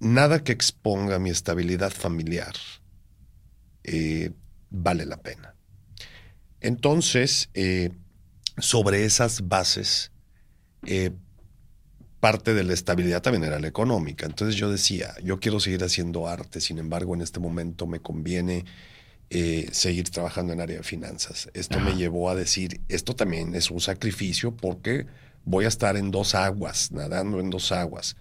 nada 0.00 0.42
que 0.42 0.52
exponga 0.52 1.18
mi 1.18 1.30
estabilidad 1.30 1.90
familiar 1.90 2.54
eh, 3.84 4.32
vale 4.70 5.06
la 5.06 5.18
pena. 5.18 5.54
Entonces, 6.60 7.50
eh, 7.54 7.90
sobre 8.58 9.04
esas 9.04 9.48
bases, 9.48 10.10
eh, 10.86 11.12
parte 12.20 12.54
de 12.54 12.64
la 12.64 12.72
estabilidad 12.72 13.22
también 13.22 13.44
era 13.44 13.60
la 13.60 13.68
económica. 13.68 14.26
Entonces 14.26 14.56
yo 14.56 14.70
decía, 14.70 15.14
yo 15.22 15.38
quiero 15.38 15.60
seguir 15.60 15.84
haciendo 15.84 16.26
arte, 16.26 16.60
sin 16.60 16.78
embargo, 16.78 17.14
en 17.14 17.20
este 17.20 17.40
momento 17.40 17.86
me 17.86 18.00
conviene 18.00 18.64
eh, 19.30 19.68
seguir 19.72 20.10
trabajando 20.10 20.52
en 20.52 20.60
área 20.60 20.78
de 20.78 20.82
finanzas. 20.82 21.50
Esto 21.54 21.78
me 21.80 21.94
llevó 21.94 22.30
a 22.30 22.34
decir, 22.34 22.80
esto 22.88 23.14
también 23.14 23.54
es 23.54 23.70
un 23.70 23.80
sacrificio 23.80 24.56
porque 24.56 25.06
voy 25.44 25.66
a 25.66 25.68
estar 25.68 25.96
en 25.96 26.10
dos 26.10 26.34
aguas, 26.34 26.90
nadando 26.90 27.40
en 27.40 27.50
dos 27.50 27.70
aguas, 27.70 28.16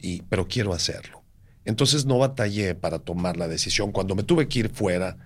y, 0.00 0.22
pero 0.22 0.48
quiero 0.48 0.72
hacerlo. 0.72 1.22
Entonces 1.64 2.06
no 2.06 2.18
batallé 2.18 2.74
para 2.74 2.98
tomar 2.98 3.36
la 3.36 3.48
decisión. 3.48 3.92
Cuando 3.92 4.14
me 4.14 4.22
tuve 4.22 4.48
que 4.48 4.60
ir 4.60 4.70
fuera, 4.70 5.16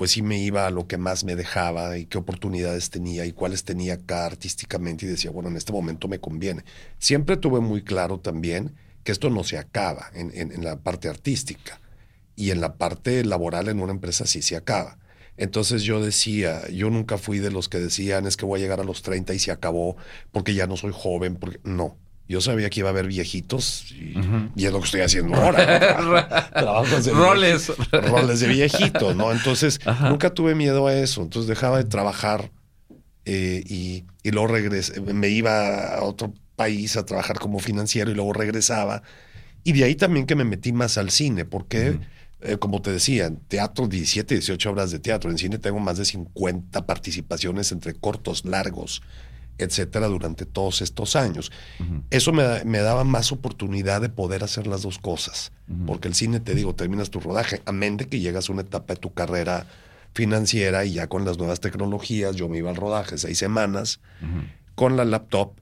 pues 0.00 0.12
sí 0.12 0.22
me 0.22 0.38
iba 0.38 0.66
a 0.66 0.70
lo 0.70 0.86
que 0.86 0.96
más 0.96 1.24
me 1.24 1.36
dejaba 1.36 1.98
y 1.98 2.06
qué 2.06 2.16
oportunidades 2.16 2.88
tenía 2.88 3.26
y 3.26 3.32
cuáles 3.32 3.64
tenía 3.64 3.94
acá 3.94 4.24
artísticamente 4.24 5.04
y 5.04 5.08
decía, 5.10 5.30
bueno, 5.30 5.50
en 5.50 5.58
este 5.58 5.72
momento 5.72 6.08
me 6.08 6.20
conviene. 6.20 6.64
Siempre 6.98 7.36
tuve 7.36 7.60
muy 7.60 7.82
claro 7.82 8.18
también 8.18 8.74
que 9.04 9.12
esto 9.12 9.28
no 9.28 9.44
se 9.44 9.58
acaba 9.58 10.10
en, 10.14 10.64
la 10.64 10.80
parte 10.80 11.08
artística 11.08 11.82
y 12.34 12.50
en 12.50 12.62
la 12.62 12.76
parte 12.76 13.22
laboral 13.26 13.68
en 13.68 13.80
una 13.80 13.92
empresa 13.92 14.26
sí 14.26 14.40
se 14.40 14.56
acaba. 14.56 14.98
Entonces 15.36 15.82
yo 15.82 16.02
decía, 16.02 16.66
yo 16.70 16.88
nunca 16.88 17.18
fui 17.18 17.38
de 17.38 17.50
los 17.50 17.68
que 17.68 17.78
decían 17.78 18.26
es 18.26 18.38
que 18.38 18.46
voy 18.46 18.60
a 18.60 18.62
llegar 18.62 18.80
a 18.80 18.84
los 18.84 19.02
30 19.02 19.34
y 19.34 19.38
se 19.38 19.52
acabó 19.52 19.98
porque 20.32 20.54
ya 20.54 20.66
no 20.66 20.78
soy 20.78 20.92
joven, 20.94 21.36
porque 21.36 21.60
no. 21.62 21.98
Yo 22.30 22.40
sabía 22.40 22.70
que 22.70 22.78
iba 22.78 22.88
a 22.88 22.92
haber 22.92 23.08
viejitos 23.08 23.90
y, 23.90 24.14
y 24.54 24.64
es 24.64 24.72
lo 24.72 24.78
que 24.78 24.84
estoy 24.84 25.00
haciendo 25.00 25.34
ahora. 25.42 26.48
Trabajos 26.50 27.04
de 27.04 27.12
Roles. 27.12 27.72
roles 27.90 28.38
de 28.38 28.46
viejito, 28.46 29.14
¿no? 29.14 29.32
Entonces, 29.32 29.80
Ajá. 29.84 30.10
nunca 30.10 30.30
tuve 30.30 30.54
miedo 30.54 30.86
a 30.86 30.94
eso. 30.94 31.22
Entonces, 31.22 31.48
dejaba 31.48 31.78
de 31.78 31.84
trabajar 31.84 32.52
eh, 33.24 33.64
y, 33.66 34.04
y 34.22 34.30
luego 34.30 34.46
regresé. 34.46 35.00
Me 35.00 35.28
iba 35.28 35.96
a 35.96 36.04
otro 36.04 36.32
país 36.54 36.96
a 36.96 37.04
trabajar 37.04 37.40
como 37.40 37.58
financiero 37.58 38.12
y 38.12 38.14
luego 38.14 38.32
regresaba. 38.32 39.02
Y 39.64 39.72
de 39.72 39.82
ahí 39.82 39.96
también 39.96 40.24
que 40.24 40.36
me 40.36 40.44
metí 40.44 40.72
más 40.72 40.98
al 40.98 41.10
cine, 41.10 41.44
porque, 41.44 41.98
eh, 42.42 42.58
como 42.58 42.80
te 42.80 42.92
decía, 42.92 43.26
en 43.26 43.38
teatro, 43.38 43.88
17, 43.88 44.36
18 44.36 44.70
horas 44.70 44.92
de 44.92 45.00
teatro. 45.00 45.30
En 45.32 45.36
cine 45.38 45.58
tengo 45.58 45.80
más 45.80 45.98
de 45.98 46.04
50 46.04 46.86
participaciones 46.86 47.72
entre 47.72 47.94
cortos, 47.94 48.44
largos, 48.44 49.02
etcétera, 49.64 50.06
durante 50.08 50.46
todos 50.46 50.82
estos 50.82 51.16
años. 51.16 51.50
Eso 52.10 52.32
me, 52.32 52.42
da- 52.42 52.62
me 52.64 52.78
daba 52.78 53.04
más 53.04 53.32
oportunidad 53.32 54.00
de 54.00 54.08
poder 54.08 54.42
hacer 54.44 54.66
las 54.66 54.82
dos 54.82 54.98
cosas. 54.98 55.52
Porque 55.86 56.08
el 56.08 56.14
cine, 56.14 56.40
te 56.40 56.54
digo, 56.54 56.74
terminas 56.74 57.10
tu 57.10 57.20
rodaje, 57.20 57.62
amén 57.66 57.96
de 57.96 58.06
que 58.08 58.18
llegas 58.20 58.48
a 58.48 58.52
una 58.52 58.62
etapa 58.62 58.94
de 58.94 59.00
tu 59.00 59.12
carrera 59.14 59.66
financiera 60.14 60.84
y 60.84 60.94
ya 60.94 61.06
con 61.08 61.24
las 61.24 61.38
nuevas 61.38 61.60
tecnologías, 61.60 62.34
yo 62.36 62.48
me 62.48 62.58
iba 62.58 62.70
al 62.70 62.76
rodaje 62.76 63.16
seis 63.18 63.38
semanas 63.38 64.00
con 64.74 64.96
la 64.96 65.04
laptop 65.04 65.52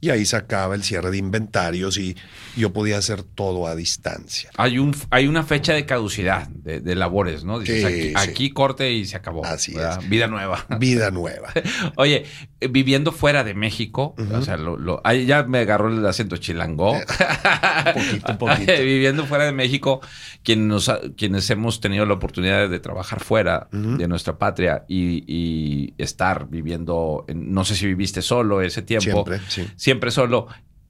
y 0.00 0.10
ahí 0.10 0.24
sacaba 0.26 0.74
el 0.74 0.82
cierre 0.82 1.12
de 1.12 1.18
inventarios 1.18 1.96
y 1.96 2.16
yo 2.56 2.72
podía 2.72 2.98
hacer 2.98 3.22
todo 3.22 3.68
a 3.68 3.76
distancia. 3.76 4.50
Hay, 4.56 4.80
un, 4.80 4.96
hay 5.10 5.28
una 5.28 5.44
fecha 5.44 5.74
de 5.74 5.86
caducidad 5.86 6.48
de, 6.48 6.80
de 6.80 6.94
labores, 6.96 7.44
¿no? 7.44 7.60
Dices, 7.60 7.78
Sí, 7.82 7.84
aquí, 7.86 8.08
sí. 8.08 8.12
aquí 8.16 8.50
corte 8.50 8.90
y 8.92 9.04
se 9.04 9.16
acabó. 9.16 9.44
Así 9.44 9.74
¿verdad? 9.74 10.00
es. 10.02 10.08
Vida 10.08 10.26
nueva. 10.26 10.66
Vida 10.80 11.12
nueva. 11.12 11.52
Oye, 11.96 12.24
viviendo 12.70 13.12
fuera 13.12 13.44
de 13.44 13.54
México, 13.54 14.14
o 14.32 14.42
sea, 14.42 14.56
lo, 14.56 14.76
lo- 14.76 15.00
ahí 15.04 15.26
ya 15.26 15.42
me 15.44 15.58
agarró 15.58 15.88
el 15.88 16.04
acento 16.06 16.36
chilango. 16.36 16.92
Un 17.86 17.94
poquito, 17.94 18.32
un 18.32 18.38
poquito. 18.38 18.72
viviendo 18.82 19.26
fuera 19.26 19.44
de 19.44 19.52
México, 19.52 20.00
quien 20.42 20.68
nos 20.68 20.88
ha- 20.88 21.00
quienes 21.16 21.48
hemos 21.50 21.80
tenido 21.80 22.06
la 22.06 22.14
oportunidad 22.14 22.68
de 22.68 22.80
trabajar 22.80 23.20
fuera 23.20 23.68
de 23.72 24.06
nuestra 24.08 24.38
patria 24.38 24.84
y, 24.88 25.24
y 25.26 25.94
estar 25.98 26.48
viviendo, 26.48 27.24
en- 27.28 27.52
no 27.52 27.64
sé 27.64 27.74
si 27.74 27.86
viviste 27.86 28.22
solo 28.22 28.62
ese 28.62 28.82
tiempo, 28.82 29.02
Siempre, 29.24 29.40
sí. 29.48 29.66
siempre 29.76 30.10
solo. 30.10 30.46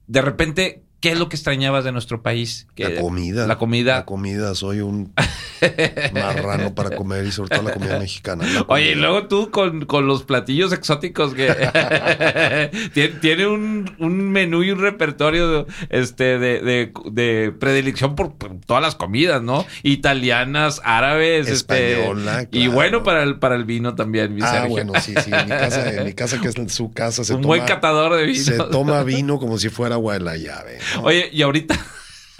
De 0.07 0.21
repente, 0.21 0.83
¿qué 1.03 1.11
es 1.11 1.19
lo 1.19 1.27
que 1.27 1.35
extrañabas 1.35 1.83
de 1.83 1.91
nuestro 1.91 2.23
país? 2.23 2.65
La 2.77 2.95
comida. 2.95 3.45
La 3.45 3.57
comida. 3.57 3.95
La 3.97 4.05
comida. 4.05 4.55
Soy 4.55 4.79
un 4.79 5.13
marrano 6.13 6.73
para 6.73 6.95
comer 6.95 7.25
y 7.25 7.31
sobre 7.33 7.49
todo 7.49 7.67
la 7.67 7.73
comida 7.73 7.99
mexicana. 7.99 8.45
La 8.47 8.61
Oye, 8.69 8.91
y 8.91 8.95
luego 8.95 9.27
tú 9.27 9.51
con, 9.51 9.85
con 9.85 10.07
los 10.07 10.23
platillos 10.23 10.71
exóticos 10.71 11.33
que 11.33 11.53
tiene, 12.93 13.15
tiene 13.19 13.47
un, 13.47 13.93
un 13.99 14.31
menú 14.31 14.63
y 14.63 14.71
un 14.71 14.79
repertorio 14.79 15.67
este, 15.89 16.39
de, 16.39 16.61
de, 16.61 16.93
de 17.11 17.51
predilección 17.51 18.15
por, 18.15 18.35
por 18.35 18.55
todas 18.61 18.81
las 18.81 18.95
comidas, 18.95 19.41
¿no? 19.43 19.65
Italianas, 19.83 20.79
árabes, 20.85 21.49
este, 21.49 21.95
Española, 21.99 22.43
y 22.43 22.59
claro. 22.59 22.71
bueno 22.71 23.03
para 23.03 23.23
el, 23.23 23.39
para 23.39 23.55
el 23.55 23.65
vino 23.65 23.93
también, 23.95 24.33
mi 24.33 24.41
Ah, 24.41 24.51
Sergio. 24.51 24.69
bueno, 24.69 24.93
sí, 25.01 25.13
sí. 25.21 25.31
En 25.33 25.47
mi 25.47 25.51
casa, 25.51 25.93
en 25.93 26.05
mi 26.05 26.13
casa 26.13 26.39
que 26.39 26.47
es 26.47 26.55
su 26.73 26.93
casa, 26.93 27.25
se 27.25 27.33
un 27.33 27.41
toma, 27.41 27.47
buen 27.55 27.65
catador 27.65 28.15
de 28.15 28.25
vino. 28.25 28.41
se 28.41 28.57
toma 28.57 29.03
vino 29.03 29.37
como 29.37 29.57
si 29.57 29.67
fuera 29.67 29.95
agua 29.95 30.13
de 30.13 30.21
la 30.21 30.37
llave. 30.37 30.79
Oye, 31.01 31.29
y 31.31 31.41
ahorita. 31.41 31.77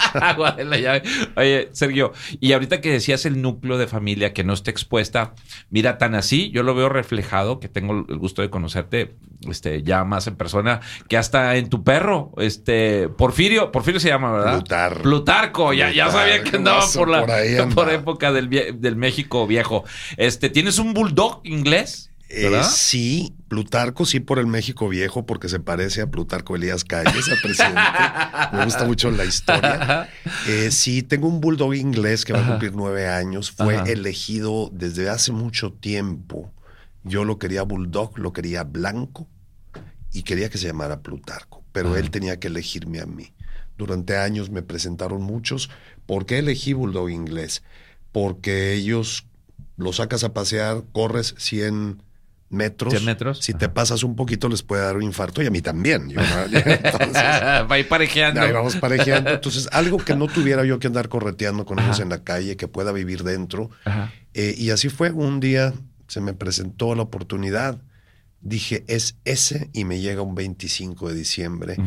Agua 0.14 0.52
de 0.52 0.66
la 0.66 0.78
llave. 0.78 1.04
Oye, 1.36 1.70
Sergio, 1.72 2.14
y 2.40 2.54
ahorita 2.54 2.82
que 2.82 2.92
decías 2.92 3.26
el 3.26 3.42
núcleo 3.42 3.78
de 3.78 3.88
familia 3.88 4.34
que 4.34 4.44
no 4.44 4.54
está 4.54 4.72
expuesta, 4.72 5.34
mira, 5.70 5.98
tan 5.98 6.16
así, 6.16 6.52
yo 6.52 6.64
lo 6.64 6.76
veo 6.76 6.90
reflejado, 6.90 7.60
que 7.60 7.70
tengo 7.70 8.06
el 8.08 8.18
gusto 8.18 8.42
de 8.42 8.50
conocerte 8.50 9.16
este, 9.50 9.84
ya 9.84 10.04
más 10.04 10.28
en 10.28 10.36
persona, 10.36 10.82
que 11.08 11.18
hasta 11.18 11.56
en 11.56 11.70
tu 11.70 11.84
perro, 11.84 12.32
este, 12.38 13.10
Porfirio, 13.10 13.72
Porfirio 13.72 14.00
se 14.00 14.10
llama, 14.10 14.32
¿verdad? 14.32 14.54
Plutarco. 14.54 15.02
Plutarco, 15.02 15.74
ya, 15.74 15.92
ya 15.92 16.10
sabía 16.10 16.44
que 16.44 16.58
andaba 16.58 16.84
por 16.94 17.10
la 17.10 17.26
por 17.74 17.90
época 17.94 18.32
del, 18.32 18.50
del 18.50 18.96
México 18.96 19.48
viejo. 19.48 19.84
Este, 20.18 20.50
¿tienes 20.50 20.80
un 20.80 20.94
bulldog 20.94 21.42
inglés? 21.44 22.13
Eh, 22.36 22.64
sí, 22.64 23.36
Plutarco, 23.48 24.06
sí 24.06 24.20
por 24.20 24.40
el 24.40 24.48
México 24.48 24.90
viejo, 24.90 25.26
porque 25.28 25.50
se 25.50 25.60
parece 25.60 26.02
a 26.02 26.10
Plutarco 26.10 26.56
Elías 26.56 26.84
Calles, 26.84 27.30
al 27.30 27.38
presidente. 27.42 27.80
Me 28.52 28.66
gusta 28.66 28.86
mucho 28.86 29.12
la 29.12 29.24
historia. 29.24 30.10
Eh, 30.48 30.72
sí, 30.72 31.04
tengo 31.04 31.28
un 31.28 31.40
bulldog 31.40 31.76
inglés 31.76 32.26
que 32.26 32.34
va 32.34 32.44
a 32.44 32.48
cumplir 32.48 32.74
nueve 32.74 33.08
años. 33.08 33.52
Fue 33.52 33.76
Ajá. 33.76 33.86
elegido 33.92 34.72
desde 34.74 35.10
hace 35.10 35.32
mucho 35.32 35.74
tiempo. 35.74 36.52
Yo 37.04 37.24
lo 37.24 37.38
quería 37.38 37.62
bulldog, 37.62 38.18
lo 38.18 38.34
quería 38.34 38.64
blanco 38.64 39.28
y 40.12 40.24
quería 40.24 40.50
que 40.50 40.58
se 40.58 40.68
llamara 40.68 41.02
Plutarco, 41.02 41.64
pero 41.72 41.90
Ajá. 41.92 42.00
él 42.00 42.10
tenía 42.10 42.40
que 42.40 42.48
elegirme 42.48 43.00
a 43.00 43.06
mí. 43.06 43.32
Durante 43.78 44.18
años 44.18 44.50
me 44.50 44.64
presentaron 44.64 45.22
muchos. 45.22 45.70
¿Por 46.08 46.26
qué 46.26 46.40
elegí 46.40 46.74
bulldog 46.74 47.12
inglés? 47.12 47.62
Porque 48.12 48.74
ellos 48.74 49.28
lo 49.78 49.94
sacas 49.94 50.24
a 50.24 50.34
pasear, 50.34 50.84
corres 50.92 51.36
100 51.38 52.02
metros. 52.54 52.94
100 52.94 53.06
metros. 53.06 53.40
Si 53.40 53.54
te 53.54 53.68
pasas 53.70 54.04
un 54.04 54.16
poquito 54.16 54.48
les 54.50 54.64
puede 54.64 54.84
dar 54.84 54.96
un 54.96 55.04
infarto 55.04 55.42
y 55.42 55.48
a 55.48 55.50
mí 55.52 55.62
también. 55.62 56.10
Yo, 56.10 56.22
¿no? 56.22 56.26
Entonces, 56.54 57.24
Va 57.70 57.80
ir 57.80 57.88
parejeando. 57.88 58.42
Ahí 58.42 58.52
vamos 58.52 58.76
parejeando. 58.78 59.30
Entonces, 59.34 59.68
algo 59.72 59.98
que 59.98 60.16
no 60.16 60.28
tuviera 60.28 60.64
yo 60.66 60.80
que 60.80 60.88
andar 60.88 61.10
correteando 61.10 61.66
con 61.66 61.80
Ajá. 61.80 61.88
ellos 61.90 62.00
en 62.00 62.10
la 62.10 62.24
calle, 62.24 62.56
que 62.58 62.68
pueda 62.68 62.92
vivir 62.92 63.24
dentro. 63.24 63.70
Eh, 64.34 64.56
y 64.58 64.70
así 64.70 64.90
fue. 64.90 65.12
Un 65.12 65.40
día 65.40 65.74
se 66.08 66.22
me 66.22 66.34
presentó 66.34 66.96
la 66.96 67.02
oportunidad. 67.04 67.82
Dije, 68.46 68.84
es 68.88 69.16
ese, 69.24 69.70
y 69.72 69.86
me 69.86 70.02
llega 70.02 70.22
un 70.22 70.36
25 70.36 71.08
de 71.08 71.16
diciembre. 71.16 71.78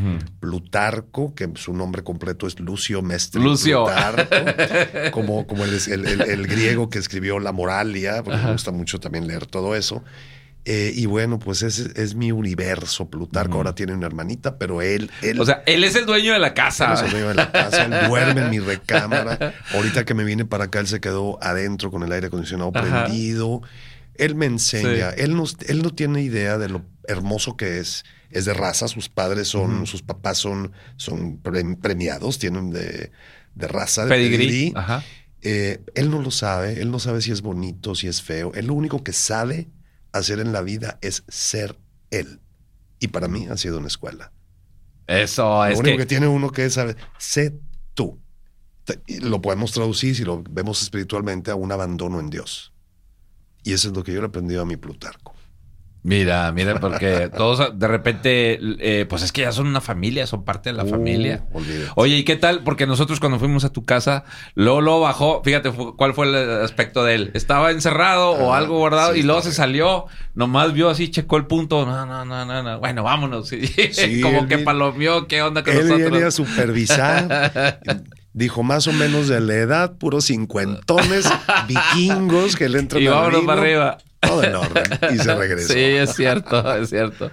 Plutarco, 0.41 1.35
que 1.35 1.51
su 1.57 1.75
nombre 1.75 2.03
completo 2.03 2.47
es 2.47 2.59
Lucio 2.61 3.03
Mestre. 3.03 3.43
Lucio. 3.43 3.85
Plutarco, 3.85 5.11
como, 5.13 5.47
como 5.47 5.65
el, 5.65 5.75
el- 5.89 6.07
el- 6.07 6.21
el 6.23 6.47
griego 6.47 6.89
que 6.89 6.99
escribió 6.99 7.39
La 7.41 7.53
Moralia, 7.53 8.23
porque 8.23 8.41
me 8.43 8.53
gusta 8.53 8.71
mucho 8.71 8.99
también 9.01 9.27
leer 9.27 9.45
todo 9.47 9.75
eso. 9.77 10.03
Eh, 10.69 10.93
y 10.97 11.07
bueno, 11.07 11.39
pues 11.39 11.63
ese 11.63 11.93
es 11.95 12.17
mi 12.17 12.33
universo. 12.33 13.09
Plutarco 13.09 13.57
ahora 13.57 13.77
tiene 13.77 13.93
una 13.95 14.07
hermanita, 14.07 14.59
pero 14.59 14.83
él, 14.83 15.13
él 15.23 15.41
O 15.41 15.47
sea, 15.47 15.63
él 15.65 15.85
es 15.85 15.95
el 15.95 16.07
dueño 16.07 16.33
de 16.33 16.41
la 16.41 16.49
él 16.49 16.55
casa. 16.55 16.93
es 16.95 17.03
el 17.03 17.11
dueño 17.11 17.29
de 17.29 17.35
la 17.35 17.53
casa, 17.53 17.85
él 17.85 18.09
duerme 18.09 18.41
en 18.41 18.51
mi 18.51 18.59
recámara. 18.59 19.55
Ahorita 19.73 20.05
que 20.05 20.15
me 20.15 20.25
vine 20.25 20.45
para 20.45 20.65
acá, 20.65 20.81
él 20.81 20.89
se 20.89 21.01
quedó 21.01 21.39
adentro 21.41 21.93
con 21.93 22.03
el 22.03 22.11
aire 22.11 22.27
acondicionado 22.27 22.73
Ajá. 22.75 23.05
prendido. 23.05 23.63
Él 24.17 24.35
me 24.35 24.47
enseña. 24.47 25.11
Él, 25.11 25.37
no, 25.37 25.45
él 25.69 25.83
no 25.85 25.91
tiene 25.91 26.23
idea 26.23 26.59
de 26.59 26.69
lo 26.69 26.83
hermoso 27.07 27.57
que 27.57 27.79
es. 27.79 28.05
Es 28.31 28.45
de 28.45 28.53
raza, 28.53 28.89
sus 28.89 29.09
padres 29.09 29.47
son, 29.47 29.87
sus 29.87 30.03
papás 30.03 30.37
son, 30.39 30.73
son 30.97 31.39
premiados, 31.81 32.41
tienen 32.41 32.73
de, 32.73 33.13
de 33.55 33.69
raza, 33.69 34.05
de 34.05 34.11
pedigrí. 34.11 34.73
Ajá. 34.75 35.05
Eh, 35.43 35.81
él 35.95 36.11
no 36.11 36.21
lo 36.21 36.33
sabe, 36.33 36.83
él 36.83 36.91
no 36.91 36.99
sabe 36.99 37.23
si 37.23 37.31
es 37.31 37.41
bonito, 37.41 37.95
si 37.95 38.09
es 38.09 38.21
feo. 38.21 38.51
Él 38.57 38.67
lo 38.67 38.75
único 38.75 39.05
que 39.05 39.13
sabe 39.13 39.69
hacer 40.19 40.41
en 40.41 40.53
la 40.53 40.63
vida 40.63 40.99
es 41.03 41.25
ser 41.29 41.79
él. 42.11 42.41
Y 42.99 43.09
para 43.09 43.29
mí 43.29 43.47
ha 43.49 43.57
sido 43.57 43.79
una 43.79 43.87
escuela. 43.89 44.33
Eso 45.07 45.65
es. 45.65 45.75
Lo 45.75 45.81
único 45.81 45.99
que... 45.99 46.07
tiene 46.07 46.27
uno 46.27 46.51
que 46.51 46.65
es 46.65 46.75
saber, 46.75 46.97
sé 47.19 47.59
tú. 47.95 48.21
Lo 49.21 49.41
podemos 49.41 49.73
traducir, 49.73 50.17
si 50.17 50.25
lo 50.25 50.43
vemos 50.49 50.83
espiritualmente, 50.83 51.51
a 51.51 51.55
un 51.55 51.71
abandono 51.73 52.21
en 52.21 52.31
Dios. 52.31 52.73
Y 53.63 53.73
eso 53.73 53.89
es 53.89 53.97
lo 53.97 54.03
que 54.03 54.13
yo 54.13 54.21
le 54.21 54.27
he 54.27 54.29
aprendido 54.29 54.63
a 54.63 54.67
mi 54.67 54.77
Plutarco. 54.77 55.36
Mira, 56.07 56.53
mira, 56.53 56.79
porque 56.79 57.29
todos 57.37 57.77
de 57.77 57.89
repente, 57.89 58.61
eh, 58.79 59.07
pues 59.09 59.23
es 59.23 59.33
que 59.33 59.41
ya 59.41 59.51
son 59.51 59.67
una 59.67 59.81
familia, 59.81 60.25
son 60.29 60.45
parte 60.45 60.71
de 60.71 60.77
la 60.77 60.85
uh, 60.85 60.89
familia. 60.89 61.45
Oye, 61.97 62.19
¿y 62.19 62.23
qué 62.23 62.37
tal? 62.37 62.63
Porque 62.63 62.87
nosotros 62.87 63.19
cuando 63.19 63.41
fuimos 63.41 63.65
a 63.65 63.71
tu 63.71 63.85
casa, 63.85 64.23
Lolo 64.55 65.01
bajó, 65.01 65.43
fíjate 65.43 65.73
cuál 65.73 66.15
fue 66.15 66.29
el 66.29 66.63
aspecto 66.63 67.03
de 67.03 67.17
él. 67.17 67.31
Estaba 67.35 67.73
encerrado 67.73 68.31
o 68.31 68.55
ah, 68.55 68.59
algo 68.59 68.79
guardado 68.79 69.17
y 69.17 69.25
luego 69.25 69.43
se 69.43 69.51
salió, 69.51 70.07
nomás 70.37 70.73
vio 70.75 70.91
así, 70.91 71.11
checó 71.11 71.39
el 71.39 71.47
punto. 71.47 71.85
No, 71.85 72.07
no, 72.07 72.25
no, 72.25 72.45
no, 72.45 72.63
no. 72.63 72.79
Bueno, 72.79 73.03
vámonos. 73.03 73.51
Como 74.23 74.47
que 74.47 74.59
palomió, 74.59 75.27
¿qué 75.27 75.43
onda 75.43 75.65
con 75.65 75.73
él 75.73 75.89
nosotros? 75.89 76.01
Él 76.07 76.11
venía 76.13 76.29
a 76.29 76.31
supervisar. 76.31 77.81
Dijo 78.37 78.63
más 78.63 78.87
o 78.87 78.93
menos 78.93 79.29
de 79.29 79.41
la 79.41 79.55
edad, 79.55 79.97
puros 79.97 80.27
cincuentones, 80.27 81.27
vikingos 81.67 82.55
que 82.55 82.69
le 82.69 82.81
entran 82.81 83.03
Y 83.03 83.07
vámonos 83.07 83.45
para 83.45 83.61
arriba. 83.63 83.99
Todo 84.27 84.45
en 84.45 84.55
orden. 84.55 84.85
Y 85.15 85.19
se 85.19 85.35
regresó. 85.37 85.73
Sí, 85.73 85.81
es 85.81 86.15
cierto, 86.15 86.75
es 86.77 86.91
cierto. 86.91 87.31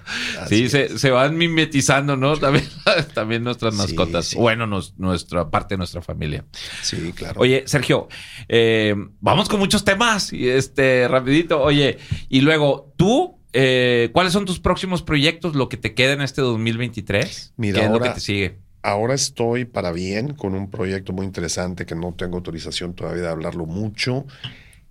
sí, 0.48 0.70
se, 0.70 1.12
van 1.12 1.38
mimetizando, 1.38 2.16
¿no? 2.16 2.38
También, 2.38 2.68
también 3.14 3.44
nuestras 3.44 3.74
mascotas. 3.76 4.36
Bueno, 4.36 4.68
nuestra 4.98 5.50
parte 5.50 5.76
de 5.76 5.78
nuestra 5.78 6.02
familia. 6.02 6.46
Sí, 6.82 7.14
claro. 7.14 7.41
Oye, 7.41 7.64
Sergio, 7.66 8.08
eh, 8.48 8.96
vamos 9.20 9.50
con 9.50 9.60
muchos 9.60 9.84
temas. 9.84 10.34
Y 10.34 10.50
este, 10.50 11.08
rapidito. 11.08 11.62
Oye, 11.62 11.98
y 12.30 12.41
luego, 12.41 12.94
tú 12.98 13.39
eh, 13.54 14.10
¿cuáles 14.14 14.34
son 14.34 14.46
tus 14.46 14.60
próximos 14.60 15.04
proyectos, 15.04 15.56
lo 15.56 15.70
que 15.70 15.78
te 15.78 15.94
queda 15.94 16.14
en 16.14 16.22
este 16.22 16.41
2023? 16.41 17.54
Mira, 17.58 17.80
¿Qué 17.80 17.86
es 17.86 17.91
lo 17.91 18.00
que 18.00 18.10
te 18.10 18.20
sigue? 18.20 18.58
Ahora 18.82 19.14
estoy 19.14 19.64
para 19.64 19.91
bien 19.94 20.34
con 20.34 20.56
un 20.56 20.70
proyecto 20.70 21.14
muy 21.14 21.26
interesante 21.26 21.86
que 21.86 21.96
no 21.96 22.14
tengo 22.14 22.38
autorización 22.38 22.96
todavía 22.96 23.22
de 23.22 23.30
hablarlo 23.30 23.66
mucho. 23.66 24.26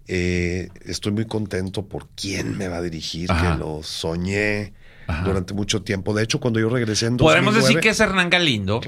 Eh, 0.09 0.69
estoy 0.85 1.13
muy 1.13 1.27
contento 1.27 1.87
por 1.87 2.09
quién 2.15 2.57
me 2.59 2.69
va 2.69 2.79
a 2.79 2.83
dirigir, 2.83 3.29
que 3.29 3.59
lo 3.59 3.83
soñé 3.83 4.73
durante 5.25 5.55
mucho 5.55 5.83
tiempo. 5.83 6.15
De 6.15 6.23
hecho, 6.23 6.41
cuando 6.41 6.61
yo 6.61 6.69
regresé 6.69 7.07
en 7.07 7.17
2009... 7.17 7.45
Podemos 7.45 7.55
decir 7.63 7.81
que 7.81 7.91
es 7.91 8.01
Hernán 8.01 8.31
Galindo, 8.31 8.81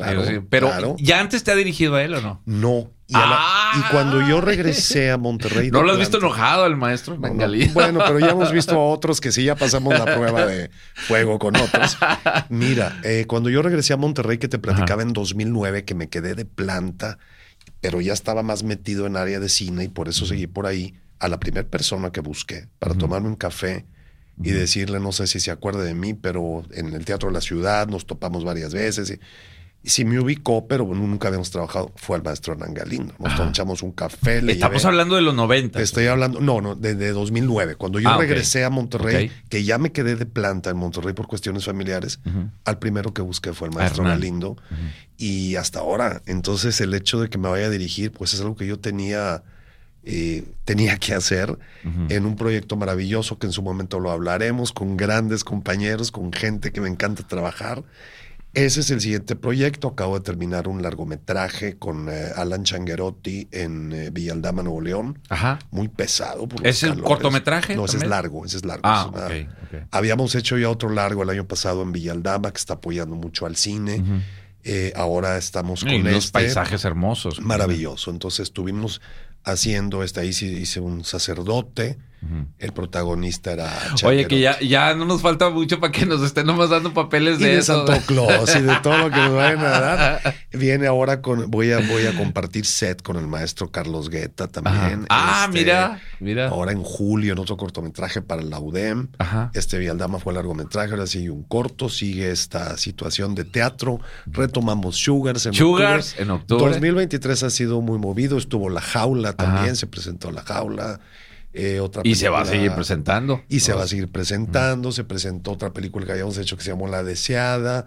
pero 0.48 0.96
¿ya 0.98 1.20
antes 1.20 1.44
te 1.44 1.52
ha 1.52 1.54
dirigido 1.54 1.96
a 1.96 2.02
él 2.02 2.14
o 2.14 2.20
no? 2.20 2.42
No. 2.46 2.90
Y, 3.06 3.16
y 3.16 3.82
cuando 3.90 4.26
yo 4.26 4.40
regresé 4.40 5.10
a 5.10 5.18
Monterrey... 5.18 5.70
¿No 5.72 5.82
lo 5.82 5.92
has 5.92 5.98
visto 5.98 6.18
enojado 6.18 6.66
el 6.66 6.76
maestro 6.76 7.14
Hernán 7.14 7.36
Galindo? 7.36 7.74
Bueno, 7.74 8.00
pero 8.06 8.18
ya 8.18 8.30
hemos 8.30 8.50
visto 8.50 8.74
a 8.74 8.84
otros 8.88 9.20
que 9.20 9.30
sí 9.30 9.44
ya 9.44 9.56
pasamos 9.56 9.92
la 9.98 10.04
prueba 10.04 10.46
de 10.46 10.70
fuego 10.94 11.38
con 11.38 11.56
otros. 11.56 11.98
Mira, 12.48 12.98
eh, 13.04 13.26
cuando 13.28 13.50
yo 13.50 13.60
regresé 13.62 13.92
a 13.92 13.98
Monterrey, 13.98 14.38
que 14.38 14.48
te 14.48 14.58
platicaba 14.58 15.02
en 15.02 15.12
2009, 15.12 15.84
que 15.84 15.94
me 15.94 16.08
quedé 16.08 16.34
de 16.34 16.46
planta, 16.46 17.18
pero 17.80 18.00
ya 18.00 18.14
estaba 18.14 18.42
más 18.42 18.62
metido 18.62 19.06
en 19.06 19.16
área 19.16 19.38
de 19.38 19.50
cine 19.50 19.84
y 19.84 19.88
por 19.88 20.08
eso 20.08 20.24
seguí 20.24 20.46
por 20.46 20.66
ahí 20.66 20.94
a 21.18 21.28
la 21.28 21.38
primera 21.38 21.66
persona 21.66 22.10
que 22.10 22.20
busqué 22.20 22.68
para 22.78 22.94
tomarme 22.94 23.28
un 23.28 23.36
café 23.36 23.86
y 24.42 24.50
decirle, 24.50 24.98
no 25.00 25.12
sé 25.12 25.26
si 25.26 25.40
se 25.40 25.50
acuerda 25.50 25.82
de 25.82 25.94
mí, 25.94 26.14
pero 26.14 26.64
en 26.72 26.92
el 26.92 27.04
Teatro 27.04 27.28
de 27.28 27.34
la 27.34 27.40
Ciudad 27.40 27.86
nos 27.86 28.06
topamos 28.06 28.44
varias 28.44 28.74
veces. 28.74 29.10
Y, 29.10 29.20
y 29.84 29.90
sí 29.90 30.06
me 30.06 30.18
ubicó, 30.18 30.66
pero 30.66 30.86
nunca 30.86 31.28
habíamos 31.28 31.50
trabajado, 31.50 31.92
fue 31.96 32.16
el 32.16 32.22
maestro 32.22 32.54
Hernán 32.54 32.72
Galindo. 32.72 33.12
Nos 33.18 33.38
echamos 33.50 33.82
un 33.82 33.92
café. 33.92 34.38
Estamos 34.50 34.82
hablando 34.86 35.14
de 35.14 35.20
los 35.20 35.34
90. 35.34 35.78
Estoy 35.78 36.06
hablando, 36.06 36.40
no, 36.40 36.62
no, 36.62 36.74
de, 36.74 36.94
2009. 37.12 37.76
Cuando 37.76 38.00
yo 38.00 38.08
ah, 38.08 38.16
regresé 38.16 38.64
a 38.64 38.70
Monterrey, 38.70 39.30
que 39.50 39.62
ya 39.62 39.76
me 39.76 39.92
quedé 39.92 40.16
de 40.16 40.24
planta 40.24 40.70
en 40.70 40.78
Monterrey 40.78 41.12
por 41.12 41.26
cuestiones 41.26 41.66
familiares, 41.66 42.18
al 42.64 42.78
primero 42.78 43.12
que 43.12 43.20
busqué 43.20 43.52
fue 43.52 43.68
el 43.68 43.74
maestro 43.74 44.04
Galindo. 44.04 44.56
Y 45.18 45.56
hasta 45.56 45.80
ahora, 45.80 46.22
entonces 46.24 46.80
el 46.80 46.94
hecho 46.94 47.20
de 47.20 47.28
que 47.28 47.36
me 47.36 47.50
vaya 47.50 47.66
a 47.66 47.70
dirigir, 47.70 48.10
pues 48.10 48.32
es 48.32 48.40
algo 48.40 48.56
que 48.56 48.66
yo 48.66 48.78
tenía, 48.80 49.42
eh, 50.06 50.44
tenía 50.64 50.98
que 50.98 51.14
hacer 51.14 51.58
en 52.08 52.26
un 52.26 52.36
proyecto 52.36 52.76
maravilloso 52.76 53.38
que 53.38 53.46
en 53.46 53.52
su 53.52 53.62
momento 53.62 54.00
lo 54.00 54.10
hablaremos, 54.10 54.72
con 54.72 54.96
grandes 54.96 55.44
compañeros, 55.44 56.10
con 56.10 56.32
gente 56.32 56.72
que 56.72 56.80
me 56.80 56.88
encanta 56.88 57.26
trabajar 57.26 57.84
ese 58.54 58.80
es 58.80 58.90
el 58.90 59.00
siguiente 59.00 59.34
proyecto. 59.34 59.88
Acabo 59.88 60.16
de 60.16 60.24
terminar 60.24 60.68
un 60.68 60.80
largometraje 60.80 61.76
con 61.76 62.08
eh, 62.08 62.28
Alan 62.36 62.62
Changuerotti 62.62 63.48
en 63.50 63.92
eh, 63.92 64.10
Villaldama, 64.10 64.62
Nuevo 64.62 64.80
León. 64.80 65.18
Ajá. 65.28 65.58
Muy 65.72 65.88
pesado. 65.88 66.46
¿Es 66.62 66.84
el 66.84 67.02
cortometraje? 67.02 67.74
No, 67.74 67.84
ese 67.84 67.96
es 67.96 68.06
largo, 68.06 68.46
ese 68.46 68.58
es 68.58 68.64
largo. 68.64 68.82
Ah, 68.84 69.10
Habíamos 69.90 70.36
hecho 70.36 70.56
ya 70.56 70.70
otro 70.70 70.88
largo 70.88 71.24
el 71.24 71.30
año 71.30 71.46
pasado 71.46 71.82
en 71.82 71.90
Villaldama, 71.90 72.52
que 72.52 72.58
está 72.58 72.74
apoyando 72.74 73.16
mucho 73.16 73.44
al 73.44 73.56
cine. 73.56 74.02
Eh, 74.62 74.92
ahora 74.96 75.36
estamos 75.36 75.82
con 75.82 75.92
y 75.92 76.08
este. 76.08 76.32
paisajes 76.32 76.84
hermosos. 76.84 77.40
Maravilloso. 77.40 78.10
Entonces 78.10 78.44
estuvimos 78.44 79.02
haciendo 79.44 80.02
este, 80.02 80.20
ahí 80.20 80.28
hice 80.28 80.80
un 80.80 81.04
sacerdote. 81.04 81.96
El 82.58 82.72
protagonista 82.72 83.52
era. 83.52 83.70
Oye, 84.04 84.26
que 84.26 84.40
ya, 84.40 84.58
ya 84.60 84.94
no 84.94 85.04
nos 85.04 85.22
falta 85.22 85.50
mucho 85.50 85.80
para 85.80 85.92
que 85.92 86.06
nos 86.06 86.22
estén 86.22 86.46
nomás 86.46 86.70
dando 86.70 86.94
papeles 86.94 87.38
de, 87.38 87.58
eso. 87.58 87.86
Santo 87.86 88.06
Claus 88.06 88.54
y 88.56 88.62
de 88.62 88.74
todo 88.82 88.96
lo 88.98 89.10
que 89.10 89.16
nos 89.16 89.34
vayan 89.34 89.60
a 89.60 89.80
dar. 89.80 90.34
Viene 90.52 90.86
ahora 90.86 91.20
con. 91.20 91.50
Voy 91.50 91.72
a, 91.72 91.78
voy 91.80 92.06
a 92.06 92.16
compartir 92.16 92.64
set 92.64 93.02
con 93.02 93.16
el 93.16 93.26
maestro 93.26 93.70
Carlos 93.70 94.08
Guetta 94.08 94.48
también. 94.48 95.06
Ah, 95.10 95.46
este, 95.46 95.58
mira, 95.58 96.00
mira. 96.20 96.48
Ahora 96.48 96.72
en 96.72 96.82
julio, 96.82 97.32
en 97.32 97.38
otro 97.38 97.56
cortometraje 97.56 98.22
para 98.22 98.42
la 98.42 98.58
UDEM. 98.58 99.08
Este 99.52 99.78
Vialdama 99.78 100.18
fue 100.18 100.32
largometraje, 100.32 100.92
ahora 100.92 101.06
sigue 101.06 101.30
un 101.30 101.42
corto, 101.42 101.88
sigue 101.88 102.30
esta 102.30 102.76
situación 102.76 103.34
de 103.34 103.44
teatro. 103.44 104.00
Retomamos 104.26 104.96
Sugars 104.96 105.46
en 105.46 105.54
Sugars 105.54 106.16
en 106.18 106.30
octubre. 106.30 106.72
2023 106.72 107.42
ha 107.42 107.50
sido 107.50 107.80
muy 107.80 107.98
movido. 107.98 108.38
Estuvo 108.38 108.68
La 108.68 108.80
Jaula 108.80 109.34
también, 109.34 109.76
se 109.76 109.86
presentó 109.86 110.30
La 110.30 110.42
Jaula. 110.42 111.00
Eh, 111.56 111.78
otra 111.78 112.02
y 112.04 112.16
se 112.16 112.28
va 112.28 112.40
a 112.40 112.44
seguir 112.44 112.72
presentando. 112.72 113.42
Y 113.48 113.60
se 113.60 113.72
va 113.72 113.84
a 113.84 113.86
seguir 113.86 114.08
presentando. 114.08 114.90
Se 114.90 115.04
presentó 115.04 115.52
otra 115.52 115.72
película 115.72 116.04
que 116.04 116.12
habíamos 116.12 116.36
hecho 116.36 116.56
que 116.56 116.64
se 116.64 116.70
llamó 116.70 116.88
La 116.88 117.04
Deseada. 117.04 117.86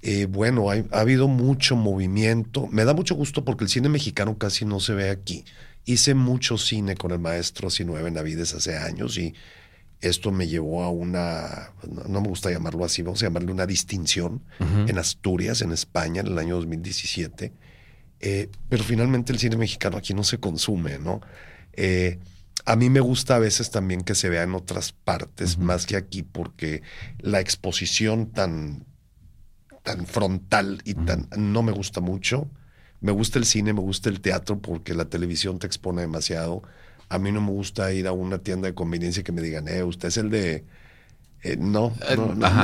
Eh, 0.00 0.26
bueno, 0.26 0.70
ha 0.70 0.82
habido 0.98 1.28
mucho 1.28 1.76
movimiento. 1.76 2.66
Me 2.68 2.84
da 2.84 2.94
mucho 2.94 3.14
gusto 3.14 3.44
porque 3.44 3.64
el 3.64 3.70
cine 3.70 3.90
mexicano 3.90 4.38
casi 4.38 4.64
no 4.64 4.80
se 4.80 4.94
ve 4.94 5.10
aquí. 5.10 5.44
Hice 5.84 6.14
mucho 6.14 6.56
cine 6.56 6.96
con 6.96 7.10
el 7.10 7.18
maestro 7.18 7.68
Sinueve 7.68 8.10
Navides 8.10 8.54
hace 8.54 8.78
años 8.78 9.18
y 9.18 9.34
esto 10.00 10.32
me 10.32 10.48
llevó 10.48 10.82
a 10.82 10.90
una, 10.90 11.70
no 12.08 12.20
me 12.20 12.28
gusta 12.28 12.50
llamarlo 12.50 12.84
así, 12.84 13.02
vamos 13.02 13.22
a 13.22 13.26
llamarle 13.26 13.52
una 13.52 13.66
distinción 13.66 14.42
en 14.58 14.98
Asturias, 14.98 15.62
en 15.62 15.70
España, 15.70 16.22
en 16.22 16.26
el 16.28 16.38
año 16.38 16.56
2017. 16.56 17.52
Eh, 18.18 18.48
pero 18.68 18.82
finalmente 18.82 19.32
el 19.32 19.38
cine 19.38 19.56
mexicano 19.56 19.96
aquí 19.96 20.12
no 20.12 20.24
se 20.24 20.38
consume, 20.38 20.98
¿no? 20.98 21.20
Eh, 21.72 22.18
a 22.64 22.76
mí 22.76 22.90
me 22.90 23.00
gusta 23.00 23.36
a 23.36 23.38
veces 23.38 23.70
también 23.70 24.02
que 24.02 24.14
se 24.14 24.28
vea 24.28 24.42
en 24.42 24.54
otras 24.54 24.92
partes, 24.92 25.58
más 25.58 25.86
que 25.86 25.96
aquí, 25.96 26.22
porque 26.22 26.82
la 27.18 27.40
exposición 27.40 28.26
tan, 28.26 28.84
tan 29.82 30.06
frontal 30.06 30.80
y 30.84 30.94
tan 30.94 31.28
no 31.36 31.62
me 31.62 31.72
gusta 31.72 32.00
mucho. 32.00 32.48
Me 33.00 33.10
gusta 33.10 33.40
el 33.40 33.46
cine, 33.46 33.72
me 33.72 33.80
gusta 33.80 34.08
el 34.08 34.20
teatro, 34.20 34.60
porque 34.60 34.94
la 34.94 35.06
televisión 35.06 35.58
te 35.58 35.66
expone 35.66 36.02
demasiado. 36.02 36.62
A 37.08 37.18
mí 37.18 37.32
no 37.32 37.40
me 37.40 37.50
gusta 37.50 37.92
ir 37.92 38.06
a 38.06 38.12
una 38.12 38.38
tienda 38.38 38.68
de 38.68 38.74
conveniencia 38.74 39.24
que 39.24 39.32
me 39.32 39.42
digan, 39.42 39.66
eh, 39.66 39.82
usted 39.82 40.08
es 40.08 40.16
el 40.18 40.30
de. 40.30 40.64
Eh, 41.42 41.56
no, 41.58 41.92
eh, 42.08 42.16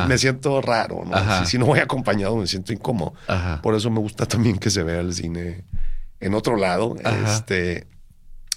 me 0.06 0.16
siento 0.16 0.62
raro. 0.62 1.04
¿no? 1.04 1.44
Si, 1.44 1.58
no 1.58 1.66
voy 1.66 1.80
acompañado, 1.80 2.36
me 2.36 2.46
siento 2.46 2.72
incómodo. 2.72 3.14
Por 3.62 3.74
eso 3.74 3.90
me 3.90 3.98
gusta 3.98 4.26
también 4.26 4.58
que 4.58 4.70
se 4.70 4.84
vea 4.84 5.00
el 5.00 5.12
cine 5.12 5.64
en 6.20 6.34
otro 6.34 6.56
lado. 6.56 6.94
Este 7.26 7.88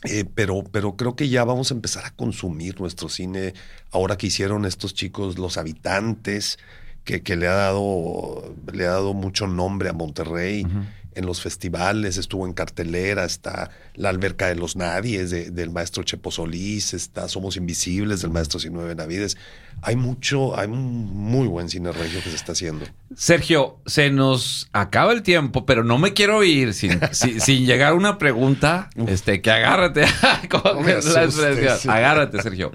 eh, 0.03 0.25
pero, 0.33 0.63
pero 0.63 0.95
creo 0.95 1.15
que 1.15 1.29
ya 1.29 1.43
vamos 1.43 1.71
a 1.71 1.75
empezar 1.75 2.05
a 2.05 2.11
consumir 2.11 2.79
nuestro 2.79 3.09
cine 3.09 3.53
ahora 3.91 4.17
que 4.17 4.27
hicieron 4.27 4.65
estos 4.65 4.93
chicos, 4.93 5.37
los 5.37 5.57
habitantes, 5.57 6.57
que, 7.03 7.21
que 7.21 7.35
le 7.35 7.47
ha 7.47 7.53
dado, 7.53 8.55
le 8.71 8.85
ha 8.85 8.91
dado 8.91 9.13
mucho 9.13 9.47
nombre 9.47 9.89
a 9.89 9.93
Monterrey 9.93 10.65
en 11.13 11.25
los 11.25 11.41
festivales, 11.41 12.17
estuvo 12.17 12.45
en 12.45 12.53
cartelera, 12.53 13.25
está 13.25 13.71
La 13.95 14.09
Alberca 14.09 14.47
de 14.47 14.55
los 14.55 14.75
Nadies 14.75 15.31
del 15.31 15.69
maestro 15.69 16.03
Chepo 16.03 16.31
Solís, 16.31 16.93
está 16.93 17.27
Somos 17.27 17.57
Invisibles 17.57 18.21
del 18.21 18.31
maestro 18.31 18.59
Sinueve 18.59 18.95
Navides. 18.95 19.37
Hay 19.81 19.95
mucho, 19.95 20.57
hay 20.57 20.67
un 20.67 21.05
muy 21.05 21.47
buen 21.47 21.69
cine 21.69 21.91
regio 21.91 22.21
que 22.23 22.29
se 22.29 22.35
está 22.35 22.51
haciendo. 22.51 22.85
Sergio, 23.15 23.79
se 23.85 24.09
nos 24.09 24.69
acaba 24.73 25.11
el 25.11 25.23
tiempo, 25.23 25.65
pero 25.65 25.83
no 25.83 25.97
me 25.97 26.13
quiero 26.13 26.43
ir 26.43 26.73
sin, 26.73 26.99
sin, 27.11 27.65
llegar 27.65 27.93
a 27.93 27.95
una 27.95 28.17
pregunta, 28.17 28.89
este, 29.07 29.41
que 29.41 29.51
agárrate 29.51 30.05
con 30.49 30.85
la 30.85 31.23
expresión. 31.23 31.93
Agárrate, 31.93 32.41
Sergio. 32.41 32.71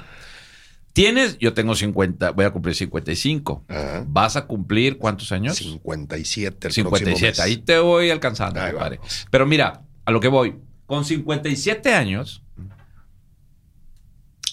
Tienes, 0.96 1.36
yo 1.36 1.52
tengo 1.52 1.74
50, 1.74 2.30
voy 2.30 2.46
a 2.46 2.50
cumplir 2.52 2.74
55. 2.74 3.66
Ajá. 3.68 4.04
¿Vas 4.08 4.36
a 4.36 4.46
cumplir 4.46 4.96
cuántos 4.96 5.30
años? 5.30 5.56
57 5.56 6.68
el 6.68 6.72
57. 6.72 7.10
próximo 7.10 7.28
mes. 7.28 7.38
Ahí 7.38 7.58
te 7.58 7.78
voy 7.78 8.08
alcanzando, 8.08 8.62
Ahí 8.62 8.72
vamos. 8.72 9.26
Pero 9.30 9.44
mira, 9.44 9.82
a 10.06 10.10
lo 10.10 10.20
que 10.20 10.28
voy. 10.28 10.56
Con 10.86 11.04
57 11.04 11.92
años, 11.92 12.42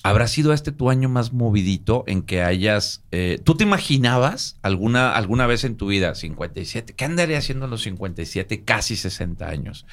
¿habrá 0.04 0.28
sido 0.28 0.52
este 0.52 0.74
tu 0.74 0.90
año 0.90 1.08
más 1.08 1.32
movidito 1.32 2.04
en 2.08 2.24
que 2.24 2.42
hayas... 2.44 3.06
eh, 3.12 3.40
¿Tú 3.42 3.56
te 3.56 3.64
imaginabas 3.64 4.58
alguna, 4.64 5.16
alguna 5.16 5.48
vez 5.48 5.64
en 5.64 5.78
tu 5.78 5.88
vida, 5.88 6.14
57, 6.14 6.94
qué 6.94 7.06
andaré 7.06 7.38
haciendo 7.38 7.68
a 7.68 7.70
los 7.70 7.84
57, 7.84 8.66
casi 8.66 8.98
60 8.98 9.48
años? 9.48 9.86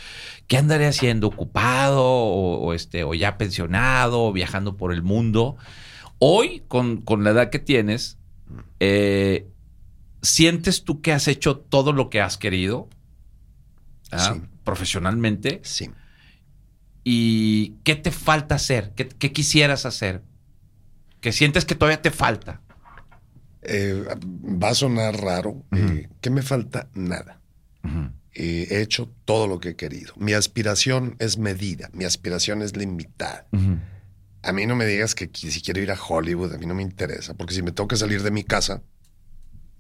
¿Qué 0.49 0.57
andaré 0.57 0.89
haciendo? 0.89 1.29
¿Ocupado 1.29 2.03
o, 2.03 2.59
o 2.59 2.75
este, 2.75 3.05
o 3.05 3.15
ya 3.15 3.39
pensionado 3.39 4.25
o 4.25 4.33
viajando 4.33 4.77
por 4.77 4.93
el 4.93 5.05
mundo? 5.05 5.57
Hoy, 6.21 6.63
con, 6.69 7.01
con 7.01 7.25
la 7.25 7.31
edad 7.31 7.51
que 7.51 7.59
tienes, 7.59 8.19
eh, 8.79 9.49
¿sientes 10.23 10.85
tú 10.85 11.01
que 11.01 11.13
has 11.13 11.27
hecho 11.29 11.57
todo 11.57 11.93
lo 11.93 12.11
que 12.11 12.21
has 12.21 12.37
querido? 12.37 12.89
Ah, 14.13 14.35
Sí. 14.35 14.43
Profesionalmente. 14.65 15.61
Sí. 15.65 15.91
¿Y 17.03 17.71
qué 17.83 17.97
te 17.97 18.11
falta 18.11 18.55
hacer? 18.57 18.93
¿Qué, 18.95 19.09
qué 19.09 19.33
quisieras 19.33 19.87
hacer? 19.87 20.23
¿Que 21.21 21.33
sientes 21.33 21.65
que 21.65 21.75
todavía 21.75 22.03
te 22.03 22.11
falta? 22.11 22.61
Eh, 23.63 24.05
va 24.63 24.69
a 24.71 24.75
sonar 24.75 25.17
raro. 25.21 25.65
eh, 25.73 26.09
¿Qué 26.21 26.31
me 26.31 26.43
falta? 26.43 26.89
Nada. 26.95 27.41
Eh, 28.35 28.69
he 28.71 28.81
hecho 28.83 29.11
todo 29.25 29.47
lo 29.49 29.59
que 29.59 29.71
he 29.71 29.77
querido. 29.77 30.13
Mi 30.17 30.35
aspiración 30.35 31.17
es 31.19 31.39
medida, 31.39 31.89
mi 31.93 32.05
aspiración 32.05 32.63
es 32.63 32.77
limitada. 32.77 33.47
A 34.43 34.53
mí 34.53 34.67
no 34.67 34.75
me 34.77 34.87
digas 34.87 35.15
que 35.15 35.31
si 35.33 35.61
quiero 35.61 35.81
ir 35.81 35.91
a 35.91 35.99
Hollywood, 36.03 36.55
a 36.55 36.59
mí 36.59 36.67
no 36.67 36.75
me 36.75 36.83
interesa, 36.83 37.35
porque 37.35 37.55
si 37.55 37.63
me 37.63 37.73
tengo 37.73 37.89
que 37.89 37.97
salir 37.97 38.23
de 38.23 38.31
mi 38.31 38.43
casa, 38.45 38.83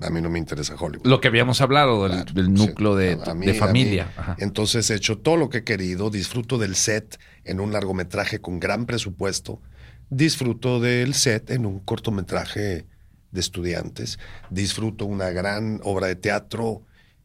a 0.01 0.11
mí 0.11 0.21
no 0.21 0.31
me 0.31 0.39
interesa 0.39 0.75
Hollywood. 0.79 1.07
Lo 1.07 1.21
que 1.21 1.29
habíamos 1.29 1.61
hablado 1.61 2.03
del, 2.05 2.13
Claro, 2.13 2.33
del 2.33 2.53
núcleo 2.53 2.99
sí. 2.99 3.05
de, 3.05 3.35
mí- 3.35 3.47
de 3.47 3.55
familia. 3.55 4.13
Entonces 4.39 4.89
he 4.91 4.95
hecho 4.95 5.19
todo 5.19 5.37
lo 5.37 5.49
que 5.51 5.59
he 5.59 5.65
querido, 5.65 6.11
disfruto 6.11 6.59
del 6.59 6.75
set 6.75 7.19
en 7.45 7.61
un 7.61 7.73
largometraje 7.73 8.41
con 8.41 8.61
gran 8.61 8.87
presupuesto, 8.87 9.61
disfruto 10.11 10.81
del 10.81 11.15
set 11.15 11.51
en 11.51 11.67
un 11.67 11.81
cortometraje 11.81 12.87
de 13.31 13.41
estudiantes, 13.41 14.19
disfruto 14.51 15.05
una 15.07 15.31
gran 15.31 15.81
obra 15.85 16.07
de 16.09 16.17
teatro 16.17 16.83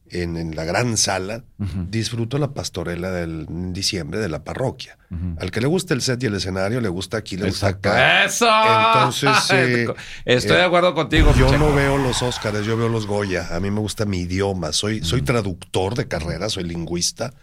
en, 0.10 0.38
en 0.38 0.56
la 0.56 0.64
gran 0.64 0.98
sala, 0.98 1.44
disfruto 1.90 2.38
la 2.38 2.54
pastorela 2.54 3.12
del 3.12 3.48
diciembre 3.74 4.20
de 4.20 4.30
la 4.30 4.44
parroquia. 4.44 4.98
Al 5.40 5.50
que 5.52 5.62
le 5.62 5.68
gusta 5.68 5.94
el 5.94 6.02
set 6.02 6.22
y 6.24 6.26
el 6.26 6.36
escenario, 6.36 6.82
le 6.82 6.90
gusta 6.90 7.18
aquí, 7.18 7.38
le 7.38 7.48
gusta 7.48 7.70
Exacto. 7.70 7.90
acá. 7.90 8.26
¡Eso! 8.26 8.48
Entonces, 8.48 9.30
eh, 9.54 9.88
Estoy 10.26 10.56
eh, 10.58 10.60
de 10.60 10.64
acuerdo 10.66 10.94
contigo. 10.94 11.34
Yo 11.38 11.58
no 11.58 11.74
veo 11.74 11.98
los 11.98 12.22
Óscares, 12.22 12.66
yo 12.66 12.76
veo 12.76 12.90
los 12.90 13.08
Goya. 13.08 13.56
A 13.56 13.60
mí 13.60 13.72
me 13.72 13.80
gusta 13.80 14.06
mi 14.06 14.20
idioma. 14.20 14.74
Soy, 14.74 15.04
soy 15.04 15.22
traductor 15.22 15.96
de 15.96 16.08
carrera, 16.08 16.50
soy 16.50 16.66
lingüista, 16.66 17.34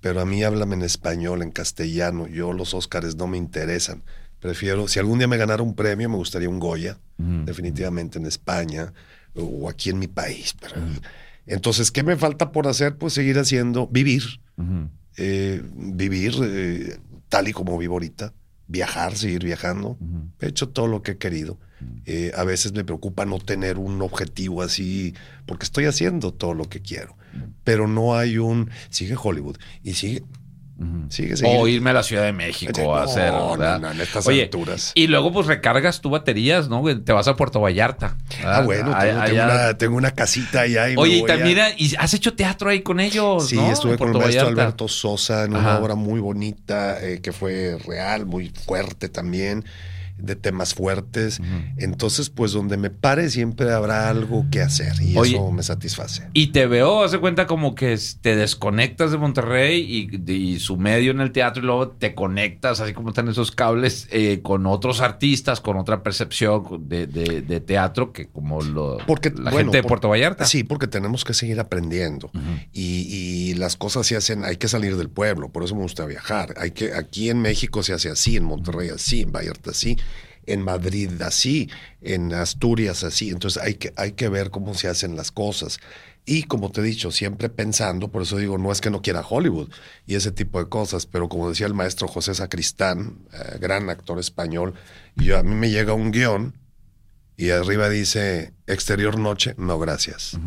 pero 0.00 0.20
a 0.20 0.24
mí 0.26 0.42
háblame 0.44 0.74
en 0.74 0.82
español, 0.82 1.42
en 1.42 1.50
castellano. 1.50 2.26
Yo 2.28 2.52
los 2.52 2.74
Óscares 2.74 3.16
no 3.16 3.26
me 3.26 3.38
interesan. 3.38 4.02
Prefiero, 4.40 4.88
si 4.88 4.98
algún 4.98 5.18
día 5.18 5.28
me 5.28 5.36
ganara 5.38 5.62
un 5.62 5.74
premio, 5.74 6.08
me 6.10 6.16
gustaría 6.16 6.48
un 6.48 6.58
Goya, 6.58 6.98
definitivamente 7.16 8.18
en 8.18 8.26
España 8.26 8.92
o 9.34 9.68
aquí 9.70 9.90
en 9.90 9.98
mi 9.98 10.08
país. 10.08 10.54
Pero- 10.60 10.74
entonces, 11.46 11.90
¿qué 11.90 12.02
me 12.02 12.16
falta 12.16 12.52
por 12.52 12.68
hacer? 12.68 12.96
Pues 12.96 13.14
seguir 13.14 13.38
haciendo, 13.38 13.86
vivir, 13.88 14.40
eh, 15.16 15.62
vivir 15.74 16.34
eh, 16.42 16.98
tal 17.28 17.48
y 17.48 17.52
como 17.52 17.76
vivo 17.78 17.94
ahorita, 17.94 18.32
viajar, 18.68 19.16
seguir 19.16 19.44
viajando. 19.44 19.98
He 20.40 20.48
hecho 20.48 20.68
todo 20.68 20.86
lo 20.86 21.02
que 21.02 21.12
he 21.12 21.18
querido. 21.18 21.58
Eh, 22.06 22.30
a 22.36 22.44
veces 22.44 22.72
me 22.72 22.84
preocupa 22.84 23.24
no 23.24 23.38
tener 23.38 23.78
un 23.78 24.00
objetivo 24.02 24.62
así, 24.62 25.14
porque 25.46 25.64
estoy 25.64 25.86
haciendo 25.86 26.32
todo 26.32 26.54
lo 26.54 26.68
que 26.68 26.80
quiero. 26.80 27.16
Pero 27.64 27.88
no 27.88 28.14
hay 28.14 28.38
un. 28.38 28.70
Sigue 28.90 29.16
Hollywood 29.20 29.56
y 29.82 29.94
sigue. 29.94 30.22
Ujú. 30.82 31.06
Sigue, 31.10 31.36
sigue. 31.36 31.48
O 31.56 31.68
irme 31.68 31.90
a 31.90 31.92
la 31.92 32.02
Ciudad 32.02 32.24
de 32.24 32.32
México 32.32 32.94
a 32.94 33.04
No, 33.04 33.10
hacer. 33.10 33.32
no, 33.32 33.50
¿verdad? 33.56 33.80
no, 33.80 33.90
en 33.92 34.00
estas 34.00 34.26
Oye, 34.26 34.42
alturas. 34.44 34.92
Y 34.94 35.06
luego, 35.06 35.32
pues 35.32 35.46
recargas 35.46 36.00
tu 36.00 36.10
baterías, 36.10 36.68
¿no? 36.68 36.82
Te 37.02 37.12
vas 37.12 37.28
a 37.28 37.36
Puerto 37.36 37.60
Vallarta. 37.60 38.16
Ah, 38.44 38.62
bueno, 38.64 38.84
tengo, 38.86 38.96
Allá- 38.96 39.24
tengo 39.26 39.42
allá- 39.42 39.44
una, 39.66 39.78
tengo 39.78 39.96
una 39.96 40.10
casita 40.10 40.62
allá. 40.62 40.90
Y 40.90 40.96
Oye, 40.96 41.16
y 41.18 41.22
a- 41.22 41.26
también 41.26 41.58
y 41.78 41.94
has 41.96 42.14
hecho 42.14 42.34
teatro 42.34 42.70
ahí 42.70 42.82
con 42.82 42.98
ellos, 43.00 43.48
Sí, 43.48 43.56
¿no? 43.56 43.70
estuve 43.70 43.96
con 43.96 44.08
el 44.08 44.14
maestro 44.14 44.44
Vallarta. 44.46 44.62
Alberto 44.62 44.88
Sosa 44.88 45.44
en 45.44 45.54
Ajá. 45.56 45.70
una 45.70 45.78
obra 45.78 45.94
muy 45.94 46.20
bonita 46.20 47.02
eh, 47.02 47.20
que 47.22 47.32
fue 47.32 47.78
real, 47.86 48.26
muy 48.26 48.48
fuerte 48.50 49.08
también, 49.08 49.64
de 50.22 50.36
temas 50.36 50.74
fuertes. 50.74 51.40
Entonces, 51.76 52.30
pues 52.30 52.52
donde 52.52 52.76
me 52.76 52.90
pare 52.90 53.30
siempre 53.30 53.72
habrá 53.72 54.08
algo 54.08 54.46
que 54.50 54.60
hacer 54.62 54.92
y 55.00 55.16
Oye, 55.16 55.34
eso 55.36 55.50
me 55.52 55.62
satisface. 55.62 56.28
Y 56.32 56.48
te 56.48 56.66
veo, 56.66 57.02
hace 57.04 57.18
cuenta 57.18 57.46
como 57.46 57.74
que 57.74 57.98
te 58.20 58.36
desconectas 58.36 59.10
de 59.10 59.18
Monterrey 59.18 59.80
y, 60.26 60.32
y 60.32 60.58
su 60.60 60.76
medio 60.76 61.10
en 61.10 61.20
el 61.20 61.32
teatro 61.32 61.62
y 61.62 61.66
luego 61.66 61.88
te 61.88 62.14
conectas, 62.14 62.80
así 62.80 62.92
como 62.92 63.08
están 63.10 63.28
esos 63.28 63.50
cables, 63.50 64.08
eh, 64.10 64.40
con 64.42 64.66
otros 64.66 65.00
artistas, 65.00 65.60
con 65.60 65.76
otra 65.76 66.02
percepción 66.02 66.88
de, 66.88 67.06
de- 67.06 67.42
de 67.42 67.60
teatro 67.60 68.12
que 68.12 68.28
como 68.28 68.60
lo, 68.62 68.98
Porque, 69.06 69.30
la 69.30 69.50
bueno, 69.50 69.58
gente 69.58 69.78
de 69.78 69.82
por- 69.82 69.88
Puerto 69.92 70.08
Vallarta. 70.08 70.44
Sí, 70.44 70.64
porque 70.64 70.86
tenemos 70.86 71.24
que 71.24 71.34
seguir 71.34 71.60
aprendiendo. 71.60 72.30
Y, 72.72 73.06
y 73.50 73.54
las 73.54 73.76
cosas 73.76 74.06
se 74.06 74.16
hacen, 74.16 74.44
hay 74.44 74.56
que 74.56 74.68
salir 74.68 74.96
del 74.96 75.08
pueblo, 75.10 75.50
por 75.50 75.64
eso 75.64 75.74
me 75.74 75.82
gusta 75.82 76.04
viajar. 76.06 76.54
Hay 76.58 76.70
que, 76.70 76.94
aquí 76.94 77.28
en 77.30 77.40
México 77.42 77.82
se 77.82 77.92
hace 77.92 78.08
así, 78.10 78.36
en 78.36 78.44
Monterrey 78.44 78.88
así, 78.88 79.22
en 79.22 79.32
Vallarta 79.32 79.70
así, 79.70 79.96
en 80.46 80.62
Madrid 80.62 81.10
así, 81.22 81.70
en 82.00 82.32
Asturias 82.32 83.04
así. 83.04 83.30
Entonces 83.30 83.62
hay 83.62 83.74
que, 83.74 83.92
hay 83.96 84.12
que 84.12 84.28
ver 84.28 84.50
cómo 84.50 84.74
se 84.74 84.88
hacen 84.88 85.16
las 85.16 85.30
cosas. 85.30 85.78
Y 86.24 86.44
como 86.44 86.70
te 86.70 86.80
he 86.80 86.84
dicho, 86.84 87.10
siempre 87.10 87.48
pensando, 87.48 88.08
por 88.08 88.22
eso 88.22 88.36
digo, 88.36 88.56
no 88.56 88.70
es 88.70 88.80
que 88.80 88.90
no 88.90 89.02
quiera 89.02 89.26
Hollywood 89.28 89.70
y 90.06 90.14
ese 90.14 90.30
tipo 90.30 90.60
de 90.60 90.68
cosas, 90.68 91.06
pero 91.06 91.28
como 91.28 91.48
decía 91.48 91.66
el 91.66 91.74
maestro 91.74 92.06
José 92.06 92.34
Sacristán, 92.34 93.18
eh, 93.32 93.58
gran 93.60 93.90
actor 93.90 94.20
español, 94.20 94.74
yo, 95.16 95.36
a 95.36 95.42
mí 95.42 95.54
me 95.54 95.70
llega 95.70 95.94
un 95.94 96.12
guion 96.12 96.54
y 97.42 97.50
arriba 97.50 97.88
dice 97.88 98.52
exterior 98.68 99.18
noche, 99.18 99.56
no 99.58 99.76
gracias. 99.76 100.38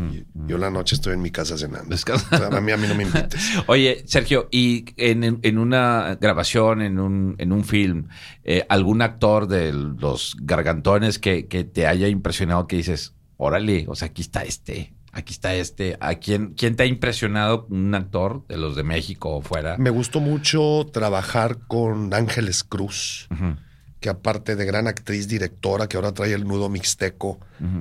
Yo 0.48 0.58
la 0.58 0.70
noche 0.70 0.96
estoy 0.96 1.14
en 1.14 1.22
mi 1.22 1.30
casa 1.30 1.58
cenando. 1.58 1.90
Descansa. 1.90 2.28
O 2.32 2.38
sea, 2.38 2.48
a 2.48 2.62
mí 2.62 2.72
a 2.72 2.78
mí 2.78 2.88
no 2.88 2.96
me 2.96 3.04
invites. 3.04 3.42
Oye, 3.68 4.06
Sergio, 4.08 4.48
y 4.50 4.86
en, 4.96 5.40
en 5.42 5.58
una 5.58 6.18
grabación, 6.22 6.82
en 6.82 7.00
un, 7.00 7.36
en 7.38 7.52
un 7.52 7.66
film, 7.66 8.08
eh, 8.46 8.66
algún 8.70 9.02
actor 9.02 9.48
de 9.50 9.74
los 9.74 10.38
gargantones 10.40 11.20
que, 11.20 11.48
que 11.48 11.66
te 11.66 11.86
haya 11.86 12.08
impresionado 12.08 12.66
que 12.66 12.78
dices, 12.78 13.14
órale, 13.36 13.84
o 13.90 13.96
sea, 13.96 14.08
aquí 14.08 14.22
está 14.22 14.44
este, 14.44 14.94
aquí 15.12 15.34
está 15.34 15.54
este. 15.54 15.98
¿A 16.00 16.16
quién, 16.16 16.54
quién 16.56 16.78
te 16.78 16.84
ha 16.84 16.86
impresionado 16.86 17.68
un 17.70 17.94
actor 17.94 18.48
de 18.48 18.56
los 18.56 18.78
de 18.78 18.84
México 18.84 19.36
o 19.36 19.42
fuera? 19.42 19.78
Me 19.78 19.90
gustó 19.90 20.22
mucho 20.22 20.88
trabajar 20.94 21.58
con 21.68 22.14
Ángeles 22.14 22.64
Cruz, 22.64 23.28
Ujú, 23.32 23.58
que 24.06 24.10
aparte 24.12 24.56
de 24.56 24.66
gran 24.66 24.86
actriz, 24.86 25.28
directora, 25.28 25.88
que 25.88 25.98
ahora 25.98 26.14
trae 26.14 26.32
el 26.32 26.44
nudo 26.44 26.70
mixteco, 26.70 27.40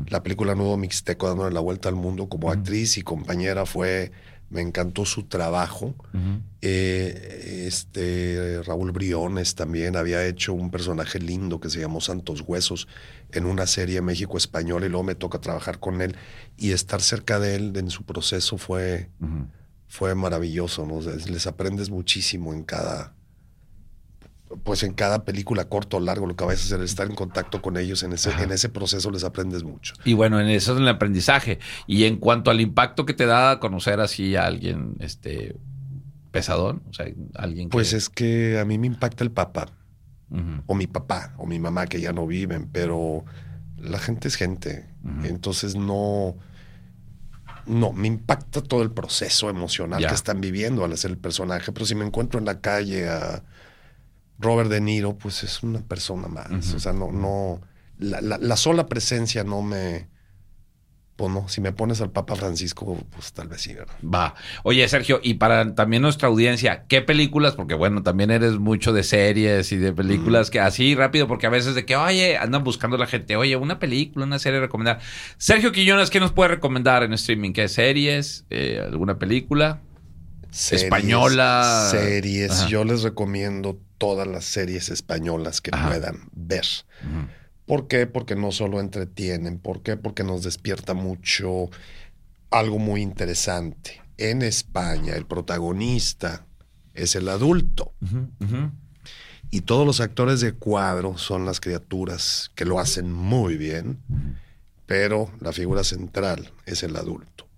la 0.08 0.22
película 0.22 0.54
Nudo 0.54 0.78
Mixteco 0.78 1.28
dándole 1.28 1.52
la 1.52 1.60
vuelta 1.60 1.90
al 1.90 1.96
mundo 1.96 2.30
como 2.30 2.50
actriz 2.50 2.96
y 2.96 3.02
compañera 3.02 3.66
fue, 3.66 4.10
me 4.48 4.62
encantó 4.62 5.04
su 5.04 5.24
trabajo. 5.24 5.94
Eh, 6.62 7.66
este 7.66 8.62
Raúl 8.62 8.92
Briones 8.92 9.54
también 9.54 9.96
había 9.96 10.26
hecho 10.26 10.54
un 10.54 10.70
personaje 10.70 11.18
lindo 11.18 11.60
que 11.60 11.68
se 11.68 11.80
llamó 11.80 12.00
Santos 12.00 12.42
Huesos 12.46 12.88
en 13.30 13.44
una 13.44 13.66
serie 13.66 14.00
México 14.00 14.38
Español 14.38 14.82
y 14.84 14.88
luego 14.88 15.02
me 15.02 15.16
toca 15.16 15.42
trabajar 15.42 15.78
con 15.78 16.00
él. 16.00 16.16
Y 16.56 16.72
estar 16.72 17.02
cerca 17.02 17.38
de 17.38 17.56
él 17.56 17.76
en 17.76 17.90
su 17.90 18.04
proceso 18.04 18.56
fue, 18.56 19.10
fue 19.88 20.14
maravilloso, 20.14 20.88
les 21.26 21.46
aprendes 21.46 21.90
muchísimo 21.90 22.54
en 22.54 22.62
cada 22.62 23.12
pues 24.62 24.82
en 24.82 24.92
cada 24.92 25.24
película 25.24 25.64
corto 25.68 25.96
o 25.96 26.00
largo 26.00 26.26
lo 26.26 26.36
que 26.36 26.44
vayas 26.44 26.62
a 26.62 26.64
hacer 26.66 26.80
estar 26.84 27.06
en 27.08 27.14
contacto 27.16 27.60
con 27.62 27.76
ellos 27.76 28.02
en 28.02 28.12
ese 28.12 28.30
Ajá. 28.30 28.44
en 28.44 28.52
ese 28.52 28.68
proceso 28.68 29.10
les 29.10 29.24
aprendes 29.24 29.64
mucho. 29.64 29.94
Y 30.04 30.12
bueno, 30.14 30.40
en 30.40 30.48
eso 30.48 30.74
es 30.74 30.80
el 30.80 30.88
aprendizaje. 30.88 31.58
Y 31.86 32.04
en 32.04 32.16
cuanto 32.18 32.50
al 32.50 32.60
impacto 32.60 33.04
que 33.06 33.14
te 33.14 33.26
da 33.26 33.58
conocer 33.60 34.00
así 34.00 34.36
a 34.36 34.46
alguien, 34.46 34.96
este, 35.00 35.56
pesadón, 36.30 36.82
o 36.88 36.92
sea, 36.92 37.06
alguien 37.34 37.68
que... 37.68 37.72
Pues 37.72 37.92
es 37.92 38.08
que 38.08 38.58
a 38.58 38.64
mí 38.64 38.78
me 38.78 38.86
impacta 38.86 39.24
el 39.24 39.30
papá. 39.30 39.66
O 40.66 40.74
mi 40.74 40.88
papá 40.88 41.32
o 41.38 41.46
mi 41.46 41.60
mamá 41.60 41.86
que 41.86 42.00
ya 42.00 42.12
no 42.12 42.26
viven, 42.26 42.68
pero 42.72 43.24
la 43.76 43.98
gente 44.00 44.26
es 44.26 44.34
gente. 44.34 44.88
Entonces 45.22 45.76
no, 45.76 46.34
no, 47.66 47.92
me 47.92 48.08
impacta 48.08 48.60
todo 48.62 48.82
el 48.82 48.90
proceso 48.90 49.48
emocional 49.48 50.00
Ya. 50.00 50.08
que 50.08 50.14
están 50.14 50.40
viviendo 50.40 50.84
al 50.84 50.92
hacer 50.92 51.12
el 51.12 51.18
personaje, 51.18 51.70
pero 51.72 51.86
si 51.86 51.94
me 51.94 52.04
encuentro 52.04 52.38
en 52.40 52.46
la 52.46 52.60
calle 52.60 53.08
a 53.08 53.44
Robert 54.38 54.70
De 54.70 54.80
Niro, 54.80 55.16
pues 55.16 55.42
es 55.44 55.62
una 55.62 55.80
persona 55.80 56.28
más. 56.28 56.74
O 56.74 56.78
sea, 56.80 56.92
no, 56.92 57.12
no, 57.12 57.60
la, 57.98 58.20
la- 58.20 58.38
la 58.38 58.56
sola 58.56 58.86
presencia 58.88 59.44
no 59.44 59.62
me, 59.62 60.08
pues 61.16 61.30
no, 61.32 61.48
si 61.48 61.60
me 61.60 61.70
pones 61.72 62.00
al 62.00 62.10
Papa 62.10 62.34
Francisco, 62.34 62.98
pues 63.14 63.32
tal 63.32 63.46
vez 63.46 63.60
sí, 63.60 63.72
¿verdad? 63.72 63.94
Va. 64.02 64.34
Oye, 64.64 64.86
Sergio, 64.88 65.20
y 65.22 65.34
para 65.34 65.72
también 65.76 66.02
nuestra 66.02 66.26
audiencia, 66.26 66.86
¿qué 66.88 67.02
películas? 67.02 67.54
Porque 67.54 67.74
bueno, 67.74 68.02
también 68.02 68.32
eres 68.32 68.58
mucho 68.58 68.92
de 68.92 69.04
series 69.04 69.70
y 69.70 69.76
de 69.76 69.92
películas 69.92 70.50
que 70.50 70.58
así 70.58 70.96
rápido, 70.96 71.28
porque 71.28 71.46
a 71.46 71.50
veces 71.50 71.76
de 71.76 71.86
que, 71.86 71.94
oye, 71.94 72.36
andan 72.36 72.64
buscando 72.64 72.96
la 72.96 73.06
gente, 73.06 73.36
oye, 73.36 73.54
una 73.54 73.78
película, 73.78 74.26
una 74.26 74.40
serie 74.40 74.58
recomendar. 74.58 74.98
Sergio 75.36 75.70
Quillones, 75.70 76.10
¿qué 76.10 76.18
nos 76.18 76.32
puede 76.32 76.48
recomendar 76.48 77.04
en 77.04 77.12
streaming? 77.12 77.52
¿Qué 77.52 77.68
series? 77.68 78.44
Eh, 78.50 78.82
¿Alguna 78.84 79.16
película? 79.16 79.80
Series, 80.54 80.84
Española. 80.84 81.88
Series. 81.90 82.50
Ajá. 82.52 82.68
Yo 82.68 82.84
les 82.84 83.02
recomiendo 83.02 83.78
todas 83.98 84.26
las 84.26 84.44
series 84.44 84.88
españolas 84.88 85.60
que 85.60 85.70
Ajá. 85.72 85.88
puedan 85.88 86.28
ver. 86.32 86.64
¿Por 87.66 87.88
qué? 87.88 88.06
Porque 88.06 88.36
no 88.36 88.52
solo 88.52 88.80
entretienen. 88.80 89.58
¿Por 89.58 89.82
qué? 89.82 89.96
Porque 89.96 90.22
nos 90.22 90.44
despierta 90.44 90.94
mucho 90.94 91.70
algo 92.50 92.78
muy 92.78 93.02
interesante. 93.02 94.00
En 94.16 94.42
España, 94.42 95.14
el 95.14 95.26
protagonista 95.26 96.46
es 96.94 97.16
el 97.16 97.28
adulto 97.28 97.92
y 99.50 99.62
todos 99.62 99.86
los 99.86 100.00
actores 100.00 100.40
de 100.40 100.52
cuadro 100.52 101.18
son 101.18 101.46
las 101.46 101.60
criaturas 101.60 102.50
que 102.54 102.64
lo 102.64 102.78
hacen 102.78 103.12
muy 103.12 103.56
bien, 103.56 103.98
pero 104.86 105.30
la 105.40 105.52
figura 105.52 105.82
central 105.84 106.52
es 106.66 106.82
el 106.84 106.96
adulto. 106.96 107.48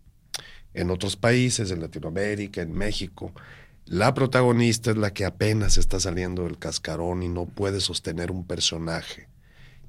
En 0.77 0.91
otros 0.91 1.16
países, 1.16 1.70
en 1.70 1.81
Latinoamérica, 1.81 2.61
en 2.62 2.72
México, 2.72 3.33
la 3.87 4.14
protagonista 4.14 4.91
es 4.91 4.97
la 4.97 5.12
que 5.12 5.24
apenas 5.24 5.79
está 5.79 5.99
saliendo 6.01 6.45
del 6.45 6.59
cascarón 6.59 7.22
y 7.22 7.29
no 7.29 7.47
puede 7.47 7.81
sostener 7.81 8.31
un 8.31 8.45
personaje. 8.47 9.29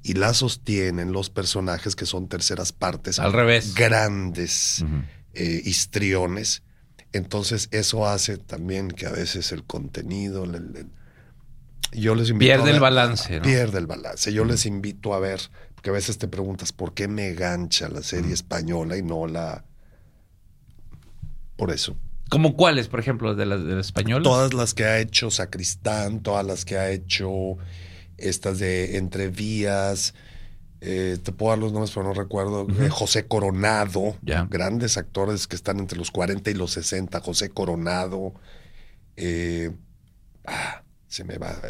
Y 0.02 0.14
la 0.14 0.32
sostienen 0.34 1.12
los 1.12 1.28
personajes 1.30 1.94
que 1.96 2.06
son 2.06 2.28
terceras 2.28 2.72
partes 2.72 3.18
Al 3.18 3.32
revés. 3.32 3.74
grandes 3.74 4.84
eh, 5.34 5.60
histriones. 5.64 6.62
Entonces 7.12 7.68
eso 7.72 8.06
hace 8.06 8.38
también 8.38 8.88
que 8.88 9.06
a 9.06 9.10
veces 9.12 9.52
el 9.52 9.64
contenido, 9.64 10.44
el- 10.44 10.54
el- 10.54 10.76
el- 10.76 10.90
yo 12.00 12.14
les 12.14 12.28
invito 12.30 12.48
Pierde 12.50 12.62
a 12.62 12.64
ver- 12.66 12.74
el 12.74 12.80
balance, 12.80 13.36
¿no? 13.36 13.42
Pierde 13.42 13.78
el 13.78 13.86
balance. 13.86 14.32
Yo 14.32 14.44
les 14.44 14.66
invito 14.66 15.14
a 15.14 15.18
ver, 15.20 15.40
porque 15.74 15.90
a 15.90 15.92
veces 15.94 16.18
te 16.18 16.28
preguntas 16.28 16.72
por 16.72 16.92
qué 16.94 17.08
me 17.08 17.32
gancha 17.34 17.88
la 17.88 18.02
serie 18.02 18.32
española 18.34 18.96
y 18.96 19.02
no 19.02 19.26
la... 19.26 19.64
Por 21.58 21.72
eso. 21.72 21.96
¿Como 22.30 22.56
cuáles, 22.56 22.86
por 22.86 23.00
ejemplo, 23.00 23.34
de 23.34 23.46
las 23.46 23.64
del 23.64 23.80
español? 23.80 24.22
Todas 24.22 24.54
las 24.54 24.74
que 24.74 24.84
ha 24.84 25.00
hecho 25.00 25.30
Sacristán, 25.30 26.22
todas 26.22 26.46
las 26.46 26.64
que 26.64 26.78
ha 26.78 26.88
hecho 26.90 27.56
estas 28.16 28.60
de 28.60 28.96
Entrevías, 28.96 30.14
eh, 30.80 31.18
te 31.20 31.32
puedo 31.32 31.50
dar 31.50 31.58
los 31.58 31.72
nombres, 31.72 31.90
pero 31.92 32.06
no 32.06 32.14
recuerdo. 32.14 32.66
Eh, 32.80 32.88
José 32.88 33.26
Coronado, 33.26 34.16
grandes 34.48 34.96
actores 34.96 35.48
que 35.48 35.56
están 35.56 35.80
entre 35.80 35.98
los 35.98 36.12
40 36.12 36.48
y 36.50 36.54
los 36.54 36.72
60. 36.72 37.20
José 37.20 37.50
Coronado, 37.50 38.34
eh, 39.16 39.72
ah, 40.46 40.84
se 41.08 41.24
me 41.24 41.38
va, 41.38 41.60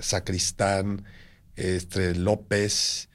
Sacristán, 0.00 1.04
este, 1.56 2.14
López, 2.14 3.08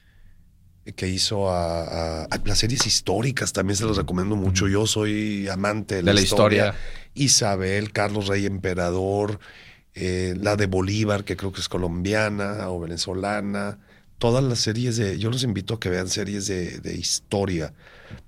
que 0.96 1.08
hizo 1.08 1.50
a, 1.50 1.82
a- 1.84 2.24
a 2.26 2.42
las 2.46 2.58
series 2.60 2.86
históricas, 2.88 3.54
también 3.54 3.76
se 3.78 3.86
los 3.86 3.98
recomiendo 3.98 4.36
mucho. 4.36 4.68
Yo 4.68 4.88
soy 4.88 5.48
amante 5.48 5.96
de 5.96 6.04
la, 6.04 6.12
de 6.12 6.16
la 6.16 6.22
historia. 6.22 6.76
Isabel, 7.14 7.92
Carlos 7.92 8.28
Rey 8.28 8.46
Emperador, 8.46 9.40
eh, 9.96 10.36
la 10.40 10.56
de 10.56 10.68
Bolívar, 10.68 11.24
que 11.24 11.36
creo 11.36 11.52
que 11.52 11.62
es 11.62 11.70
colombiana 11.70 12.70
o 12.70 12.80
venezolana. 12.80 13.80
Todas 14.20 14.44
las 14.44 14.60
series 14.60 14.98
de. 14.98 15.20
Yo 15.20 15.30
los 15.30 15.44
invito 15.44 15.76
a 15.76 15.80
que 15.80 15.90
vean 15.90 16.08
series 16.10 16.48
de, 16.48 16.80
de 16.80 16.96
historia, 16.96 17.74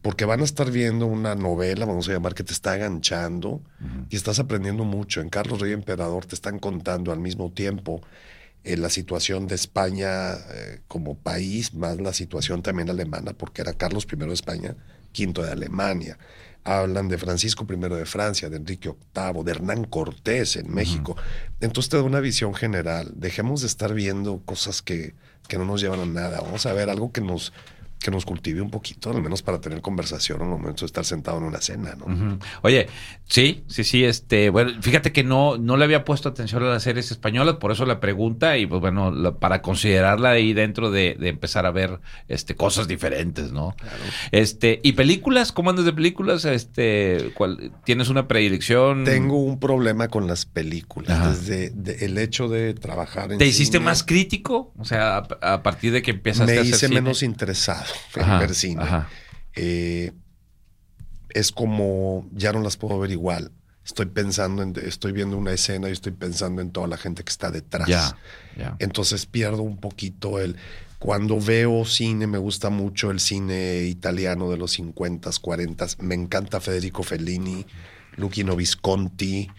porque 0.03 0.25
van 0.25 0.41
a 0.41 0.43
estar 0.43 0.69
viendo 0.69 1.05
una 1.07 1.33
novela, 1.35 1.85
vamos 1.85 2.07
a 2.09 2.13
llamar, 2.13 2.35
que 2.35 2.43
te 2.43 2.53
está 2.53 2.73
aganchando 2.73 3.61
y 4.09 4.15
estás 4.15 4.37
aprendiendo 4.39 4.83
mucho. 4.83 5.19
En 5.21 5.29
Carlos 5.29 5.59
Rey 5.61 5.73
Emperador 5.73 6.25
te 6.27 6.35
están 6.35 6.59
contando 6.59 7.11
al 7.11 7.19
mismo 7.19 7.51
tiempo 7.51 8.01
eh, 8.63 8.77
la 8.77 8.89
situación 8.89 9.47
de 9.47 9.55
España 9.55 10.33
eh, 10.33 10.81
como 10.87 11.17
país, 11.17 11.73
más 11.73 11.99
la 11.99 12.13
situación 12.13 12.61
también 12.61 12.89
alemana, 12.89 13.33
porque 13.33 13.61
era 13.61 13.73
Carlos 13.73 14.07
I 14.11 14.15
de 14.17 14.33
España, 14.33 14.75
quinto 15.11 15.43
de 15.43 15.51
Alemania. 15.51 16.17
Hablan 16.65 17.07
de 17.07 17.17
Francisco 17.17 17.65
I 17.69 17.77
de 17.77 18.05
Francia, 18.05 18.49
de 18.49 18.57
Enrique 18.57 18.89
VIII, 18.89 19.43
de 19.43 19.51
Hernán 19.51 19.85
Cortés 19.85 20.57
en 20.57 20.73
México. 20.73 21.15
Entonces 21.61 21.89
te 21.89 21.97
da 21.97 22.03
una 22.03 22.19
visión 22.19 22.53
general. 22.53 23.13
Dejemos 23.15 23.61
de 23.61 23.67
estar 23.67 23.93
viendo 23.93 24.41
cosas 24.45 24.81
que, 24.81 25.15
que 25.47 25.57
no 25.57 25.63
nos 25.65 25.81
llevan 25.81 26.01
a 26.01 26.05
nada. 26.05 26.41
Vamos 26.41 26.65
a 26.65 26.73
ver 26.73 26.89
algo 26.89 27.13
que 27.13 27.21
nos, 27.21 27.53
que 27.99 28.11
nos 28.11 28.25
cultive 28.25 28.61
un 28.61 28.69
poquito, 28.71 29.09
al 29.11 29.21
menos 29.21 29.41
para 29.41 29.59
tener 29.59 29.81
conversación 29.81 30.41
al 30.41 30.47
momento 30.47 30.81
de 30.81 30.85
estar 30.85 31.03
sentado 31.03 31.37
en 31.39 31.43
una 31.43 31.59
cena, 31.59 31.95
¿no? 31.95 32.39
Oye, 32.61 32.87
sí, 33.27 33.63
sí, 33.67 33.83
sí, 33.83 34.05
este, 34.05 34.49
bueno, 34.49 34.81
fíjate 34.81 35.11
que 35.11 35.23
no, 35.23 35.57
no 35.57 35.75
le 35.75 35.83
había 35.83 36.05
puesto 36.05 36.29
atención 36.29 36.63
a 36.63 36.67
las 36.67 36.83
series 36.83 37.11
españolas, 37.11 37.55
por 37.55 37.71
eso 37.73 37.85
la 37.85 37.99
pregunta, 37.99 38.57
y 38.57 38.65
pues 38.65 38.79
bueno, 38.79 39.11
la- 39.11 39.35
para 39.35 39.61
considerarla 39.61 40.29
ahí 40.29 40.53
dentro 40.53 40.91
de, 40.91 41.17
de 41.19 41.27
empezar 41.29 41.65
a 41.65 41.71
ver 41.71 41.99
este 42.29 42.55
cosas 42.55 42.87
diferentes, 42.87 43.51
¿no? 43.51 43.75
Este, 44.31 44.79
y 44.83 44.93
películas, 44.93 45.51
¿cómo 45.51 45.69
andas 45.69 45.85
de 45.85 45.93
películas? 45.93 46.45
Este, 46.45 47.31
¿cuál, 47.35 47.71
¿tienes 47.83 48.09
una 48.09 48.27
predilección? 48.27 49.03
Tengo 49.03 49.37
un 49.43 49.59
problema 49.59 50.07
con 50.07 50.25
las 50.27 50.45
películas. 50.45 51.11
Ajá. 51.11 51.29
Desde 51.31 51.69
de- 51.71 52.05
el 52.05 52.17
hecho 52.17 52.47
de 52.47 52.73
trabajar 52.73 53.31
en 53.31 53.37
¿Te 53.39 53.45
hiciste 53.45 53.77
cine, 53.77 53.85
más 53.85 54.03
crítico? 54.03 54.71
O 54.77 54.85
sea, 54.85 55.17
a, 55.41 55.53
a 55.53 55.63
partir 55.63 55.91
de 55.91 56.01
que 56.01 56.11
empezaste 56.11 56.53
me 56.53 56.57
a 56.59 56.61
hacer 56.61 56.75
hice 56.75 56.87
cine. 56.87 57.01
menos 57.01 57.23
interesado 57.23 57.83
en 57.83 57.88
Ajá, 58.15 58.39
ver 58.39 58.55
cine. 58.55 58.81
ajá. 58.83 59.09
Eh, 59.55 60.11
es 61.29 61.51
como 61.51 62.27
ya 62.31 62.51
no 62.53 62.61
las 62.61 62.77
puedo 62.77 62.99
ver 62.99 63.11
igual. 63.11 63.51
Estoy 63.85 64.05
pensando 64.07 64.61
en, 64.61 64.73
estoy 64.83 65.11
viendo 65.11 65.37
una 65.37 65.51
escena 65.51 65.89
y 65.89 65.91
estoy 65.91 66.11
pensando 66.11 66.61
en 66.61 66.71
toda 66.71 66.87
la 66.87 66.97
gente 66.97 67.23
que 67.23 67.29
está 67.29 67.49
detrás. 67.49 68.15
Entonces 68.79 69.25
pierdo 69.25 69.63
un 69.63 69.77
poquito 69.77 70.39
el. 70.39 70.57
Cuando 70.99 71.39
veo 71.39 71.85
cine, 71.85 72.27
me 72.27 72.37
gusta 72.37 72.69
mucho 72.69 73.09
el 73.09 73.19
cine 73.19 73.83
italiano 73.83 74.51
de 74.51 74.57
los 74.57 74.71
50, 74.73 75.29
40. 75.41 75.87
Me 75.99 76.13
encanta 76.13 76.59
Federico 76.59 77.03
Fellini, 77.03 77.65
Luchino 78.17 78.55
Visconti. 78.55 79.49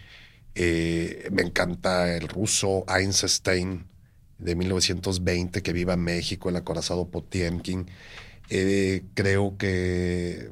eh, 0.53 1.29
me 1.31 1.41
encanta 1.41 2.13
el 2.15 2.27
ruso 2.27 2.85
Einstein 2.87 3.87
de 4.41 4.55
1920, 4.55 5.61
que 5.61 5.73
viva 5.73 5.95
México, 5.97 6.49
el 6.49 6.55
acorazado 6.55 7.09
Potiemkin. 7.09 7.87
Eh, 8.49 9.03
creo 9.13 9.57
que 9.57 10.51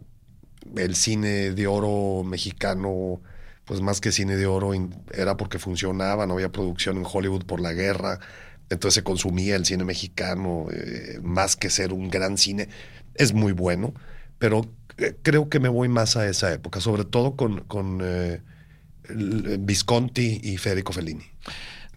el 0.77 0.95
cine 0.95 1.51
de 1.51 1.67
oro 1.67 2.23
mexicano, 2.23 3.21
pues 3.65 3.81
más 3.81 4.01
que 4.01 4.11
cine 4.11 4.35
de 4.35 4.45
oro, 4.45 4.71
era 5.11 5.37
porque 5.37 5.59
funcionaba, 5.59 6.25
no 6.25 6.35
había 6.35 6.51
producción 6.51 6.97
en 6.97 7.05
Hollywood 7.11 7.45
por 7.45 7.59
la 7.59 7.73
guerra, 7.73 8.19
entonces 8.69 8.95
se 8.95 9.03
consumía 9.03 9.55
el 9.55 9.65
cine 9.65 9.83
mexicano, 9.83 10.67
eh, 10.71 11.19
más 11.23 11.55
que 11.55 11.69
ser 11.69 11.91
un 11.91 12.09
gran 12.09 12.37
cine, 12.37 12.69
es 13.15 13.33
muy 13.33 13.51
bueno, 13.51 13.93
pero 14.37 14.61
eh, 14.97 15.15
creo 15.21 15.49
que 15.49 15.59
me 15.59 15.69
voy 15.69 15.89
más 15.89 16.15
a 16.17 16.27
esa 16.27 16.53
época, 16.53 16.79
sobre 16.79 17.05
todo 17.05 17.35
con, 17.35 17.61
con 17.61 17.99
eh, 18.03 18.41
Visconti 19.59 20.39
y 20.43 20.57
Federico 20.57 20.93
Fellini. 20.93 21.25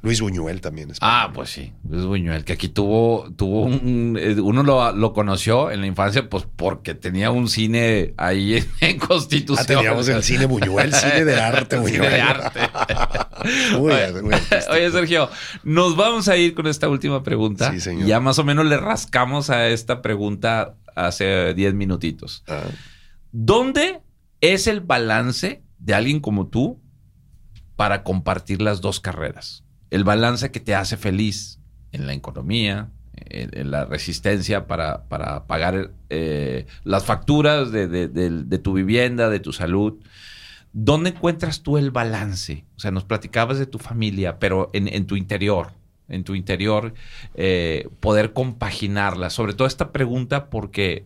Luis 0.02 0.20
Buñuel 0.20 0.60
también 0.60 0.90
es. 0.90 0.98
Ah, 1.00 1.30
pues 1.32 1.50
sí, 1.50 1.72
Luis 1.88 2.04
Buñuel, 2.04 2.44
que 2.44 2.52
aquí 2.54 2.68
tuvo, 2.68 3.32
tuvo 3.36 3.62
un, 3.62 4.18
eh, 4.20 4.40
uno 4.40 4.64
lo, 4.64 4.92
lo 4.92 5.12
conoció 5.12 5.70
en 5.70 5.80
la 5.80 5.86
infancia, 5.86 6.28
pues 6.28 6.44
porque 6.56 6.94
tenía 6.94 7.30
un 7.30 7.48
cine 7.48 8.12
ahí 8.16 8.56
en, 8.56 8.66
en 8.80 8.98
Constitución. 8.98 9.64
Ah, 9.64 9.66
teníamos 9.66 10.08
el 10.08 10.22
cine 10.24 10.46
Buñuel, 10.46 10.92
cine 10.92 11.24
de 11.24 11.40
arte, 11.40 11.76
Cine 11.84 11.98
Buñuel. 11.98 12.10
de 12.12 12.20
arte. 12.20 12.60
Muy, 13.78 13.92
Oye, 13.92 14.22
muy. 14.22 14.34
Oye, 14.70 14.90
Sergio, 14.92 15.28
nos 15.64 15.96
vamos 15.96 16.28
a 16.28 16.36
ir 16.36 16.54
con 16.54 16.68
esta 16.68 16.88
última 16.88 17.24
pregunta. 17.24 17.72
Sí, 17.72 17.80
señor. 17.80 18.06
Ya 18.06 18.20
más 18.20 18.38
o 18.38 18.44
menos 18.44 18.66
le 18.66 18.76
rascamos 18.76 19.50
a 19.50 19.68
esta 19.68 20.00
pregunta 20.00 20.76
hace 20.94 21.52
10 21.54 21.74
minutitos. 21.74 22.44
Ah. 22.46 22.62
¿Dónde 23.32 24.00
es 24.40 24.66
el 24.68 24.80
balance 24.80 25.62
de 25.78 25.94
alguien 25.94 26.20
como 26.20 26.46
tú 26.48 26.80
para 27.74 28.04
compartir 28.04 28.62
las 28.62 28.80
dos 28.80 29.00
carreras? 29.00 29.64
El 29.92 30.04
balance 30.04 30.50
que 30.50 30.60
te 30.60 30.74
hace 30.74 30.96
feliz 30.96 31.58
en 31.92 32.06
la 32.06 32.14
economía, 32.14 32.90
en, 33.14 33.70
la 33.70 33.84
resistencia 33.84 34.66
para, 34.66 35.04
para 35.08 35.46
pagar 35.46 35.92
eh, 36.10 36.66
las 36.84 37.04
facturas 37.04 37.70
de- 37.70 37.86
de 37.88 38.58
tu 38.58 38.72
vivienda, 38.72 39.28
de 39.28 39.38
tu 39.40 39.52
salud. 39.52 39.94
¿Dónde 40.72 41.10
encuentras 41.10 41.62
tú 41.62 41.76
el 41.76 41.90
balance? 41.90 42.64
O 42.76 42.80
sea, 42.80 42.90
nos 42.90 43.04
platicabas 43.04 43.58
de 43.58 43.66
tu 43.66 43.78
familia, 43.78 44.38
pero 44.38 44.70
en, 44.72 44.88
en 44.88 45.06
tu 45.06 45.16
interior, 45.16 45.72
en 46.08 46.24
tu 46.24 46.34
interior, 46.34 46.94
eh, 47.34 47.88
poder 48.00 48.32
compaginarla. 48.32 49.28
Sobre 49.28 49.52
todo 49.52 49.68
esta 49.68 49.92
pregunta 49.92 50.48
porque, 50.48 51.04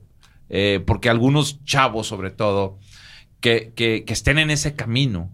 eh, 0.49 0.80
porque 0.87 1.11
algunos 1.11 1.64
chavos, 1.64 2.07
sobre 2.07 2.30
todo, 2.30 2.78
que, 3.47 3.73
que- 3.77 4.05
que 4.05 4.13
estén 4.13 4.39
en 4.39 4.51
ese 4.51 4.75
camino, 4.75 5.31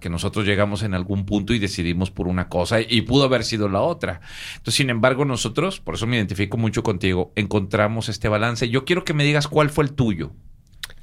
que 0.00 0.08
nosotros 0.10 0.44
llegamos 0.44 0.82
en 0.82 0.94
algún 0.94 1.26
punto 1.26 1.54
y 1.54 1.60
decidimos 1.60 2.10
por 2.10 2.26
una 2.26 2.48
cosa 2.48 2.80
y 2.80 3.02
pudo 3.02 3.22
haber 3.22 3.44
sido 3.44 3.68
la 3.68 3.82
otra. 3.82 4.20
Entonces, 4.56 4.74
sin 4.74 4.90
embargo, 4.90 5.24
nosotros, 5.24 5.78
por 5.78 5.94
eso 5.94 6.08
me 6.08 6.16
identifico 6.16 6.56
mucho 6.56 6.82
contigo, 6.82 7.32
encontramos 7.36 8.08
este 8.08 8.28
balance. 8.28 8.68
Yo 8.68 8.84
quiero 8.84 9.04
que 9.04 9.14
me 9.14 9.22
digas 9.22 9.46
cuál 9.46 9.70
fue 9.70 9.84
el 9.84 9.92
tuyo. 9.92 10.32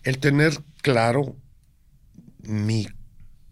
El 0.04 0.18
tener 0.18 0.52
claro 0.82 1.38
mi 2.44 2.88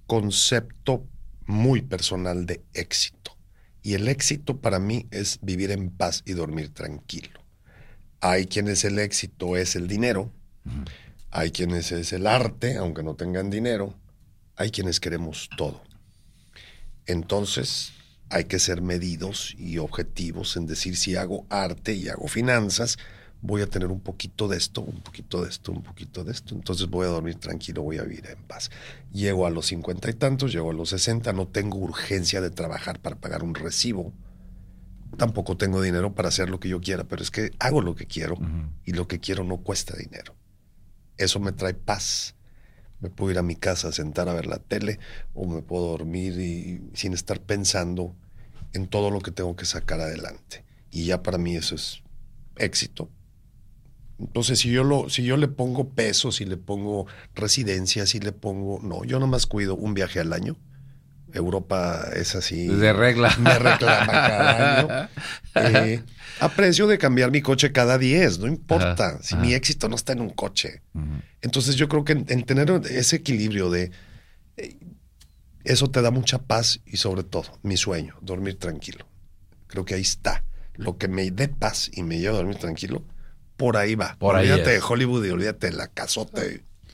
concepto 0.05 1.07
muy 1.45 1.81
personal 1.81 2.45
de 2.45 2.61
éxito. 2.73 3.37
Y 3.83 3.93
el 3.93 4.09
éxito 4.09 4.57
para 4.59 4.79
mí 4.79 5.05
es 5.11 5.39
vivir 5.41 5.71
en 5.71 5.91
paz 5.91 6.23
y 6.25 6.33
dormir 6.33 6.73
tranquilo. 6.73 7.39
Hay 8.19 8.47
quienes 8.47 8.83
el 8.83 8.99
éxito 8.99 9.55
es 9.55 9.77
el 9.77 9.87
dinero, 9.87 10.29
hay 11.37 11.51
quienes 11.51 11.91
es 11.91 12.13
el 12.13 12.27
arte, 12.27 12.77
aunque 12.77 13.03
no 13.03 13.15
tengan 13.15 13.49
dinero, 13.49 13.93
hay 14.55 14.71
quienes 14.71 15.01
queremos 15.01 15.49
todo. 15.57 15.81
Entonces 17.07 17.91
hay 18.29 18.45
que 18.45 18.57
ser 18.57 18.81
medidos 18.81 19.53
y 19.57 19.77
objetivos 19.77 20.55
en 20.55 20.65
decir 20.65 20.95
si 20.95 21.17
hago 21.17 21.45
arte 21.49 21.93
y 21.93 22.07
hago 22.07 22.29
finanzas, 22.29 22.97
voy 23.41 23.61
a 23.61 23.67
tener 23.67 23.89
un 23.89 23.99
poquito 23.99 24.47
de 24.47 24.55
esto, 24.55 24.79
un 24.79 25.01
poquito 25.01 25.43
de 25.43 25.49
esto, 25.49 25.73
un 25.73 25.83
poquito 25.83 26.23
de 26.23 26.31
esto. 26.31 26.55
Entonces 26.55 26.87
voy 26.87 27.05
a 27.05 27.09
dormir 27.09 27.35
tranquilo, 27.35 27.83
voy 27.83 27.97
a 27.97 28.03
vivir 28.03 28.27
en 28.27 28.41
paz. 28.43 28.71
Llego 29.11 29.45
a 29.45 29.49
los 29.49 29.65
cincuenta 29.65 30.09
y 30.09 30.13
tantos, 30.13 30.53
llego 30.53 30.71
a 30.71 30.73
los 30.73 30.87
sesenta, 30.87 31.33
no 31.33 31.49
tengo 31.49 31.79
urgencia 31.79 32.39
de 32.39 32.49
trabajar 32.49 33.01
para 33.01 33.17
pagar 33.17 33.43
un 33.43 33.55
recibo. 33.55 34.13
Tampoco 35.17 35.57
tengo 35.57 35.81
dinero 35.81 36.15
para 36.15 36.29
hacer 36.29 36.49
lo 36.49 36.61
que 36.61 36.69
yo 36.69 36.79
quiera, 36.79 37.03
pero 37.03 37.21
es 37.21 37.29
que 37.29 37.51
hago 37.59 37.81
lo 37.81 37.93
que 37.93 38.05
quiero 38.05 38.37
y 38.85 38.93
lo 38.93 39.09
que 39.09 39.19
quiero 39.19 39.43
no 39.43 39.57
cuesta 39.57 39.97
dinero. 39.97 40.33
Eso 41.17 41.39
me 41.39 41.51
trae 41.51 41.73
paz. 41.73 42.35
Me 42.99 43.09
puedo 43.09 43.31
ir 43.31 43.37
a 43.37 43.43
mi 43.43 43.55
casa 43.55 43.89
a 43.89 43.91
sentar 43.91 44.29
a 44.29 44.33
ver 44.33 44.47
la 44.47 44.59
tele 44.59 44.99
o 45.33 45.45
me 45.47 45.61
puedo 45.61 45.87
dormir 45.87 46.39
y, 46.39 46.81
sin 46.93 47.13
estar 47.13 47.41
pensando 47.41 48.15
en 48.73 48.87
todo 48.87 49.11
lo 49.11 49.19
que 49.21 49.31
tengo 49.31 49.55
que 49.55 49.65
sacar 49.65 49.99
adelante. 50.01 50.63
Y 50.91 51.05
ya 51.05 51.21
para 51.21 51.37
mí 51.37 51.55
eso 51.55 51.75
es 51.75 52.01
éxito. 52.55 53.09
Entonces, 54.17 54.59
si 54.59 54.71
yo, 54.71 54.83
lo, 54.83 55.09
si 55.09 55.23
yo 55.23 55.35
le 55.35 55.49
pongo 55.49 55.89
pesos, 55.89 56.35
si 56.37 56.45
le 56.45 56.57
pongo 56.57 57.05
residencia, 57.33 58.05
si 58.05 58.19
le 58.19 58.31
pongo... 58.31 58.79
No, 58.81 59.03
yo 59.03 59.19
nomás 59.19 59.45
cuido 59.45 59.75
un 59.75 59.93
viaje 59.93 60.21
al 60.21 60.31
año. 60.31 60.55
Europa 61.33 62.09
es 62.15 62.35
así. 62.35 62.67
De 62.67 62.93
regla. 62.93 63.35
Me 63.39 63.57
reclama 63.59 64.05
cada 64.11 64.79
año. 64.79 65.09
Eh, 65.55 66.03
aprecio 66.39 66.87
de 66.87 66.97
cambiar 66.97 67.31
mi 67.31 67.41
coche 67.41 67.71
cada 67.71 67.97
10, 67.97 68.39
no 68.39 68.47
importa. 68.47 69.07
Ajá, 69.07 69.19
si 69.23 69.35
ajá. 69.35 69.43
mi 69.43 69.53
éxito 69.53 69.89
no 69.89 69.95
está 69.95 70.13
en 70.13 70.21
un 70.21 70.29
coche. 70.29 70.81
Entonces, 71.41 71.75
yo 71.75 71.87
creo 71.87 72.03
que 72.05 72.13
en, 72.13 72.25
en 72.29 72.43
tener 72.43 72.69
ese 72.89 73.17
equilibrio 73.17 73.69
de. 73.69 73.91
eh, 74.57 74.77
eso 75.63 75.89
te 75.89 76.01
da 76.03 76.11
mucha 76.11 76.37
paz 76.37 76.79
y, 76.85 76.97
sobre 76.97 77.23
todo, 77.23 77.57
mi 77.63 77.75
sueño, 77.75 78.15
dormir 78.21 78.59
tranquilo. 78.59 79.07
Creo 79.65 79.83
que 79.83 79.95
ahí 79.95 80.01
está. 80.01 80.43
Lo 80.75 80.97
que 80.97 81.07
me 81.07 81.31
dé 81.31 81.47
paz 81.47 81.89
y 81.91 82.03
me 82.03 82.19
lleva 82.19 82.35
a 82.35 82.37
dormir 82.37 82.57
tranquilo, 82.57 83.03
por 83.57 83.75
ahí 83.75 83.95
va. 83.95 84.15
Por 84.19 84.35
ahí 84.35 84.49
olvídate 84.51 84.75
es. 84.75 84.81
de 84.81 84.87
Hollywood 84.87 85.25
y 85.25 85.29
olvídate 85.31 85.71
de 85.71 85.73
la 85.77 85.87
casota. 85.87 86.43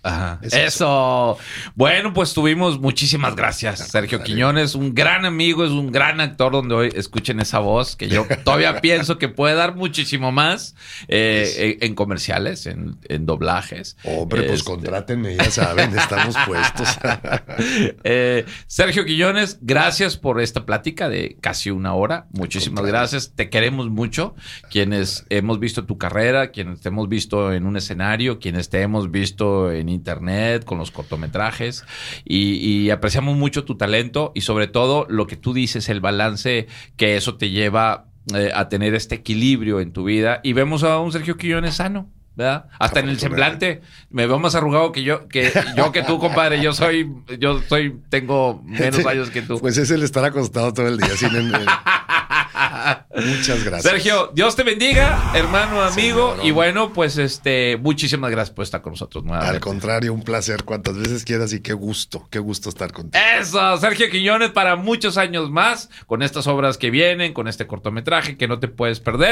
Ajá. 0.03 0.39
Eso. 0.41 0.57
eso. 0.57 1.37
Bueno, 1.75 2.13
pues 2.13 2.33
tuvimos 2.33 2.79
muchísimas 2.79 3.35
gracias, 3.35 3.79
Sergio 3.79 4.17
contrario. 4.19 4.35
Quiñones, 4.35 4.75
un 4.75 4.93
gran 4.95 5.25
amigo, 5.25 5.63
es 5.63 5.71
un 5.71 5.91
gran 5.91 6.19
actor 6.21 6.51
donde 6.51 6.75
hoy 6.75 6.89
escuchen 6.95 7.39
esa 7.39 7.59
voz 7.59 7.95
que 7.95 8.09
yo 8.09 8.25
todavía 8.43 8.81
pienso 8.81 9.17
que 9.17 9.29
puede 9.29 9.55
dar 9.55 9.75
muchísimo 9.75 10.31
más 10.31 10.75
eh, 11.07 11.29
Sí. 11.51 11.61
en, 11.61 11.77
en 11.89 11.95
comerciales, 11.95 12.65
en, 12.65 12.97
en 13.09 13.25
doblajes. 13.25 13.97
Hombre, 14.03 14.43
pues 14.43 14.59
Este, 14.59 14.71
contrátenme, 14.71 15.35
ya 15.35 15.51
saben, 15.51 15.93
estamos 15.97 16.35
puestos. 16.47 16.87
Eh, 18.03 18.45
Sergio 18.67 19.05
Quillones, 19.05 19.59
gracias 19.61 20.17
por 20.17 20.41
esta 20.41 20.65
plática 20.65 21.09
de 21.09 21.37
casi 21.41 21.69
una 21.71 21.93
hora. 21.93 22.27
Muchísimas 22.31 22.85
gracias. 22.85 23.33
Te 23.35 23.49
queremos 23.49 23.89
mucho. 23.89 24.35
Quienes 24.69 25.25
hemos 25.29 25.59
visto 25.59 25.85
tu 25.85 25.97
carrera, 25.97 26.51
quienes 26.51 26.81
te 26.81 26.89
hemos 26.89 27.07
visto 27.09 27.53
en 27.53 27.65
un 27.65 27.77
escenario, 27.77 28.39
quienes 28.39 28.69
te 28.69 28.81
hemos 28.81 29.11
visto 29.11 29.71
en 29.71 29.89
internet 29.91 30.65
con 30.65 30.77
los 30.77 30.89
cortometrajes 30.91 31.85
y, 32.25 32.53
y 32.55 32.89
apreciamos 32.89 33.37
mucho 33.37 33.63
tu 33.65 33.75
talento 33.77 34.31
y 34.33 34.41
sobre 34.41 34.67
todo 34.67 35.05
lo 35.09 35.27
que 35.27 35.35
tú 35.35 35.53
dices, 35.53 35.89
el 35.89 35.99
balance 36.01 36.67
que 36.97 37.15
eso 37.17 37.35
te 37.35 37.49
lleva 37.51 38.05
eh, 38.33 38.51
a 38.55 38.69
tener 38.69 38.95
este 38.95 39.15
equilibrio 39.15 39.79
en 39.79 39.91
tu 39.93 40.03
vida 40.03 40.39
y 40.43 40.53
vemos 40.53 40.83
a 40.83 40.99
un 40.99 41.11
Sergio 41.11 41.37
Quillones 41.37 41.75
sano. 41.75 42.09
¿verdad? 42.33 42.67
Hasta 42.79 43.01
en 43.01 43.09
el 43.09 43.19
semblante 43.19 43.81
me 44.09 44.25
veo 44.25 44.39
más 44.39 44.55
arrugado 44.55 44.93
que 44.93 45.03
yo, 45.03 45.27
que 45.27 45.51
yo 45.75 45.91
que 45.91 46.01
tú, 46.01 46.17
compadre. 46.17 46.61
Yo 46.63 46.71
soy, 46.71 47.11
yo 47.37 47.61
soy, 47.67 47.99
tengo 48.09 48.63
menos 48.65 49.05
años 49.05 49.29
que 49.29 49.41
tú. 49.41 49.59
Pues 49.59 49.77
es 49.77 49.91
el 49.91 50.01
estar 50.01 50.23
acostado 50.23 50.73
todo 50.73 50.87
el 50.87 50.97
día 50.97 51.09
sin 51.17 51.35
en- 51.35 51.51
Muchas 53.15 53.63
gracias. 53.63 53.83
Sergio, 53.91 54.31
Dios 54.33 54.55
te 54.55 54.63
bendiga, 54.63 55.31
hermano, 55.35 55.81
amigo. 55.81 56.35
Y 56.43 56.51
bueno, 56.51 56.93
pues 56.93 57.17
este, 57.17 57.77
muchísimas 57.77 58.31
gracias 58.31 58.53
por 58.55 58.63
estar 58.63 58.81
con 58.81 58.93
nosotros 58.93 59.23
Al 59.23 59.27
nuevamente. 59.27 59.59
contrario, 59.59 60.13
un 60.13 60.23
placer 60.23 60.63
cuantas 60.63 60.97
veces 60.97 61.23
quieras 61.25 61.53
y 61.53 61.61
qué 61.61 61.73
gusto, 61.73 62.27
qué 62.29 62.39
gusto 62.39 62.69
estar 62.69 62.91
contigo. 62.91 63.23
Eso, 63.39 63.77
Sergio 63.77 64.09
Quiñones 64.09 64.51
para 64.51 64.75
muchos 64.75 65.17
años 65.17 65.49
más, 65.49 65.89
con 66.07 66.21
estas 66.21 66.47
obras 66.47 66.77
que 66.77 66.89
vienen, 66.91 67.33
con 67.33 67.47
este 67.47 67.67
cortometraje 67.67 68.37
que 68.37 68.47
no 68.47 68.59
te 68.59 68.67
puedes 68.67 68.99
perder. 68.99 69.31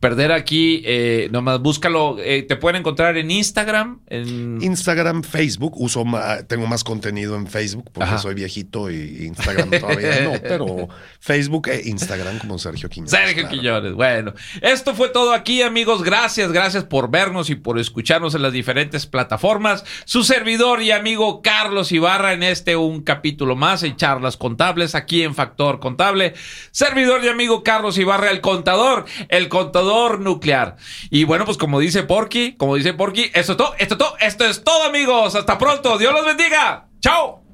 Perder 0.00 0.32
aquí, 0.32 0.82
eh, 0.84 1.28
nomás 1.30 1.60
búscalo, 1.60 2.16
eh, 2.18 2.42
te 2.42 2.56
pueden 2.56 2.80
encontrar 2.80 3.16
en 3.16 3.30
Instagram, 3.30 4.00
en... 4.08 4.58
Instagram, 4.62 5.22
Facebook, 5.22 5.74
uso 5.80 6.04
ma- 6.04 6.42
tengo 6.44 6.66
más 6.66 6.84
contenido 6.84 7.36
en 7.36 7.46
Facebook 7.46 7.90
porque 7.92 8.08
Ajá. 8.10 8.18
soy 8.18 8.34
viejito 8.34 8.90
y 8.90 9.26
Instagram 9.26 9.70
todavía 9.70 10.20
no, 10.22 10.32
pero 10.42 10.88
Facebook 11.20 11.68
e 11.68 11.82
Instagram 11.88 12.38
como 12.38 12.58
Sergio 12.58 12.77
Quiñones. 12.86 13.10
Sergio 13.10 13.42
claro. 13.42 13.48
Quiñones. 13.48 13.92
Bueno, 13.94 14.34
esto 14.62 14.94
fue 14.94 15.08
todo 15.08 15.32
aquí, 15.32 15.62
amigos. 15.62 16.04
Gracias, 16.04 16.52
gracias 16.52 16.84
por 16.84 17.10
vernos 17.10 17.50
y 17.50 17.56
por 17.56 17.78
escucharnos 17.80 18.36
en 18.36 18.42
las 18.42 18.52
diferentes 18.52 19.06
plataformas. 19.06 19.84
Su 20.04 20.22
servidor 20.22 20.82
y 20.82 20.92
amigo 20.92 21.42
Carlos 21.42 21.90
Ibarra 21.90 22.34
en 22.34 22.44
este 22.44 22.76
un 22.76 23.02
capítulo 23.02 23.56
más 23.56 23.82
en 23.82 23.96
Charlas 23.96 24.36
Contables 24.36 24.94
aquí 24.94 25.22
en 25.22 25.34
Factor 25.34 25.80
Contable. 25.80 26.34
Servidor 26.70 27.24
y 27.24 27.28
amigo 27.28 27.64
Carlos 27.64 27.98
Ibarra, 27.98 28.30
el 28.30 28.40
contador, 28.40 29.06
el 29.28 29.48
contador 29.48 30.20
nuclear. 30.20 30.76
Y 31.10 31.24
bueno, 31.24 31.44
pues 31.44 31.56
como 31.56 31.80
dice 31.80 32.02
Porky, 32.02 32.54
como 32.56 32.76
dice 32.76 32.92
Porky, 32.94 33.30
esto 33.34 33.52
es 33.52 33.58
todo, 33.58 33.74
esto 33.78 33.94
es 33.94 33.98
todo, 33.98 34.16
esto 34.20 34.44
es 34.44 34.64
todo, 34.64 34.84
amigos. 34.84 35.34
Hasta 35.34 35.58
pronto. 35.58 35.98
Dios 35.98 36.12
los 36.12 36.24
bendiga. 36.24 36.88
Chao. 37.00 37.47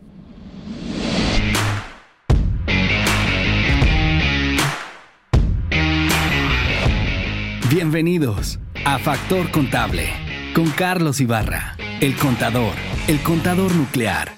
Bienvenidos 7.74 8.60
a 8.84 9.00
Factor 9.00 9.50
Contable 9.50 10.08
con 10.54 10.70
Carlos 10.70 11.20
Ibarra, 11.20 11.74
el 12.00 12.14
contador, 12.14 12.72
el 13.08 13.20
contador 13.20 13.74
nuclear. 13.74 14.30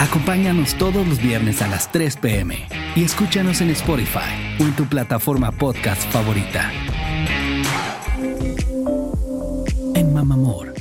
Acompáñanos 0.00 0.74
todos 0.74 1.06
los 1.06 1.22
viernes 1.22 1.62
a 1.62 1.68
las 1.68 1.92
3 1.92 2.16
pm 2.16 2.66
y 2.96 3.04
escúchanos 3.04 3.60
en 3.60 3.70
Spotify 3.70 4.58
o 4.58 4.64
en 4.64 4.74
tu 4.74 4.86
plataforma 4.86 5.52
podcast 5.52 6.02
favorita. 6.10 6.72
En 9.94 10.12
Mamamor, 10.12 10.74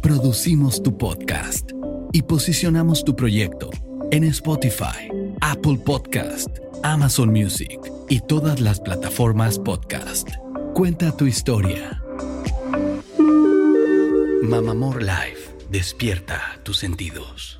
producimos 0.00 0.84
tu 0.84 0.96
podcast 0.98 1.72
y 2.12 2.22
posicionamos 2.22 3.04
tu 3.04 3.16
proyecto 3.16 3.70
en 4.12 4.22
Spotify, 4.22 5.10
Apple 5.40 5.78
Podcast, 5.84 6.58
Amazon 6.84 7.30
Music 7.30 7.80
y 8.08 8.20
todas 8.20 8.60
las 8.60 8.78
plataformas 8.78 9.58
podcast. 9.58 10.28
Cuenta 10.74 11.16
tu 11.16 11.26
historia. 11.26 12.00
Mamamor 14.42 15.02
Live. 15.02 15.56
Despierta 15.70 16.58
tus 16.62 16.78
sentidos. 16.78 17.57